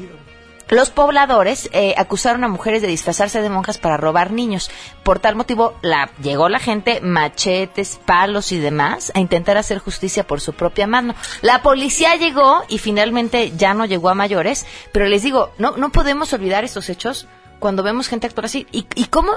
los 0.68 0.90
pobladores 0.90 1.68
eh, 1.72 1.94
acusaron 1.98 2.44
a 2.44 2.48
mujeres 2.48 2.82
de 2.82 2.88
disfrazarse 2.88 3.42
de 3.42 3.50
monjas 3.50 3.78
para 3.78 3.96
robar 3.96 4.30
niños. 4.30 4.70
Por 5.02 5.18
tal 5.18 5.36
motivo, 5.36 5.74
la, 5.82 6.10
llegó 6.22 6.48
la 6.48 6.58
gente, 6.58 7.00
machetes, 7.00 8.00
palos 8.04 8.52
y 8.52 8.58
demás, 8.58 9.12
a 9.14 9.20
intentar 9.20 9.58
hacer 9.58 9.78
justicia 9.78 10.26
por 10.26 10.40
su 10.40 10.54
propia 10.54 10.86
mano. 10.86 11.14
La 11.42 11.62
policía 11.62 12.16
llegó 12.16 12.62
y 12.68 12.78
finalmente 12.78 13.52
ya 13.56 13.74
no 13.74 13.84
llegó 13.84 14.08
a 14.08 14.14
mayores, 14.14 14.66
pero 14.92 15.06
les 15.06 15.22
digo, 15.22 15.52
no, 15.58 15.76
no 15.76 15.90
podemos 15.90 16.32
olvidar 16.32 16.64
estos 16.64 16.88
hechos 16.88 17.26
cuando 17.58 17.82
vemos 17.82 18.08
gente 18.08 18.26
actuar 18.26 18.46
así. 18.46 18.66
¿Y, 18.72 18.86
y 18.94 19.06
cómo, 19.06 19.32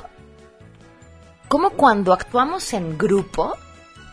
cómo 1.47 1.71
cuando 1.71 2.13
actuamos 2.13 2.73
en 2.73 2.97
grupo 2.97 3.55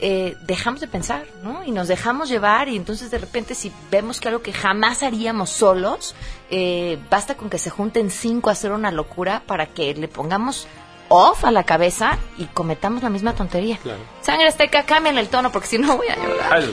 eh, 0.04 0.36
dejamos 0.40 0.80
de 0.80 0.88
pensar, 0.88 1.24
¿no? 1.44 1.62
Y 1.62 1.70
nos 1.70 1.86
dejamos 1.86 2.28
llevar 2.28 2.68
y 2.68 2.74
entonces 2.76 3.12
de 3.12 3.18
repente 3.18 3.54
si 3.54 3.70
vemos 3.88 4.20
que 4.20 4.26
algo 4.26 4.42
que 4.42 4.52
jamás 4.52 5.04
haríamos 5.04 5.50
solos, 5.50 6.16
eh, 6.50 6.98
basta 7.08 7.36
con 7.36 7.48
que 7.48 7.58
se 7.58 7.70
junten 7.70 8.10
cinco 8.10 8.48
a 8.50 8.52
hacer 8.54 8.72
una 8.72 8.90
locura 8.90 9.42
para 9.46 9.66
que 9.66 9.94
le 9.94 10.08
pongamos 10.08 10.66
off 11.08 11.44
a 11.44 11.52
la 11.52 11.62
cabeza 11.62 12.18
y 12.36 12.46
cometamos 12.46 13.04
la 13.04 13.10
misma 13.10 13.34
tontería. 13.34 13.78
Sangre 14.22 14.48
azteca, 14.48 14.82
cámbiale 14.82 15.20
el 15.20 15.28
tono 15.28 15.52
porque 15.52 15.68
si 15.68 15.78
no 15.78 15.96
voy 15.96 16.08
a 16.08 16.16
llorar. 16.16 16.64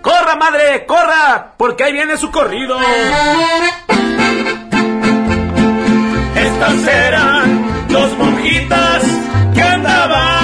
¡Corra, 0.00 0.34
madre! 0.36 0.86
¡Corra! 0.86 1.52
Porque 1.58 1.84
ahí 1.84 1.92
viene 1.92 2.16
su 2.16 2.30
corrido. 2.30 2.78
Estas 6.36 6.86
eran 6.88 7.86
dos 7.88 8.16
monjitas 8.16 9.02
que 9.54 9.62
andaban 9.62 10.41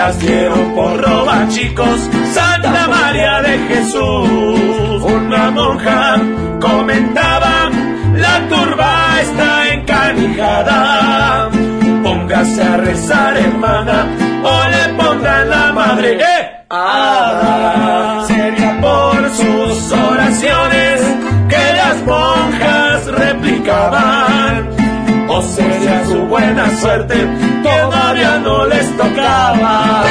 Las 0.00 0.18
dieron 0.20 0.74
por 0.76 1.02
roba, 1.02 1.48
chicos, 1.48 2.08
Santa 2.32 2.86
María 2.88 3.42
de 3.42 3.58
Jesús. 3.68 5.02
Una 5.02 5.50
monja 5.50 6.16
comentaba, 6.60 7.70
la 8.14 8.48
turba 8.48 9.20
está 9.20 9.72
encanijada. 9.74 11.50
Póngase 12.04 12.62
a 12.62 12.76
rezar, 12.76 13.36
hermana, 13.36 14.06
o 14.44 14.68
le 14.68 14.94
pondrán 14.94 15.50
la 15.50 15.72
madre. 15.72 16.14
¡Eh! 16.14 16.50
Ah, 16.70 17.09
su 26.10 26.18
buena 26.26 26.68
suerte 26.76 27.14
que 27.14 27.62
todavía 27.62 28.38
no 28.38 28.66
les 28.66 28.96
tocaba. 28.96 30.02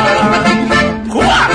¡Juá! 1.09 1.49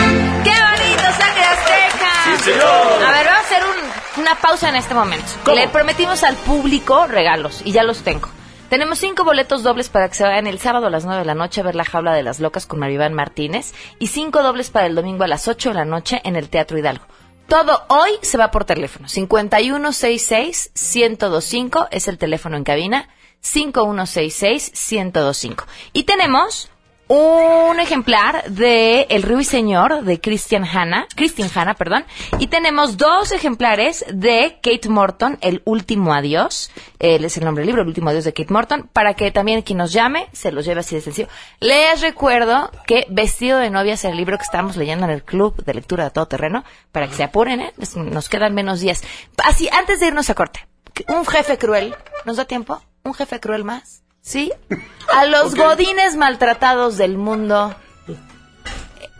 ¡Qué 0.45 0.51
bonito, 0.51 1.03
sangre 1.19 1.45
azteca! 1.45 2.11
Sí, 2.25 2.37
señor. 2.51 3.05
A 3.07 3.11
ver, 3.13 3.25
vamos 3.27 3.39
a 3.39 3.41
hacer 3.41 3.63
un- 3.65 4.21
una 4.23 4.35
pausa 4.35 4.69
en 4.69 4.77
este 4.77 4.93
momento. 4.95 5.25
¿Cómo? 5.45 5.57
Le 5.57 5.67
prometimos 5.69 6.23
al 6.25 6.37
público 6.37 7.07
regalos 7.07 7.63
y 7.65 7.73
ya 7.73 7.85
los 7.85 8.03
tengo. 8.03 8.29
Tenemos 8.69 8.99
cinco 8.99 9.25
boletos 9.25 9.63
dobles 9.63 9.89
para 9.89 10.09
que 10.11 10.15
se 10.15 10.25
vayan 10.25 10.47
el 10.47 10.59
sábado 10.59 10.89
a 10.89 10.91
las 10.91 11.07
9 11.07 11.21
de 11.21 11.27
la 11.27 11.35
noche 11.35 11.63
a 11.63 11.65
ver 11.65 11.75
La 11.75 11.85
Jaula 11.87 12.13
de 12.13 12.23
las 12.23 12.39
Locas 12.41 12.67
con 12.67 12.81
Maribán 12.81 13.15
Martínez 13.15 13.73
y 13.99 14.09
cinco 14.09 14.43
dobles 14.43 14.69
para 14.69 14.85
el 14.87 14.95
domingo 14.95 15.25
a 15.25 15.29
las 15.29 15.49
8 15.49 15.71
de 15.71 15.75
la 15.77 15.87
noche 15.87 16.21
en 16.25 16.37
el 16.37 16.51
Teatro 16.51 16.77
Hidalgo. 16.77 17.07
Todo 17.49 17.83
hoy 17.89 18.11
se 18.23 18.37
va 18.37 18.51
por 18.51 18.67
teléfono. 18.67 19.09
5166-1025 19.09 21.89
es 21.91 22.09
el 22.09 22.19
teléfono 22.19 22.57
en 22.57 22.65
cabina. 22.65 23.09
5166-1025. 23.45 25.65
Y 25.93 26.05
tenemos 26.05 26.71
un 27.07 27.81
ejemplar 27.81 28.51
de 28.51 29.03
El 29.11 29.23
Ruiseñor 29.23 30.05
de 30.05 30.19
Christian 30.21 30.65
Hanna, 30.65 31.07
Christian 31.15 31.51
Hanna, 31.55 31.75
perdón, 31.75 32.07
y 32.39 32.47
tenemos 32.47 32.97
dos 32.97 33.31
ejemplares 33.31 34.07
de 34.11 34.59
Kate 34.63 34.89
Morton, 34.89 35.37
El 35.43 35.61
Último 35.67 36.15
Adiós, 36.15 36.71
él 36.99 37.27
es 37.27 37.37
el 37.37 37.45
nombre 37.45 37.61
del 37.61 37.67
libro, 37.67 37.83
El 37.83 37.89
Último 37.89 38.09
Adiós 38.09 38.25
de 38.25 38.33
Kate 38.33 38.51
Morton, 38.53 38.89
para 38.93 39.13
que 39.15 39.31
también 39.31 39.61
quien 39.61 39.77
nos 39.79 39.93
llame 39.93 40.29
se 40.33 40.51
los 40.51 40.65
lleve 40.65 40.81
así 40.81 40.95
de 40.95 41.03
sencillo. 41.03 41.29
Les 41.61 42.01
recuerdo 42.01 42.71
que 42.87 43.07
Vestido 43.11 43.59
de 43.59 43.69
Novia 43.69 43.93
es 43.95 44.05
el 44.07 44.17
libro 44.17 44.39
que 44.39 44.45
estamos 44.45 44.77
leyendo 44.77 45.05
en 45.05 45.13
el 45.13 45.23
Club 45.23 45.63
de 45.63 45.75
Lectura 45.75 46.05
de 46.05 46.11
Todo 46.11 46.27
Terreno, 46.27 46.65
para 46.91 47.07
que 47.07 47.15
se 47.15 47.25
apuren, 47.25 47.61
¿eh? 47.61 47.75
Nos 47.97 48.31
quedan 48.31 48.55
menos 48.55 48.81
días. 48.81 49.03
Así, 49.45 49.69
antes 49.71 50.01
de 50.01 50.07
irnos 50.07 50.31
a 50.31 50.35
corte, 50.35 50.67
un 51.09 51.27
jefe 51.27 51.59
cruel, 51.59 51.95
¿nos 52.25 52.39
da 52.39 52.47
tiempo? 52.47 52.81
¿Un 53.07 53.13
jefe 53.13 53.39
cruel 53.39 53.65
más? 53.65 54.03
¿Sí? 54.23 54.51
A 55.15 55.27
los 55.27 55.55
godines 55.55 56.17
maltratados 56.17 56.97
del 56.97 57.19
mundo, 57.19 57.75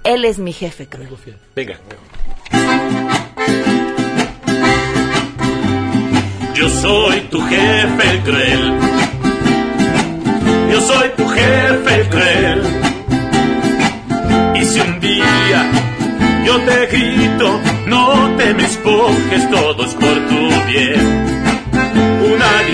él 0.05 0.25
es 0.25 0.39
mi 0.39 0.55
jefe 0.55 0.87
cruel. 0.89 1.11
Venga. 1.55 1.79
Yo 6.55 6.69
soy 6.71 7.21
tu 7.31 7.43
jefe 7.43 8.11
el 8.11 8.23
cruel. 8.23 8.81
Yo 10.73 10.81
soy 10.81 11.11
tu 11.17 11.29
jefe 11.29 11.95
el 11.95 12.09
cruel. 12.09 12.63
Y 14.55 14.65
si 14.65 14.81
un 14.81 15.01
día 15.01 15.71
yo 16.47 16.59
te 16.61 16.87
grito, 16.87 17.61
no 17.87 18.35
te 18.39 18.55
me 18.55 18.65
esponjes, 18.65 19.51
todo 19.51 19.85
es 19.85 19.95
por 19.95 20.29
tu 20.29 20.67
bien. 20.69 21.44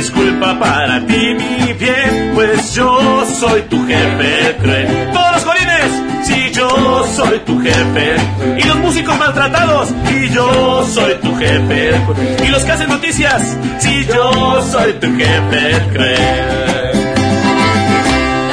Disculpa 0.01 0.59
para 0.59 1.07
ti, 1.07 1.35
mi 1.35 1.75
bien, 1.75 2.31
pues 2.33 2.73
yo 2.75 3.23
soy 3.39 3.61
tu 3.69 3.87
jefe 3.87 4.47
el 4.47 4.57
cruel. 4.57 5.11
Todos 5.13 5.33
los 5.35 5.45
colines, 5.45 5.91
si 6.23 6.51
yo 6.53 7.05
soy 7.15 7.39
tu 7.41 7.61
jefe. 7.61 8.17
Y 8.57 8.63
los 8.67 8.77
músicos 8.79 9.19
maltratados, 9.19 9.91
y 10.11 10.31
yo 10.31 10.87
soy 10.87 11.17
tu 11.17 11.37
jefe. 11.37 12.01
Y 12.43 12.49
los 12.49 12.65
que 12.65 12.73
hacen 12.73 12.89
noticias, 12.89 13.59
si 13.79 14.07
yo 14.07 14.63
soy 14.73 14.95
tu 14.95 15.15
jefe 15.19 15.71
el 15.71 15.83
cruel. 15.93 16.17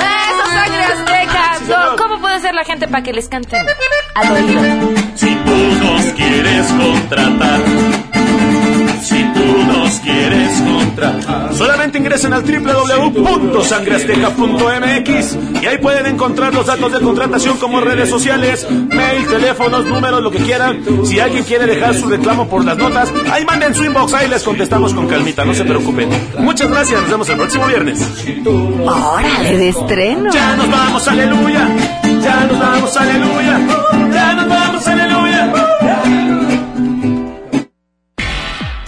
¡Eso, 0.03 0.51
sangre 0.51 0.83
azteca! 0.83 1.59
No, 1.69 1.95
¿Cómo 1.95 2.19
puede 2.19 2.41
ser 2.41 2.55
la 2.55 2.65
gente 2.65 2.89
para 2.89 3.03
que 3.03 3.13
les 3.13 3.29
canten 3.29 3.65
al 4.15 4.31
oído? 4.33 4.61
Si 5.15 5.33
tú 5.33 5.55
nos 5.81 6.01
quieres 6.11 6.67
contratar, 6.73 7.61
si 9.01 9.23
tú 9.23 9.63
nos 9.63 9.99
quieres 10.01 10.51
contratar. 10.59 10.76
Solamente 11.53 11.97
ingresen 11.97 12.33
al 12.33 12.43
www.sangreazteca.mx 12.43 15.37
y 15.61 15.65
ahí 15.65 15.77
pueden 15.77 16.05
encontrar 16.07 16.53
los 16.53 16.65
datos 16.65 16.91
de 16.91 16.99
contratación 16.99 17.57
como 17.57 17.79
redes 17.81 18.09
sociales, 18.09 18.67
mail, 18.69 19.27
teléfonos, 19.27 19.85
números, 19.85 20.21
lo 20.21 20.31
que 20.31 20.39
quieran. 20.39 20.83
Si 21.05 21.19
alguien 21.19 21.43
quiere 21.43 21.65
dejar 21.65 21.95
su 21.95 22.07
reclamo 22.07 22.47
por 22.47 22.63
las 22.65 22.77
notas, 22.77 23.11
ahí 23.31 23.45
manden 23.45 23.73
su 23.75 23.83
inbox, 23.85 24.13
ahí 24.13 24.27
les 24.27 24.43
contestamos 24.43 24.93
con 24.93 25.07
calmita, 25.07 25.45
no 25.45 25.53
se 25.53 25.63
preocupen. 25.63 26.09
Muchas 26.39 26.69
gracias, 26.69 27.01
nos 27.01 27.09
vemos 27.09 27.29
el 27.29 27.37
próximo 27.37 27.65
viernes. 27.67 27.99
¡Órale, 28.85 29.57
de 29.57 29.69
estreno! 29.69 30.31
Ya 30.31 30.55
nos 30.55 30.69
vamos, 30.69 31.07
aleluya. 31.07 31.67
Ya 32.21 32.45
nos 32.45 32.59
vamos, 32.59 32.97
aleluya. 32.97 33.59
Ya 34.13 34.33
nos 34.33 34.49
vamos, 34.49 34.66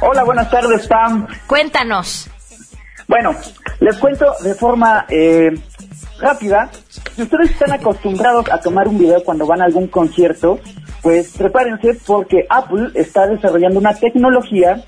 Hola, 0.00 0.24
buenas 0.24 0.50
tardes, 0.50 0.86
Pam. 0.86 1.26
Cuéntanos. 1.46 2.28
Bueno, 3.06 3.34
les 3.80 3.96
cuento 3.98 4.34
de 4.42 4.54
forma 4.54 5.06
eh, 5.08 5.50
rápida. 6.20 6.70
Si 7.14 7.22
ustedes 7.22 7.50
están 7.50 7.72
acostumbrados 7.72 8.50
a 8.50 8.60
tomar 8.60 8.86
un 8.88 8.98
video 8.98 9.22
cuando 9.24 9.46
van 9.46 9.62
a 9.62 9.64
algún 9.64 9.88
concierto, 9.88 10.58
pues 11.02 11.36
prepárense 11.36 11.98
porque 12.06 12.46
Apple 12.48 12.90
está 12.94 13.26
desarrollando 13.26 13.78
una 13.78 13.94
tecnología 13.94 14.84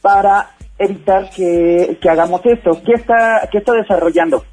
para 0.00 0.50
evitar 0.78 1.30
que, 1.30 1.98
que 2.00 2.10
hagamos 2.10 2.40
esto. 2.44 2.80
¿Qué 2.84 2.94
está, 2.94 3.48
¿Qué 3.50 3.58
está 3.58 3.72
desarrollando? 3.72 4.44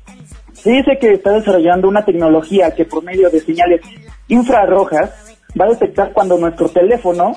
Se 0.54 0.72
dice 0.72 0.98
que 1.00 1.14
está 1.14 1.32
desarrollando 1.32 1.88
una 1.88 2.04
tecnología 2.04 2.76
que 2.76 2.86
por 2.86 3.04
medio 3.04 3.30
de 3.30 3.40
señales 3.40 3.82
infrarrojas 4.28 5.12
va 5.60 5.66
a 5.66 5.70
detectar 5.70 6.14
cuando 6.14 6.38
nuestro 6.38 6.70
teléfono 6.70 7.34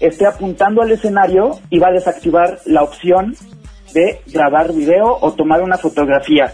esté 0.00 0.26
apuntando 0.26 0.82
al 0.82 0.90
escenario 0.90 1.60
y 1.70 1.78
va 1.78 1.88
a 1.88 1.92
desactivar 1.92 2.60
la 2.66 2.82
opción 2.82 3.36
de 3.92 4.20
grabar 4.26 4.72
video 4.72 5.18
o 5.20 5.32
tomar 5.32 5.62
una 5.62 5.78
fotografía. 5.78 6.52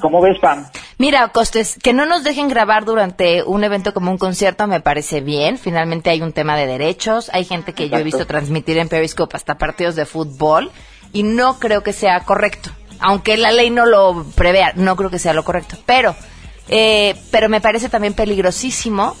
¿Cómo 0.00 0.20
ves, 0.20 0.38
Pam? 0.40 0.66
Mira, 0.98 1.28
Costes, 1.28 1.78
que 1.82 1.92
no 1.92 2.06
nos 2.06 2.24
dejen 2.24 2.48
grabar 2.48 2.84
durante 2.84 3.44
un 3.44 3.62
evento 3.62 3.94
como 3.94 4.10
un 4.10 4.18
concierto 4.18 4.66
me 4.66 4.80
parece 4.80 5.20
bien. 5.20 5.58
Finalmente 5.58 6.10
hay 6.10 6.22
un 6.22 6.32
tema 6.32 6.56
de 6.56 6.66
derechos. 6.66 7.30
Hay 7.32 7.44
gente 7.44 7.72
que 7.72 7.88
yo 7.88 7.98
he 7.98 8.02
visto 8.02 8.26
transmitir 8.26 8.78
en 8.78 8.88
Periscope 8.88 9.36
hasta 9.36 9.58
partidos 9.58 9.94
de 9.94 10.06
fútbol 10.06 10.70
y 11.12 11.22
no 11.22 11.58
creo 11.58 11.82
que 11.82 11.92
sea 11.92 12.20
correcto. 12.20 12.70
Aunque 12.98 13.36
la 13.36 13.52
ley 13.52 13.70
no 13.70 13.86
lo 13.86 14.24
prevea, 14.34 14.72
no 14.76 14.96
creo 14.96 15.10
que 15.10 15.18
sea 15.18 15.34
lo 15.34 15.44
correcto. 15.44 15.76
Pero, 15.86 16.14
eh, 16.68 17.16
pero 17.30 17.48
me 17.48 17.60
parece 17.60 17.88
también 17.88 18.14
peligrosísimo 18.14 19.16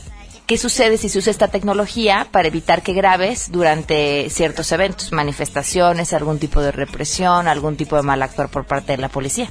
¿Qué 0.46 0.58
sucede 0.58 0.98
si 0.98 1.08
se 1.08 1.18
usa 1.18 1.30
esta 1.30 1.48
tecnología 1.48 2.26
para 2.30 2.48
evitar 2.48 2.82
que 2.82 2.92
grabes 2.92 3.50
durante 3.52 4.28
ciertos 4.28 4.70
eventos, 4.72 5.12
manifestaciones, 5.12 6.12
algún 6.12 6.38
tipo 6.38 6.60
de 6.60 6.72
represión, 6.72 7.48
algún 7.48 7.76
tipo 7.76 7.96
de 7.96 8.02
mal 8.02 8.22
actuar 8.22 8.48
por 8.48 8.66
parte 8.66 8.92
de 8.92 8.98
la 8.98 9.08
policía? 9.08 9.48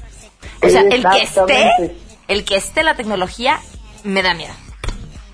O 0.61 0.69
sea, 0.69 0.81
el 0.81 1.03
que 1.03 1.23
esté, 1.23 1.95
el 2.27 2.43
que 2.43 2.55
esté 2.55 2.83
la 2.83 2.95
tecnología 2.95 3.59
me 4.03 4.21
da 4.21 4.33
miedo. 4.33 4.53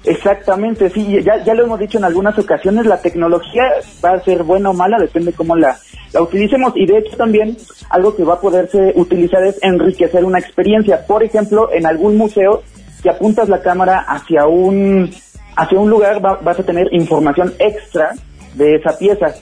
Exactamente, 0.04 0.90
sí, 0.90 1.22
ya, 1.22 1.44
ya 1.44 1.54
lo 1.54 1.66
hemos 1.66 1.80
dicho 1.80 1.98
en 1.98 2.06
algunas 2.06 2.38
ocasiones, 2.40 2.86
la 2.86 3.02
tecnología 3.02 3.64
va 4.04 4.12
a 4.12 4.24
ser 4.24 4.44
buena 4.44 4.70
o 4.70 4.74
mala, 4.74 4.98
depende 4.98 5.34
cómo 5.34 5.56
la, 5.56 5.78
la 6.14 6.22
utilicemos 6.22 6.72
y 6.76 6.86
de 6.86 7.00
hecho 7.00 7.18
también 7.18 7.58
algo 7.90 8.16
que 8.16 8.24
va 8.24 8.36
a 8.36 8.40
poderse 8.40 8.94
utilizar 8.96 9.44
es 9.44 9.58
enriquecer 9.62 10.24
una 10.24 10.40
experiencia. 10.40 11.06
Por 11.06 11.24
ejemplo, 11.24 11.74
en 11.74 11.86
algún 11.86 12.16
museo, 12.16 12.64
si 13.02 13.10
apuntas 13.10 13.50
la 13.50 13.62
cámara 13.62 14.00
hacia 14.00 14.48
un 14.48 15.14
hacia 15.58 15.80
un 15.80 15.90
lugar 15.90 16.22
vas 16.22 16.60
a 16.60 16.64
tener 16.64 16.88
información 16.92 17.54
extra 17.60 18.14
de 18.54 18.76
esa 18.76 18.98
pieza. 18.98 19.34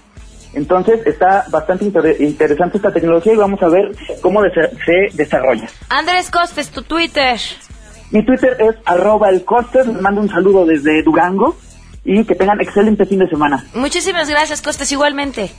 Entonces 0.53 1.05
está 1.05 1.45
bastante 1.51 1.85
interesante 1.85 2.77
esta 2.77 2.91
tecnología 2.91 3.33
y 3.33 3.35
vamos 3.35 3.61
a 3.61 3.67
ver 3.67 3.91
cómo 4.21 4.41
se 4.43 5.15
desarrolla. 5.15 5.67
Andrés 5.89 6.31
Costes, 6.31 6.69
tu 6.69 6.81
Twitter. 6.81 7.37
Mi 8.11 8.25
Twitter 8.25 8.55
es 8.59 8.75
arroba 8.85 9.29
el 9.29 9.43
Costes, 9.43 9.85
les 9.85 10.01
mando 10.01 10.21
un 10.21 10.29
saludo 10.29 10.65
desde 10.65 11.03
Durango 11.03 11.55
y 12.05 12.23
que 12.23 12.35
tengan 12.35 12.61
excelente 12.61 13.05
fin 13.05 13.19
de 13.19 13.27
semana. 13.27 13.65
Muchísimas 13.73 14.29
gracias 14.29 14.61
Costes, 14.61 14.91
igualmente. 14.93 15.51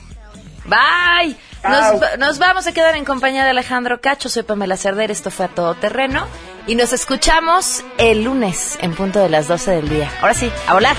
Bye. 0.65 1.37
Nos, 1.65 2.19
nos, 2.19 2.39
vamos 2.39 2.67
a 2.67 2.73
quedar 2.73 2.95
en 2.97 3.05
compañía 3.05 3.45
de 3.45 3.51
Alejandro 3.51 4.01
Cacho. 4.01 4.29
Soy 4.29 4.43
Pamela 4.43 4.77
Cerder. 4.77 5.11
Esto 5.11 5.31
fue 5.31 5.47
a 5.47 5.49
todo 5.49 5.75
terreno. 5.75 6.27
Y 6.67 6.75
nos 6.75 6.93
escuchamos 6.93 7.85
el 7.99 8.25
lunes 8.25 8.79
en 8.81 8.95
punto 8.95 9.21
de 9.21 9.29
las 9.29 9.49
12 9.49 9.71
del 9.73 9.89
día. 9.89 10.11
Ahora 10.21 10.35
sí, 10.35 10.51
a 10.67 10.75
volar. 10.75 10.97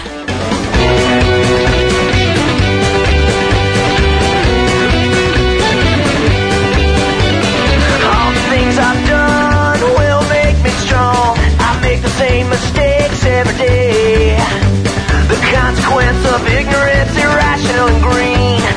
The 15.28 15.36
consequence 15.52 16.26
of 16.26 16.48
ignorance, 16.48 17.18
irrational 17.18 17.90
and 17.90 18.02
green. 18.02 18.77